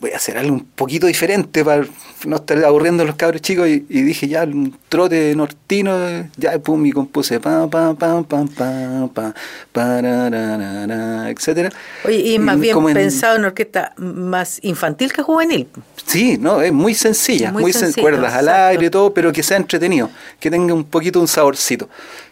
voy 0.00 0.12
a 0.12 0.16
hacer 0.16 0.38
algo 0.38 0.54
un 0.54 0.64
poquito 0.64 1.06
diferente 1.06 1.62
para 1.64 1.84
no 2.26 2.36
estar 2.36 2.64
aburriendo 2.64 3.02
a 3.02 3.06
los 3.06 3.16
cabros 3.16 3.42
chicos 3.42 3.68
y, 3.68 3.84
y 3.88 4.02
dije 4.02 4.28
ya 4.28 4.44
un 4.44 4.74
trote 4.88 5.34
nortino, 5.36 6.28
ya 6.36 6.58
pum 6.58 6.84
y 6.86 6.92
compuse 6.92 7.38
pa 7.38 7.68
pa 7.68 7.94
pa 7.94 8.22
pa 8.22 8.44
pa 8.44 9.08
pa 9.12 9.34
parararara, 9.72 11.30
etcétera. 11.30 11.70
oye, 12.04 12.16
y 12.18 12.38
más 12.38 12.58
bien 12.58 12.74
como 12.74 12.92
pensado 12.92 13.36
en 13.36 13.44
orquesta 13.44 13.92
más 13.96 14.58
infantil 14.62 15.12
que 15.12 15.22
juvenil. 15.22 15.68
Sí, 16.06 16.38
no, 16.38 16.60
es 16.62 16.72
muy 16.72 16.94
sencilla, 16.94 17.52
Muy 17.52 17.62
muy, 17.62 17.72
sen- 17.72 17.80
sencillo, 17.80 18.02
cuerdas 18.02 18.34
al 18.34 18.48
aire 18.48 18.86
y 18.86 18.90
todo, 18.90 19.12
pero 19.14 19.32
que 19.32 19.42
sea 19.42 19.56
entretenido, 19.58 20.10
que 20.40 20.50
tenga 20.50 20.74
un 20.74 20.84
poquito 20.84 21.20
un 21.20 21.28
saborcito. 21.28 21.88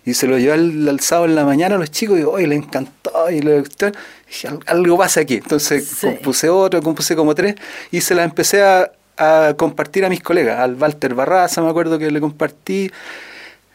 Y 0.09 0.15
se 0.15 0.27
lo 0.27 0.39
llevé 0.39 0.53
al, 0.55 0.89
al 0.89 1.01
sábado 1.01 1.27
en 1.27 1.35
la 1.35 1.45
mañana 1.45 1.75
a 1.75 1.79
los 1.79 1.91
chicos 1.91 2.19
y 2.19 2.23
hoy 2.23 2.47
le 2.47 2.55
encantó 2.55 3.31
y 3.31 3.41
le 3.41 3.61
gustó. 3.61 3.91
Dije, 4.27 4.49
"Al- 4.49 4.61
algo 4.67 4.97
pasa 4.97 5.21
aquí. 5.21 5.35
Entonces 5.35 5.87
Sí. 5.87 6.07
compuse 6.07 6.49
otro, 6.49 6.81
compuse 6.83 7.15
como 7.15 7.35
tres 7.35 7.57
y 7.91 8.01
se 8.01 8.15
las 8.15 8.25
empecé 8.25 8.63
a, 8.63 8.91
a 9.19 9.55
compartir 9.57 10.05
a 10.05 10.09
mis 10.09 10.23
colegas. 10.23 10.61
Al 10.61 10.75
Walter 10.77 11.15
Barraza 11.15 11.61
me 11.63 11.69
acuerdo 11.69 11.99
que 11.99 12.11
le 12.11 12.21
compartí. 12.21 12.91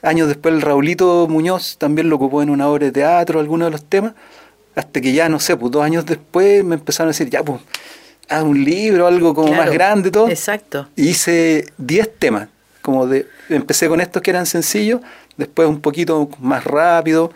Años 0.01 0.27
después 0.27 0.53
el 0.55 0.61
Raulito 0.61 1.27
Muñoz 1.29 1.77
también 1.77 2.09
lo 2.09 2.15
ocupó 2.17 2.41
en 2.41 2.49
una 2.49 2.67
obra 2.67 2.85
de 2.87 2.91
teatro, 2.91 3.39
algunos 3.39 3.67
de 3.67 3.71
los 3.71 3.83
temas. 3.85 4.13
Hasta 4.75 5.01
que 5.01 5.13
ya, 5.13 5.29
no 5.29 5.39
sé, 5.39 5.55
pues 5.55 5.71
dos 5.71 5.83
años 5.83 6.05
después 6.05 6.63
me 6.63 6.75
empezaron 6.75 7.09
a 7.09 7.11
decir, 7.11 7.29
ya, 7.29 7.43
pues, 7.43 7.61
haz 8.27 8.41
un 8.43 8.63
libro, 8.63 9.05
algo 9.05 9.35
como 9.35 9.49
Claro, 9.49 9.63
más 9.65 9.71
grande, 9.73 10.09
todo. 10.09 10.27
Exacto. 10.29 10.87
Hice 10.95 11.65
10 11.77 12.09
temas, 12.17 12.47
como 12.83 13.07
de 13.07 13.25
empecé 13.49 13.87
con 13.87 13.99
estos 13.99 14.21
que 14.21 14.29
eran 14.29 14.45
sencillos, 14.45 15.01
después 15.37 15.67
un 15.67 15.81
poquito 15.81 16.29
más 16.39 16.63
rápido, 16.63 17.31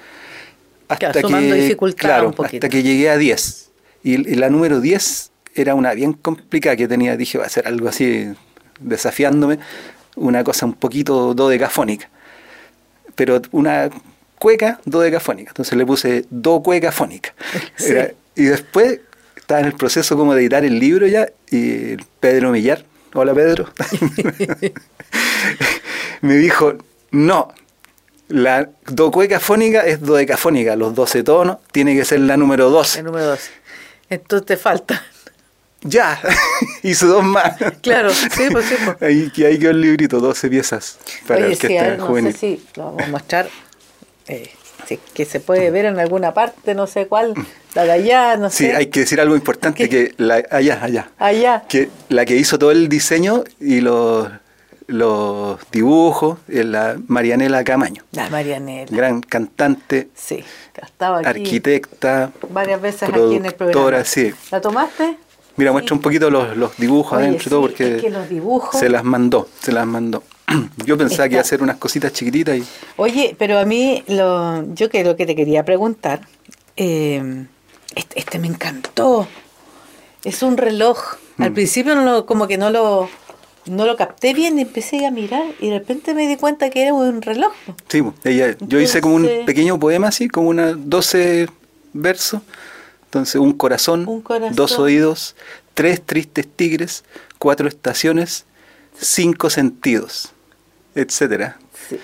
hasta 0.87 1.11
Claro, 1.11 1.27
que 1.29 1.95
claro, 1.95 2.33
un 2.37 2.45
hasta 2.45 2.69
que 2.69 2.83
llegué 2.83 3.09
a 3.09 3.17
10. 3.17 3.69
Y, 4.03 4.13
y 4.31 4.35
la 4.35 4.49
número 4.51 4.79
10 4.79 5.31
era 5.55 5.73
una 5.73 5.93
bien 5.93 6.13
complicada 6.13 6.75
que 6.75 6.87
tenía, 6.87 7.17
dije, 7.17 7.39
va 7.39 7.45
a 7.45 7.49
ser 7.49 7.67
algo 7.67 7.89
así 7.89 8.27
desafiándome, 8.79 9.57
una 10.15 10.43
cosa 10.43 10.67
un 10.67 10.73
poquito 10.73 11.33
dodecafónica. 11.33 12.09
Pero 13.15 13.41
una 13.51 13.89
cueca 14.37 14.79
dodecafónica, 14.85 15.49
entonces 15.49 15.75
le 15.77 15.85
puse 15.85 16.25
do 16.29 16.61
cueca 16.61 16.91
fónica. 16.91 17.33
Sí. 17.77 17.91
Era- 17.91 18.11
y 18.35 18.43
después 18.43 18.99
estaba 19.35 19.61
en 19.61 19.65
el 19.65 19.73
proceso 19.73 20.15
como 20.15 20.35
de 20.35 20.41
editar 20.41 20.63
el 20.63 20.77
libro 20.77 21.07
ya 21.07 21.27
y 21.49 21.95
Pedro 22.19 22.51
Millar, 22.51 22.85
hola 23.13 23.33
Pedro, 23.33 23.69
me 26.21 26.35
dijo, 26.35 26.75
no, 27.11 27.53
la 28.27 28.69
do 28.87 29.11
cueca 29.11 29.39
fónica 29.39 29.85
es 29.85 30.01
dodecafónica, 30.01 30.75
los 30.75 30.95
12 30.95 31.23
tonos, 31.23 31.57
tiene 31.71 31.95
que 31.95 32.05
ser 32.05 32.21
la 32.21 32.37
número 32.37 32.69
12. 32.69 32.99
El 32.99 33.05
número 33.05 33.25
12. 33.27 33.51
Entonces 34.09 34.45
te 34.45 34.57
falta. 34.57 35.03
Ya, 35.81 36.19
hizo 36.83 37.07
dos 37.07 37.23
más. 37.23 37.53
Claro, 37.81 38.09
sí, 38.11 38.27
pues 38.51 38.65
sí, 38.65 38.75
pues. 38.83 39.01
Ahí, 39.01 39.29
que 39.29 39.45
ahí 39.45 39.59
quedó 39.59 39.71
el 39.71 39.81
librito, 39.81 40.19
12 40.19 40.49
piezas 40.49 40.97
para 41.27 41.45
Oye, 41.45 41.55
sí, 41.55 41.65
orquesta 41.65 41.85
a 41.85 41.89
ver, 41.89 41.99
no 41.99 42.05
juvenil. 42.07 42.33
sé 42.33 42.39
si 42.39 42.65
lo 42.75 42.85
vamos 42.85 43.03
a 43.03 43.07
mostrar. 43.07 43.49
eh, 44.27 44.51
sí, 44.87 44.99
que 45.13 45.25
se 45.25 45.39
puede 45.39 45.69
ver 45.71 45.85
en 45.85 45.99
alguna 45.99 46.33
parte, 46.33 46.73
no 46.73 46.87
sé 46.87 47.07
cuál. 47.07 47.33
La 47.75 47.83
de 47.83 47.91
allá, 47.91 48.37
no 48.37 48.49
Sí, 48.49 48.65
sé. 48.65 48.75
hay 48.75 48.87
que 48.87 49.01
decir 49.01 49.19
algo 49.21 49.35
importante, 49.35 49.87
¿Qué? 49.87 49.89
que 49.89 50.13
la, 50.17 50.43
allá, 50.49 50.79
allá. 50.81 51.09
Allá. 51.19 51.63
que 51.67 51.89
la 52.09 52.25
que 52.25 52.35
hizo 52.35 52.57
todo 52.57 52.71
el 52.71 52.87
diseño 52.89 53.43
y 53.59 53.81
los, 53.81 54.29
los 54.87 55.59
dibujos 55.71 56.39
es 56.47 56.65
la 56.65 56.97
Marianela 57.07 57.63
Camaño, 57.63 58.03
La 58.13 58.29
Marianela. 58.29 58.87
gran 58.95 59.21
cantante, 59.21 60.07
Sí, 60.15 60.43
estaba 60.81 61.19
aquí 61.19 61.27
arquitecta, 61.27 62.31
varias 62.49 62.81
veces 62.81 63.03
aquí 63.03 63.35
en 63.35 63.45
el 63.45 63.53
programa. 63.53 64.03
sí. 64.05 64.33
¿La 64.51 64.61
tomaste? 64.61 65.17
Mira, 65.57 65.71
Sí. 65.71 65.73
muestra 65.73 65.95
un 65.95 66.01
poquito 66.01 66.29
los, 66.29 66.55
los 66.55 66.77
dibujos 66.77 67.17
Oye, 67.17 67.27
adentro 67.27 67.47
y 67.47 67.49
todo 67.49 67.61
sí, 67.63 67.67
porque 67.67 67.95
es 67.97 68.01
que 68.03 68.09
los 68.11 68.29
dibujos- 68.29 68.79
se 68.79 68.89
las 68.89 69.03
mandó, 69.03 69.49
se 69.59 69.71
las 69.71 69.85
mandó. 69.87 70.23
Yo 70.85 70.97
pensaba 70.97 71.27
que 71.27 71.33
iba 71.35 71.41
a 71.41 71.43
hacer 71.43 71.61
unas 71.61 71.77
cositas 71.77 72.13
chiquititas 72.13 72.57
y 72.57 72.63
Oye, 72.95 73.35
pero 73.37 73.59
a 73.59 73.65
mí, 73.65 74.03
lo, 74.07 74.73
yo 74.73 74.87
lo 75.03 75.15
que 75.15 75.25
te 75.25 75.35
quería 75.35 75.63
preguntar, 75.65 76.21
eh, 76.77 77.45
este, 77.95 78.19
este 78.19 78.39
me 78.39 78.47
encantó. 78.47 79.27
Es 80.23 80.41
un 80.43 80.57
reloj. 80.57 80.97
Al 81.37 81.51
Mm. 81.51 81.53
principio 81.53 81.95
no 81.95 82.03
lo- 82.03 82.25
como 82.25 82.47
que 82.47 82.57
no 82.57 82.69
lo, 82.69 83.09
no 83.65 83.85
lo 83.85 83.95
capté 83.97 84.33
bien, 84.33 84.57
empecé 84.57 85.05
a 85.05 85.11
mirar 85.11 85.43
y 85.59 85.69
de 85.69 85.79
repente 85.79 86.13
me 86.13 86.27
di 86.27 86.37
cuenta 86.37 86.69
que 86.69 86.83
era 86.83 86.93
un 86.93 87.21
reloj. 87.21 87.53
sí, 87.89 88.01
ella, 88.23 88.55
yo 88.61 88.79
hice 88.79 89.01
como 89.01 89.15
un 89.15 89.29
pequeño 89.45 89.77
poema 89.79 90.07
así, 90.07 90.27
como 90.29 90.49
una 90.49 90.73
12 90.73 91.49
versos. 91.93 92.41
Entonces, 93.05 93.35
un 93.35 93.53
corazón, 93.53 94.07
Un 94.07 94.21
corazón. 94.21 94.55
dos 94.55 94.79
oídos, 94.79 95.35
tres 95.73 96.01
tristes 96.05 96.45
tigres, 96.47 97.03
cuatro 97.39 97.67
estaciones, 97.67 98.45
cinco 98.99 99.49
sentidos, 99.49 100.33
etcétera. 101.01 101.57
Sí. 101.89 101.99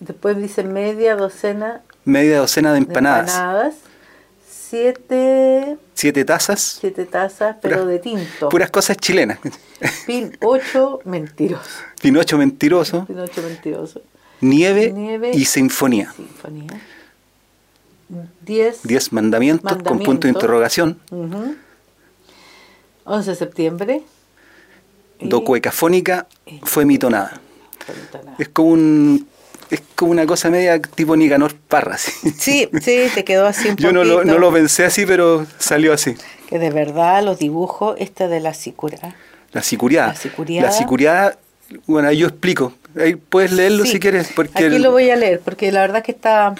Después 0.00 0.36
dice 0.36 0.62
media 0.64 1.16
docena 1.16 1.82
Media 2.04 2.38
docena 2.38 2.70
de 2.70 2.74
de 2.80 2.86
empanadas, 2.86 3.30
empanadas, 3.34 3.74
siete, 4.48 5.76
siete 5.94 6.24
tazas, 6.24 6.60
siete 6.80 7.06
tazas, 7.06 7.56
pero 7.62 7.76
Puras- 7.76 7.86
de 7.88 7.98
tinto. 7.98 8.48
puras 8.50 8.70
cosas 8.70 8.96
chilenas. 8.98 9.38
Pin 10.06 10.36
ocho 10.42 11.00
mentiroso. 11.04 11.68
Pinocho 12.02 12.36
mentiroso, 12.38 13.06
Pin 13.06 13.18
ocho 13.20 13.42
mentiroso. 13.42 14.02
nieve, 14.40 14.92
Nieve. 14.92 15.30
y 15.32 15.44
sinfonía. 15.46 16.12
Sinfonía. 16.16 16.80
Diez. 18.42 18.80
Diez 18.82 19.12
mandamientos, 19.12 19.82
con 19.82 20.00
punto 20.00 20.26
de 20.26 20.34
interrogación. 20.34 21.00
Ujú. 21.10 21.56
11 23.04 23.30
de 23.30 23.36
septiembre. 23.36 24.02
Y- 25.20 25.28
Do 25.28 25.42
cuecafónica 25.44 26.26
fue 26.64 26.84
mi 26.84 26.98
tonada. 26.98 27.28
Tontonada. 27.30 27.43
Es 28.38 28.48
como 28.48 28.70
un 28.70 29.28
es 29.70 29.82
como 29.94 30.10
una 30.12 30.26
cosa 30.26 30.50
media 30.50 30.80
tipo 30.80 31.16
Nicanor 31.16 31.54
Parra. 31.54 31.94
así. 31.94 32.12
Sí, 32.38 32.68
sí, 32.82 33.06
te 33.14 33.24
quedó 33.24 33.46
así 33.46 33.68
un 33.70 33.76
Yo 33.76 33.92
no 33.92 34.04
lo, 34.04 34.24
no 34.24 34.38
lo 34.38 34.52
pensé 34.52 34.84
así, 34.84 35.06
pero 35.06 35.46
salió 35.58 35.92
así. 35.92 36.14
Que 36.48 36.58
de 36.58 36.70
verdad 36.70 37.22
los 37.24 37.38
dibujos, 37.38 37.96
este 37.98 38.28
de 38.28 38.40
la 38.40 38.52
sicura. 38.54 39.16
La 39.52 39.62
sicuriada. 39.62 40.08
La 40.08 40.14
sicuriada. 40.16 40.66
La 40.68 40.72
sicuriada, 40.76 41.38
bueno, 41.86 42.08
ahí 42.08 42.18
yo 42.18 42.26
explico. 42.28 42.74
Ahí 43.00 43.16
puedes 43.16 43.52
leerlo 43.52 43.84
Sí, 43.84 43.92
si 43.92 44.00
quieres. 44.00 44.28
Porque 44.36 44.52
Aquí 44.54 44.64
el- 44.76 44.82
lo 44.82 44.90
voy 44.92 45.10
a 45.10 45.16
leer, 45.16 45.40
porque 45.40 45.72
la 45.72 45.80
verdad 45.80 46.02
que 46.02 46.12
está 46.12 46.54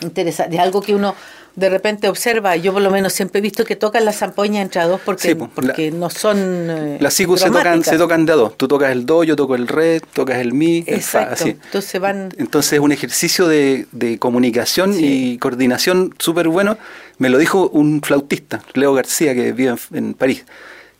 interesante. 0.00 0.54
Es 0.56 0.62
algo 0.62 0.80
que 0.80 0.94
uno 0.94 1.14
de 1.56 1.68
repente 1.68 2.08
observa. 2.08 2.56
Yo 2.56 2.72
por 2.72 2.82
lo 2.82 2.90
menos 2.90 3.12
siempre 3.12 3.38
he 3.38 3.42
visto 3.42 3.64
que 3.64 3.76
tocan 3.76 4.04
la 4.04 4.12
zampoña 4.12 4.62
entre 4.62 4.80
a 4.80 4.86
dos 4.86 5.00
porque, 5.04 5.28
Sí, 5.28 5.34
pues, 5.34 5.50
porque 5.54 5.90
no 5.90 6.10
son 6.10 6.38
eh, 6.70 6.98
Las 7.00 7.14
sigus 7.14 7.40
se 7.40 7.50
tocan, 7.50 7.82
se 7.84 7.98
tocan 7.98 8.26
de 8.26 8.32
a 8.32 8.36
dos. 8.36 8.56
Tú 8.56 8.68
tocas 8.68 8.92
el 8.92 9.06
do, 9.06 9.24
yo 9.24 9.36
toco 9.36 9.54
el 9.54 9.68
re, 9.68 10.00
tocas 10.12 10.38
el 10.38 10.52
mi, 10.52 10.78
el 10.86 11.00
fa, 11.02 11.22
Exacto. 11.22 11.34
así. 11.34 11.48
Entonces 11.50 12.00
van... 12.00 12.28
Entonces 12.38 12.74
es 12.74 12.80
un 12.80 12.92
ejercicio 12.92 13.48
de, 13.48 13.86
de 13.92 14.18
comunicación 14.18 14.94
Sí. 14.94 15.32
y 15.34 15.38
coordinación 15.38 16.14
súper 16.18 16.48
bueno. 16.48 16.78
Me 17.18 17.28
lo 17.28 17.38
dijo 17.38 17.68
un 17.68 18.00
flautista, 18.02 18.62
Leo 18.74 18.94
García, 18.94 19.34
que 19.34 19.52
vive 19.52 19.74
en, 19.92 19.96
en 19.96 20.14
París. 20.14 20.44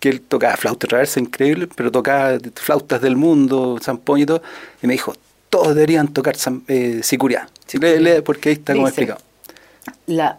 que 0.01 0.09
él 0.09 0.21
tocaba 0.21 0.57
flauta 0.57 0.87
traversa 0.89 1.21
increíble, 1.21 1.69
pero 1.75 1.91
tocaba 1.93 2.39
flautas 2.55 3.01
del 3.03 3.17
mundo, 3.17 3.79
zampoño 3.83 4.23
y 4.23 4.27
todo, 4.27 4.43
y 4.83 4.87
me 4.87 4.95
dijo, 4.95 5.15
todos 5.51 5.75
deberían 5.75 6.09
tocar 6.09 6.37
eh, 6.69 7.01
sicuriá, 7.03 7.49
porque 8.25 8.49
ahí 8.49 8.55
está 8.55 8.73
como 8.75 8.89
explicado. 8.89 9.21
La, 10.07 10.39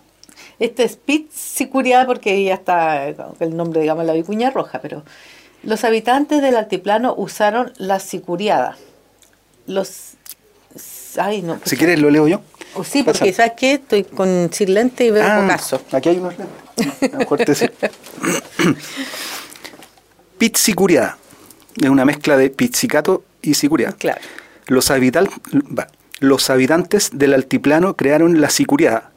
este 0.60 0.84
es 0.84 0.96
Pit 0.96 1.32
sicuriá 1.32 2.06
porque 2.06 2.44
ya 2.44 2.54
está 2.54 3.08
el 3.08 3.58
nombre, 3.58 3.82
digamos, 3.82 4.06
la 4.06 4.14
vicuña 4.14 4.52
roja, 4.52 4.80
pero 4.80 5.04
los 5.64 5.84
habitantes 5.84 6.42
del 6.42 6.56
altiplano 6.56 7.14
usaron 7.18 7.74
la 7.78 8.00
sicuriada. 8.00 8.78
Los... 9.68 10.14
Ay, 11.18 11.42
no. 11.42 11.60
Si 11.66 11.78
quieres 11.78 12.00
lo 12.00 12.10
leo 12.10 12.28
yo. 12.28 12.42
Oh, 12.76 12.84
sí, 12.84 13.04
porque 13.04 13.34
¿sabes 13.34 13.54
qué? 13.58 13.74
Estoy 13.74 14.04
con 14.04 14.50
sin 14.52 14.74
lente 14.74 15.06
y 15.06 15.12
veo 15.12 15.24
ah, 15.26 15.46
caso. 15.48 15.82
Aquí 15.92 16.10
hay 16.10 16.18
unos 16.18 16.36
lentes. 16.38 17.72
Pizzicuriada. 20.38 21.18
Es 21.82 21.90
una 21.90 22.06
mezcla 22.06 22.38
de 22.38 22.50
pizzicato 22.50 23.24
y 23.42 23.54
sicuriada. 23.54 23.94
Claro. 23.94 24.22
Los, 24.68 24.92
los 26.20 26.50
habitantes 26.50 27.10
del 27.14 27.34
altiplano 27.34 27.96
crearon 27.96 28.42
la 28.42 28.50
sicuriada. 28.50 29.11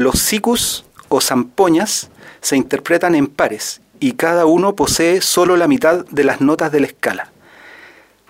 Los 0.00 0.18
sicus 0.18 0.86
o 1.10 1.20
zampoñas 1.20 2.08
se 2.40 2.56
interpretan 2.56 3.14
en 3.14 3.26
pares 3.26 3.82
y 4.00 4.12
cada 4.12 4.46
uno 4.46 4.74
posee 4.74 5.20
solo 5.20 5.58
la 5.58 5.68
mitad 5.68 6.06
de 6.06 6.24
las 6.24 6.40
notas 6.40 6.72
de 6.72 6.80
la 6.80 6.86
escala. 6.86 7.30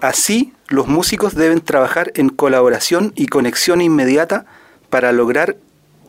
Así, 0.00 0.52
los 0.66 0.88
músicos 0.88 1.36
deben 1.36 1.60
trabajar 1.60 2.10
en 2.16 2.28
colaboración 2.28 3.12
y 3.14 3.28
conexión 3.28 3.82
inmediata 3.82 4.46
para 4.88 5.12
lograr 5.12 5.58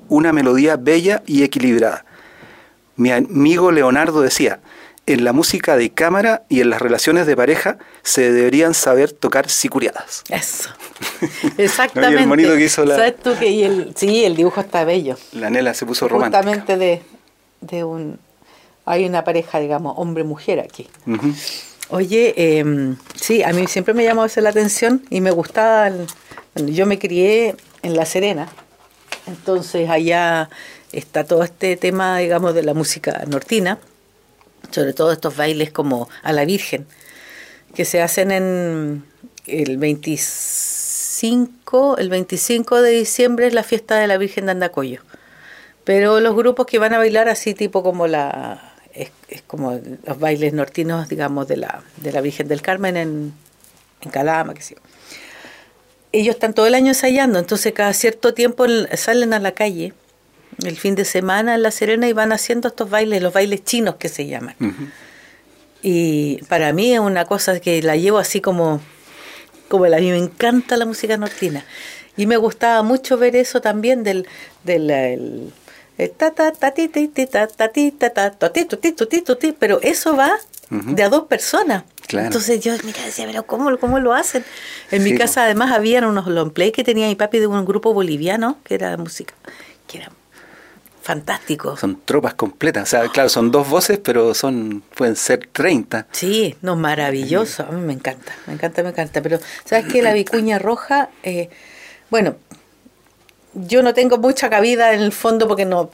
una 0.09 0.34
melodía 0.34 0.78
bella 0.78 1.22
y 1.28 1.43
equilibrada. 1.43 2.05
Mi 2.95 3.12
amigo 3.12 3.72
Leonardo 3.72 4.22
decía, 4.22 4.62
en 5.08 5.24
la 5.24 5.34
música 5.34 5.76
de 5.78 5.89
cámara 5.89 6.43
y 6.47 6.62
en 6.62 6.70
las 6.70 6.82
relaciones 6.82 7.26
de 7.28 7.36
pareja 7.36 7.78
se 8.04 8.32
deberían 8.32 8.74
saber 8.74 9.12
tocar 9.12 9.49
sicuriadas. 9.49 10.24
Eso. 10.30 10.70
Exactamente. 11.58 12.16
y 12.16 12.24
el 12.24 12.28
monito 12.28 12.56
que 12.56 12.66
hizo 12.66 12.86
la... 12.86 12.95
¿Sabes 12.95 13.18
tú 13.18 13.36
que 13.38 13.66
el, 13.66 13.93
sí, 13.95 14.24
el 14.24 14.36
dibujo 14.36 14.62
está 14.62 14.86
bello. 14.86 15.18
La 15.34 15.49
Nela 15.49 15.74
se 15.74 15.86
puso 15.86 16.08
romántica. 16.08 16.43
Justamente 16.43 16.78
de, 16.78 17.02
de 17.62 17.84
un... 17.84 18.20
Hay 18.86 19.06
una 19.06 19.24
pareja, 19.24 19.60
digamos, 19.60 19.93
hombre-mujer 19.97 20.60
aquí. 20.60 20.89
Oye, 21.89 22.34
eh, 22.38 22.95
sí, 23.16 23.43
a 23.43 23.54
mí 23.54 23.68
siempre 23.68 23.93
me 23.93 24.04
llamó 24.04 24.26
la 24.36 24.49
atención 24.49 25.06
y 25.10 25.22
me 25.22 25.30
gustaba. 25.32 25.91
yo 26.56 26.86
me 26.86 26.97
crié 26.97 27.56
en 27.84 27.95
La 27.95 28.06
Serena, 28.06 28.49
entonces 29.28 29.89
allá 29.89 30.49
está 30.91 31.26
todo 31.26 31.43
este 31.43 31.78
tema, 31.78 32.18
digamos, 32.18 32.56
de 32.56 32.64
la 32.64 32.74
música 32.74 33.24
nortina, 33.28 33.78
sobre 34.72 34.93
todo 34.93 35.11
estos 35.11 35.36
bailes 35.36 35.72
como 35.72 36.09
a 36.24 36.34
la 36.34 36.45
Virgen, 36.45 36.88
que 37.76 37.86
se 37.86 38.01
hacen 38.01 38.32
en 38.32 39.03
el 39.45 39.78
25, 39.78 41.97
el 41.97 42.09
25 42.09 42.82
de 42.82 42.91
diciembre 42.91 43.47
es 43.47 43.53
la 43.53 43.63
fiesta 43.63 43.97
de 43.97 44.07
la 44.07 44.17
Virgen 44.17 44.45
de 44.45 44.51
Andacoyo. 44.51 45.01
Pero 45.84 46.19
los 46.19 46.36
grupos 46.36 46.67
que 46.67 46.80
van 46.80 46.93
a 46.93 46.99
bailar 46.99 47.28
así 47.28 47.53
tipo 47.53 47.84
como 47.84 48.07
la 48.07 48.72
es, 48.93 49.11
como 49.47 49.80
los 50.05 50.19
bailes 50.19 50.53
nortinos, 50.53 51.09
digamos, 51.09 51.47
de 51.47 51.57
la, 51.57 51.84
de 51.97 52.11
la 52.11 52.22
Virgen 52.22 52.47
del 52.47 52.61
Carmen 52.61 52.97
en, 52.97 53.34
en 54.01 54.11
Calama, 54.11 54.53
que 54.53 54.61
sí. 54.61 54.76
Ellos 56.11 56.36
están 56.36 56.53
todo 56.53 56.67
el 56.67 56.76
año 56.76 56.89
ensayando, 56.89 57.39
entonces 57.39 57.74
cada 57.74 57.93
cierto 57.93 58.34
tiempo 58.34 58.65
salen 58.95 59.34
a 59.34 59.39
la 59.39 59.53
calle, 59.53 59.93
el 60.64 60.78
fin 60.78 60.95
de 60.95 61.05
semana 61.05 61.55
en 61.55 61.64
La 61.64 61.72
Serena, 61.72 62.07
y 62.07 62.14
van 62.14 62.32
haciendo 62.32 62.68
estos 62.68 62.89
bailes, 62.89 63.22
los 63.22 63.34
bailes 63.34 63.64
chinos 63.64 63.95
que 63.95 64.09
se 64.09 64.28
llaman. 64.28 64.55
Y 65.82 66.43
para 66.43 66.74
mí 66.74 66.93
es 66.93 66.99
una 66.99 67.26
cosa 67.26 67.59
que 67.59 67.82
la 67.82 67.95
llevo 67.95 68.20
así 68.20 68.41
como, 68.41 68.82
como 69.68 69.86
a 69.86 69.89
mí 69.89 70.12
me 70.12 70.18
encanta 70.18 70.78
la 70.78 70.86
música 70.86 71.18
nortina. 71.18 71.66
Y 72.18 72.28
me 72.28 72.38
gustaba 72.38 72.84
mucho 72.84 73.18
ver 73.18 73.36
eso 73.36 73.62
también 73.62 74.03
del, 74.03 74.28
del 74.64 75.51
pero 79.59 79.80
eso 79.82 80.16
va 80.16 80.32
de 80.70 81.03
a 81.03 81.09
dos 81.09 81.28
personas. 81.28 81.84
Entonces 82.09 82.59
yo 82.62 82.74
mira, 82.84 83.03
decía, 83.05 83.26
pero 83.26 83.43
¿cómo, 83.45 83.78
cómo 83.78 83.99
lo 83.99 84.14
hacen? 84.14 84.43
En 84.89 85.03
mi 85.03 85.16
casa 85.16 85.43
además 85.43 85.72
había 85.72 86.05
unos 86.05 86.28
long 86.28 86.51
play 86.51 86.72
que 86.72 86.84
tenía 86.84 87.07
mi 87.07 87.16
papi 87.16 87.39
de 87.39 87.47
un 87.47 87.66
grupo 87.66 87.93
boliviano 87.93 88.57
que 88.64 88.76
era 88.76 88.97
música, 88.97 89.34
que 89.88 89.99
era 89.99 90.12
fantástico. 91.12 91.76
Son 91.76 91.99
tropas 92.05 92.36
completas, 92.36 92.84
o 92.84 92.86
sea, 92.86 93.09
claro, 93.09 93.28
son 93.28 93.51
dos 93.51 93.68
voces, 93.68 93.99
pero 94.01 94.34
son 94.34 94.82
pueden 94.95 95.18
ser 95.18 95.49
30. 95.51 96.07
Sí, 96.12 96.55
no, 96.62 96.78
maravilloso, 96.78 97.64
a 97.64 97.72
mí 97.72 97.82
me 97.82 97.93
encanta, 97.93 98.32
me 98.47 98.53
encanta, 98.53 98.82
me 98.82 98.89
encanta, 98.89 99.22
pero 99.22 99.38
¿sabes 99.66 99.91
qué? 99.91 100.01
La 100.01 100.14
vicuña 100.14 100.57
roja, 100.57 101.09
eh, 101.24 101.49
bueno, 102.09 102.36
yo 103.53 103.84
no 103.84 103.93
tengo 103.93 104.20
mucha 104.20 104.49
cabida 104.49 104.93
en 104.93 105.01
el 105.01 105.12
fondo 105.12 105.49
porque 105.49 105.66
no 105.66 105.89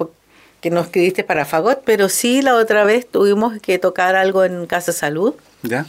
que 0.61 0.69
no 0.69 0.81
escribiste 0.81 1.23
para 1.23 1.45
Fagot, 1.45 1.81
pero 1.83 2.09
sí 2.09 2.41
la 2.43 2.55
otra 2.55 2.83
vez 2.83 3.07
tuvimos 3.07 3.59
que 3.59 3.79
tocar 3.79 4.15
algo 4.15 4.43
en 4.43 4.65
Casa 4.67 4.91
Salud. 4.91 5.33
¿Ya? 5.63 5.85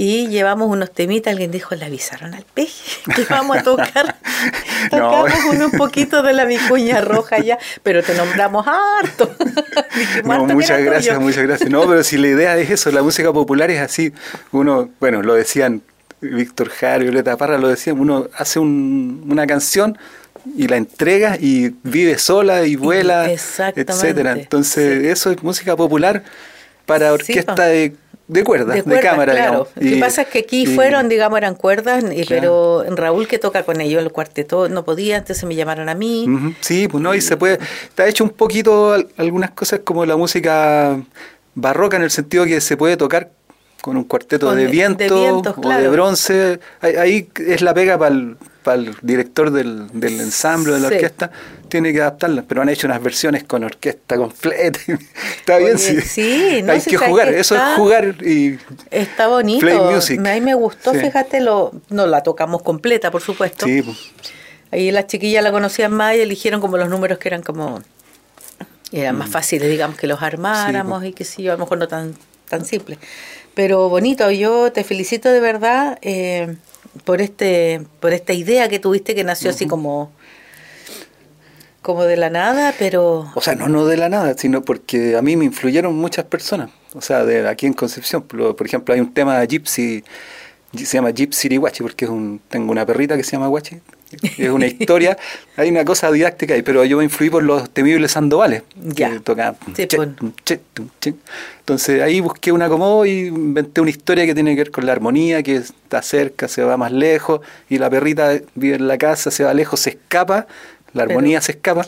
Y 0.00 0.28
llevamos 0.28 0.70
unos 0.70 0.92
temitas, 0.92 1.32
alguien 1.32 1.50
dijo, 1.50 1.74
le 1.74 1.84
avisaron 1.84 2.32
al 2.32 2.44
peje 2.44 3.00
que 3.16 3.24
vamos 3.28 3.56
a 3.56 3.62
tocar. 3.64 4.14
Tocamos 4.90 5.32
un 5.44 5.72
poquito 5.72 6.22
de 6.22 6.34
la 6.34 6.44
vicuña 6.44 7.00
roja 7.00 7.40
ya, 7.40 7.58
pero 7.82 8.00
te 8.04 8.14
nombramos 8.14 8.64
harto. 8.64 9.34
no, 10.24 10.44
muchas 10.46 10.84
gracias, 10.84 11.18
muchas 11.18 11.42
gracias. 11.42 11.68
No, 11.68 11.84
pero 11.88 12.04
si 12.04 12.16
la 12.16 12.28
idea 12.28 12.56
es 12.58 12.70
eso, 12.70 12.92
la 12.92 13.02
música 13.02 13.32
popular 13.32 13.72
es 13.72 13.80
así, 13.80 14.12
uno, 14.52 14.88
bueno, 15.00 15.20
lo 15.20 15.34
decían 15.34 15.82
Víctor 16.20 16.68
Jara, 16.68 16.98
Violeta 16.98 17.36
Parra, 17.36 17.58
lo 17.58 17.66
decían, 17.66 17.98
uno 17.98 18.28
hace 18.36 18.60
un, 18.60 19.26
una 19.28 19.48
canción 19.48 19.98
y 20.56 20.68
la 20.68 20.76
entrega 20.76 21.36
y 21.40 21.74
vive 21.82 22.18
sola 22.18 22.64
y 22.64 22.76
vuela, 22.76 23.28
etcétera. 23.32 24.34
Entonces, 24.34 25.06
eso 25.06 25.32
es 25.32 25.42
música 25.42 25.74
popular 25.76 26.22
para 26.88 27.12
orquesta 27.12 27.66
de, 27.66 27.94
de 28.28 28.44
cuerdas, 28.44 28.82
de, 28.82 29.00
cámara. 29.00 29.34
Claro. 29.34 29.68
Lo 29.76 29.90
que 29.90 29.96
pasa 29.98 30.22
es 30.22 30.28
que 30.28 30.38
aquí 30.38 30.64
fueron, 30.64 31.10
digamos, 31.10 31.36
eran 31.36 31.54
cuerdas, 31.54 32.02
pero 32.26 32.82
Raúl 32.88 33.28
que 33.28 33.38
toca 33.38 33.62
con 33.62 33.82
ellos 33.82 34.02
el 34.02 34.10
cuarteto 34.10 34.70
no 34.70 34.86
podía, 34.86 35.18
entonces 35.18 35.44
me 35.44 35.54
llamaron 35.54 35.90
a 35.90 35.94
mí. 35.94 36.26
Sí, 36.60 36.88
pues 36.88 37.02
no, 37.02 37.14
y 37.14 37.20
se 37.20 37.36
puede, 37.36 37.58
está 37.82 38.08
hecho 38.08 38.24
un 38.24 38.30
poquito 38.30 38.96
algunas 39.18 39.50
cosas 39.50 39.80
como 39.84 40.06
la 40.06 40.16
música 40.16 40.98
barroca 41.54 41.98
en 41.98 42.04
el 42.04 42.10
sentido 42.10 42.46
que 42.46 42.62
se 42.62 42.78
puede 42.78 42.96
tocar 42.96 43.30
con 43.82 43.98
un 43.98 44.04
cuarteto 44.04 44.54
de, 44.54 44.66
viento 44.66 45.42
o 45.42 45.68
de 45.68 45.88
bronce. 45.88 46.58
Ahí 46.80 47.28
es 47.36 47.60
la 47.60 47.74
pega 47.74 47.98
para 47.98 48.14
el, 48.14 48.36
el 48.74 48.94
director 49.02 49.50
del, 49.50 49.88
del 49.92 50.20
ensamble, 50.20 50.74
de 50.74 50.80
la 50.80 50.88
orquesta, 50.88 51.30
tiene 51.68 51.92
que 51.92 52.00
adaptarla. 52.00 52.44
Pero 52.46 52.62
han 52.62 52.68
hecho 52.68 52.86
unas 52.86 53.02
versiones 53.02 53.44
con 53.44 53.64
orquesta 53.64 54.16
completa. 54.16 54.78
Está 55.38 55.58
bien, 55.58 55.78
sí. 55.78 56.00
sí 56.00 56.64
Hay 56.68 56.80
que 56.80 56.96
jugar, 56.96 57.28
eso 57.28 57.56
es 57.56 57.62
jugar 57.76 58.16
y. 58.24 58.58
Está 58.90 59.28
bonito. 59.28 59.60
Play 59.60 59.78
music. 59.78 60.18
A 60.26 60.34
mí 60.34 60.40
me 60.40 60.54
gustó, 60.54 60.92
fíjate, 60.92 61.40
lo, 61.40 61.72
no 61.88 62.06
la 62.06 62.22
tocamos 62.22 62.62
completa, 62.62 63.10
por 63.10 63.22
supuesto. 63.22 63.66
Sí. 63.66 63.82
Ahí 64.70 64.90
las 64.90 65.06
chiquillas 65.06 65.42
la 65.42 65.50
conocían 65.50 65.92
más 65.92 66.14
y 66.14 66.20
eligieron 66.20 66.60
como 66.60 66.76
los 66.76 66.88
números 66.88 67.18
que 67.18 67.28
eran 67.28 67.42
como. 67.42 67.82
Eran 68.90 69.16
más 69.16 69.28
mm. 69.28 69.32
fáciles, 69.32 69.68
digamos, 69.68 69.98
que 69.98 70.06
los 70.06 70.22
armáramos 70.22 71.04
y 71.04 71.12
que 71.12 71.24
sí, 71.24 71.46
a 71.46 71.52
lo 71.52 71.58
mejor 71.58 71.78
no 71.78 71.88
tan, 71.88 72.14
tan 72.48 72.64
simples. 72.64 72.98
Pero 73.58 73.88
bonito, 73.88 74.30
yo 74.30 74.70
te 74.72 74.84
felicito 74.84 75.30
de 75.30 75.40
verdad 75.40 75.98
eh, 76.00 76.56
por 77.04 77.20
este 77.20 77.82
por 78.00 78.12
esta 78.12 78.32
idea 78.32 78.68
que 78.68 78.78
tuviste 78.78 79.14
que 79.14 79.24
nació 79.24 79.50
así 79.50 79.66
como 79.66 80.12
como 81.88 82.04
de 82.04 82.18
la 82.18 82.28
nada, 82.28 82.74
pero... 82.78 83.30
O 83.34 83.40
sea, 83.40 83.54
no, 83.54 83.66
no 83.66 83.86
de 83.86 83.96
la 83.96 84.10
nada, 84.10 84.34
sino 84.36 84.62
porque 84.62 85.16
a 85.16 85.22
mí 85.22 85.36
me 85.36 85.46
influyeron 85.46 85.96
muchas 85.96 86.26
personas. 86.26 86.68
O 86.92 87.00
sea, 87.00 87.24
de 87.24 87.48
aquí 87.48 87.64
en 87.64 87.72
Concepción, 87.72 88.24
por 88.24 88.66
ejemplo, 88.66 88.92
hay 88.94 89.00
un 89.00 89.14
tema 89.14 89.38
de 89.38 89.46
Gypsy, 89.46 90.04
se 90.74 90.84
llama 90.84 91.12
Gypsy 91.12 91.56
Guachi, 91.56 91.82
porque 91.82 92.04
es 92.04 92.10
un, 92.10 92.42
tengo 92.48 92.72
una 92.72 92.84
perrita 92.84 93.16
que 93.16 93.22
se 93.22 93.32
llama 93.32 93.46
Guachi, 93.46 93.80
es 94.38 94.48
una 94.48 94.66
historia, 94.66 95.16
hay 95.56 95.68
una 95.68 95.84
cosa 95.84 96.10
didáctica 96.10 96.54
ahí, 96.54 96.62
pero 96.62 96.84
yo 96.84 96.98
me 96.98 97.04
influí 97.04 97.30
por 97.30 97.42
los 97.42 97.68
temibles 97.70 98.12
sandovales 98.12 98.62
ya. 98.76 99.10
que 99.10 99.20
tocaban. 99.20 99.56
Entonces 101.60 102.00
ahí 102.00 102.20
busqué 102.20 102.50
un 102.50 102.62
acomodo 102.62 103.04
y 103.04 103.26
inventé 103.26 103.80
una 103.80 103.90
historia 103.90 104.24
que 104.24 104.34
tiene 104.34 104.54
que 104.54 104.62
ver 104.64 104.70
con 104.70 104.86
la 104.86 104.92
armonía, 104.92 105.42
que 105.42 105.56
está 105.56 106.00
cerca, 106.02 106.48
se 106.48 106.62
va 106.62 106.76
más 106.76 106.92
lejos, 106.92 107.40
y 107.68 107.78
la 107.78 107.90
perrita 107.90 108.40
vive 108.54 108.76
en 108.76 108.88
la 108.88 108.96
casa, 108.96 109.30
se 109.30 109.44
va 109.44 109.52
lejos, 109.52 109.80
se 109.80 109.90
escapa, 109.90 110.46
la 110.92 111.02
armonía 111.02 111.40
se 111.40 111.52
escapa, 111.52 111.84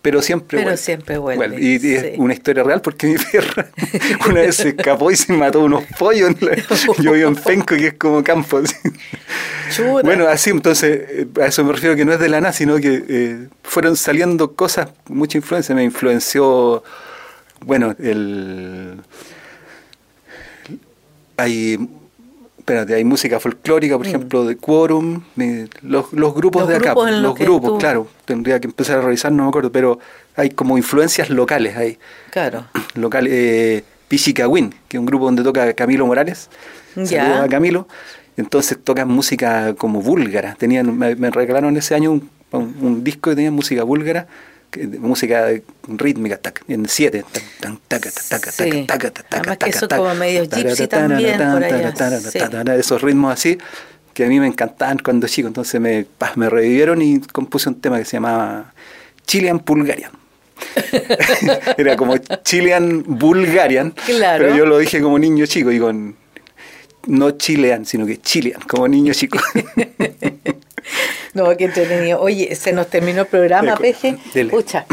pero 0.00 0.22
siempre 0.22 0.62
pero 0.62 0.76
siempre 0.76 1.18
vuelve. 1.18 1.56
y, 1.60 1.94
es 1.94 2.18
una 2.18 2.34
historia 2.34 2.62
real 2.62 2.80
porque 2.80 3.08
mi 3.08 3.16
perra 3.16 3.68
una 4.28 4.40
vez 4.40 4.56
se 4.56 4.68
escapó 4.70 5.10
y 5.10 5.16
se 5.16 5.32
mató 5.32 5.60
unos 5.60 5.84
pollos. 5.98 6.34
yo 7.00 7.12
vivo 7.12 7.28
en 7.28 7.36
Penco, 7.36 7.74
que 7.76 7.88
es 7.88 7.94
como 7.94 8.22
campo. 8.22 8.60
Bueno, 10.02 10.28
así, 10.28 10.50
entonces, 10.50 11.00
eh, 11.08 11.26
a 11.42 11.46
eso 11.46 11.64
me 11.64 11.72
refiero 11.72 11.96
que 11.96 12.04
no 12.04 12.12
es 12.12 12.20
de 12.20 12.28
la 12.28 12.40
nada, 12.40 12.52
sino 12.52 12.76
que 12.76 13.04
eh, 13.08 13.48
fueron 13.62 13.96
saliendo 13.96 14.54
cosas, 14.54 14.90
mucha 15.08 15.36
influencia. 15.36 15.74
Me 15.74 15.82
influenció, 15.82 16.84
bueno, 17.60 17.96
el 17.98 19.00
hay 21.36 21.78
espérate, 22.64 22.94
hay 22.94 23.04
música 23.04 23.38
folclórica, 23.38 23.98
por 23.98 24.06
mm. 24.06 24.08
ejemplo, 24.08 24.44
de 24.46 24.56
Quorum, 24.56 25.20
los, 25.82 26.10
los, 26.14 26.34
grupos 26.34 26.66
de 26.66 26.76
acá, 26.76 26.94
los 26.94 27.34
grupos, 27.34 27.78
claro, 27.78 28.08
tendría 28.24 28.58
que 28.58 28.68
empezar 28.68 29.00
a 29.00 29.02
revisar, 29.02 29.32
no 29.32 29.42
me 29.42 29.48
acuerdo, 29.50 29.70
pero 29.70 29.98
hay 30.34 30.48
como 30.48 30.78
influencias 30.78 31.28
locales 31.28 31.76
ahí. 31.76 31.98
Claro. 32.30 32.64
Local, 32.94 33.26
eh, 33.28 33.84
que 34.08 34.16
es 34.16 34.98
un 34.98 35.06
grupo 35.06 35.26
donde 35.26 35.42
toca 35.42 35.72
Camilo 35.74 36.06
Morales. 36.06 36.48
Ya. 36.96 37.42
a 37.42 37.48
Camilo. 37.48 37.88
Entonces 38.36 38.78
tocan 38.82 39.08
música 39.08 39.74
como 39.74 40.00
búlgara. 40.00 40.54
Tenían, 40.54 40.96
me, 40.96 41.30
regalaron 41.30 41.76
ese 41.76 41.94
año 41.94 42.12
un, 42.12 42.30
un 42.52 43.02
disco 43.02 43.30
que 43.30 43.36
tenía 43.36 43.50
música 43.50 43.82
búlgara 43.82 44.28
música 44.98 45.48
rítmica, 45.88 46.40
en 46.68 46.88
siete. 46.88 47.24
Además 49.30 49.58
que 49.58 49.70
eso 49.70 49.88
como 49.88 50.14
medio 50.14 50.44
gypsy 50.48 50.86
también 50.86 51.40
Esos 52.78 53.02
ritmos 53.02 53.32
así 53.32 53.58
que 54.14 54.24
a 54.24 54.28
mí 54.28 54.40
me 54.40 54.46
encantaban 54.46 54.98
cuando 54.98 55.26
chico. 55.26 55.48
Entonces 55.48 55.80
me, 55.80 56.06
me 56.36 56.48
revivieron 56.48 57.02
y 57.02 57.20
compuse 57.20 57.68
un 57.68 57.80
tema 57.80 57.98
que 57.98 58.04
se 58.04 58.16
llamaba 58.16 58.72
Chilean 59.26 59.60
Bulgarian. 59.64 60.12
Era 61.76 61.96
como 61.96 62.16
Chilean 62.16 63.02
Bulgarian, 63.06 63.92
pero 64.06 64.56
yo 64.56 64.64
lo 64.64 64.78
dije 64.78 65.02
como 65.02 65.18
niño 65.18 65.46
chico 65.46 65.72
y 65.72 65.80
con 65.80 66.16
no 67.06 67.32
chilean, 67.32 67.86
sino 67.86 68.06
que 68.06 68.20
chilean, 68.20 68.60
como 68.62 68.88
niño 68.88 69.12
chico. 69.12 69.38
no, 71.34 71.56
qué 71.56 71.64
entretenido. 71.64 72.20
Oye, 72.20 72.54
se 72.54 72.72
nos 72.72 72.88
terminó 72.88 73.22
el 73.22 73.26
programa, 73.26 73.76
Peje. 73.76 74.18
Escucha, 74.34 74.86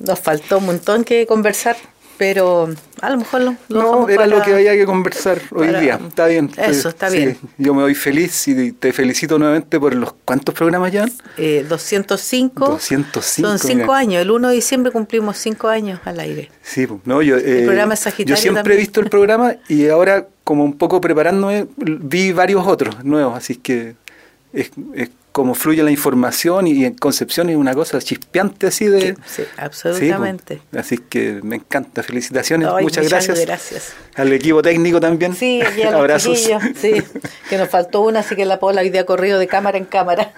nos 0.00 0.20
faltó 0.20 0.58
un 0.58 0.66
montón 0.66 1.04
que 1.04 1.26
conversar, 1.26 1.76
pero 2.18 2.68
a 3.00 3.10
lo 3.10 3.18
mejor 3.18 3.42
lo, 3.42 3.56
No, 3.68 4.08
era 4.08 4.26
lo 4.26 4.42
que 4.42 4.54
había 4.54 4.72
que 4.72 4.86
conversar 4.86 5.40
hoy 5.50 5.68
día. 5.68 6.00
Está 6.08 6.26
bien. 6.26 6.50
Eso, 6.56 6.88
está 6.88 7.08
bien. 7.08 7.38
Yo 7.58 7.74
me 7.74 7.82
voy 7.82 7.94
feliz 7.94 8.48
y 8.48 8.72
te 8.72 8.92
felicito 8.92 9.38
nuevamente 9.38 9.78
por 9.78 9.94
los... 9.94 10.14
¿Cuántos 10.24 10.54
programas 10.54 10.92
ya? 10.92 11.06
Eh, 11.36 11.64
205. 11.68 12.68
205. 12.68 13.48
Son 13.48 13.58
cinco 13.58 13.92
años. 13.92 14.22
El 14.22 14.30
1 14.30 14.48
de 14.48 14.54
diciembre 14.54 14.92
cumplimos 14.92 15.36
cinco 15.36 15.68
años 15.68 16.00
al 16.04 16.20
aire. 16.20 16.50
Sí, 16.62 16.86
no, 17.04 17.22
yo... 17.22 17.36
el 17.36 17.62
eh, 17.62 17.64
programa 17.64 17.96
Sagitario 17.96 18.34
Yo 18.34 18.40
siempre 18.40 18.74
he 18.74 18.76
visto 18.78 19.00
el 19.00 19.10
programa 19.10 19.56
y 19.68 19.88
ahora 19.88 20.26
como 20.46 20.62
un 20.62 20.78
poco 20.78 21.00
preparándome, 21.00 21.66
vi 21.76 22.30
varios 22.30 22.64
otros 22.68 23.02
nuevos, 23.04 23.36
así 23.36 23.56
que 23.56 23.96
es, 24.52 24.70
como 25.32 25.56
fluye 25.56 25.82
la 25.82 25.90
información 25.90 26.68
y 26.68 26.84
en 26.84 26.94
Concepción 26.94 27.50
es 27.50 27.56
una 27.56 27.74
cosa 27.74 27.98
chispeante 27.98 28.68
así 28.68 28.84
de... 28.84 29.16
Sí, 29.26 29.42
absolutamente. 29.56 30.62
así 30.78 30.98
que 30.98 31.40
me 31.42 31.56
encanta, 31.56 32.04
felicitaciones, 32.04 32.68
muchas, 32.80 33.08
gracias. 33.08 33.40
gracias. 33.40 33.92
Al 34.14 34.32
equipo 34.32 34.62
técnico 34.62 35.00
también. 35.00 35.34
Sí, 35.34 35.60
y 35.76 35.82
a 35.82 35.88
Abrazos. 35.98 36.38
sí, 36.76 36.92
que 37.50 37.58
nos 37.58 37.68
faltó 37.68 38.02
una, 38.02 38.20
así 38.20 38.36
que 38.36 38.44
la 38.44 38.60
Paula 38.60 38.82
hoy 38.82 38.90
día 38.90 39.04
corrido 39.04 39.40
de 39.40 39.48
cámara 39.48 39.78
en 39.78 39.84
cámara. 39.84 40.32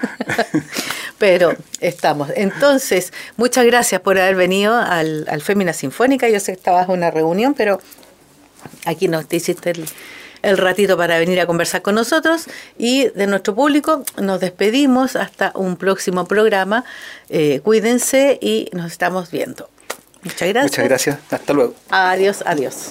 Pero 1.18 1.54
estamos. 1.80 2.30
Entonces, 2.34 3.12
muchas 3.36 3.66
gracias 3.66 4.00
por 4.00 4.18
haber 4.18 4.36
venido 4.36 4.74
al, 4.74 5.26
al 5.28 5.42
Fémina 5.42 5.74
Sinfónica. 5.74 6.30
Yo 6.30 6.40
sé 6.40 6.52
que 6.52 6.59
estabas 6.59 6.88
en 6.88 6.94
una 6.94 7.11
reunión, 7.11 7.54
pero 7.54 7.78
aquí 8.84 9.08
nos 9.08 9.26
te 9.26 9.36
hiciste 9.36 9.72
el, 10.42 10.56
ratito 10.56 10.96
para 10.96 11.18
venir 11.18 11.40
a 11.40 11.46
conversar 11.46 11.82
con 11.82 11.94
nosotros 11.94 12.46
y 12.78 13.08
de 13.08 13.26
nuestro 13.26 13.54
público 13.54 14.04
nos 14.18 14.40
despedimos 14.40 15.16
hasta 15.16 15.52
un 15.54 15.76
próximo 15.76 16.26
programa. 16.26 16.84
Eh, 17.28 17.60
cuídense 17.64 18.38
y 18.40 18.68
nos 18.72 18.92
estamos 18.92 19.30
viendo. 19.30 19.68
Muchas 20.22 20.48
gracias. 20.48 20.72
Muchas 20.72 20.84
gracias. 20.84 21.18
Hasta 21.30 21.52
luego. 21.52 21.74
Adiós, 21.90 22.42
adiós. 22.46 22.90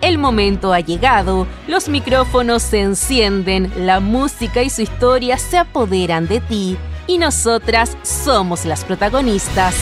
El 0.00 0.16
momento 0.16 0.72
ha 0.72 0.80
llegado, 0.80 1.46
los 1.68 1.88
micrófonos 1.88 2.62
se 2.62 2.80
encienden, 2.80 3.70
la 3.86 4.00
música 4.00 4.62
y 4.62 4.70
su 4.70 4.80
historia 4.80 5.36
se 5.36 5.58
apoderan 5.58 6.26
de 6.26 6.40
ti 6.40 6.78
y 7.06 7.18
nosotras 7.18 7.96
somos 8.02 8.64
las 8.64 8.84
protagonistas. 8.84 9.74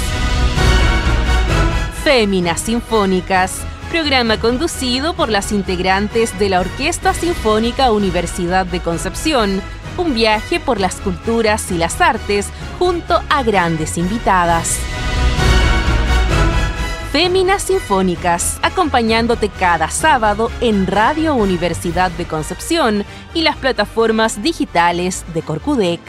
Féminas 2.09 2.63
Sinfónicas, 2.63 3.61
programa 3.91 4.41
conducido 4.41 5.13
por 5.13 5.29
las 5.29 5.53
integrantes 5.53 6.39
de 6.39 6.49
la 6.49 6.61
Orquesta 6.61 7.13
Sinfónica 7.13 7.93
Universidad 7.93 8.65
de 8.65 8.81
Concepción, 8.81 9.61
un 9.99 10.15
viaje 10.15 10.59
por 10.59 10.81
las 10.81 11.03
culturas 11.03 11.71
y 11.71 11.77
las 11.77 12.01
artes 12.01 12.49
junto 12.79 13.21
a 13.29 13.43
grandes 13.43 13.99
invitadas. 13.99 14.79
Féminas 17.13 17.65
Sinfónicas, 17.65 18.59
acompañándote 18.63 19.51
cada 19.51 19.91
sábado 19.91 20.51
en 20.63 20.87
Radio 20.87 21.35
Universidad 21.35 22.11
de 22.13 22.25
Concepción 22.25 23.05
y 23.35 23.43
las 23.43 23.57
plataformas 23.57 24.43
digitales 24.43 25.27
de 25.35 25.43
Corcudec. 25.43 26.01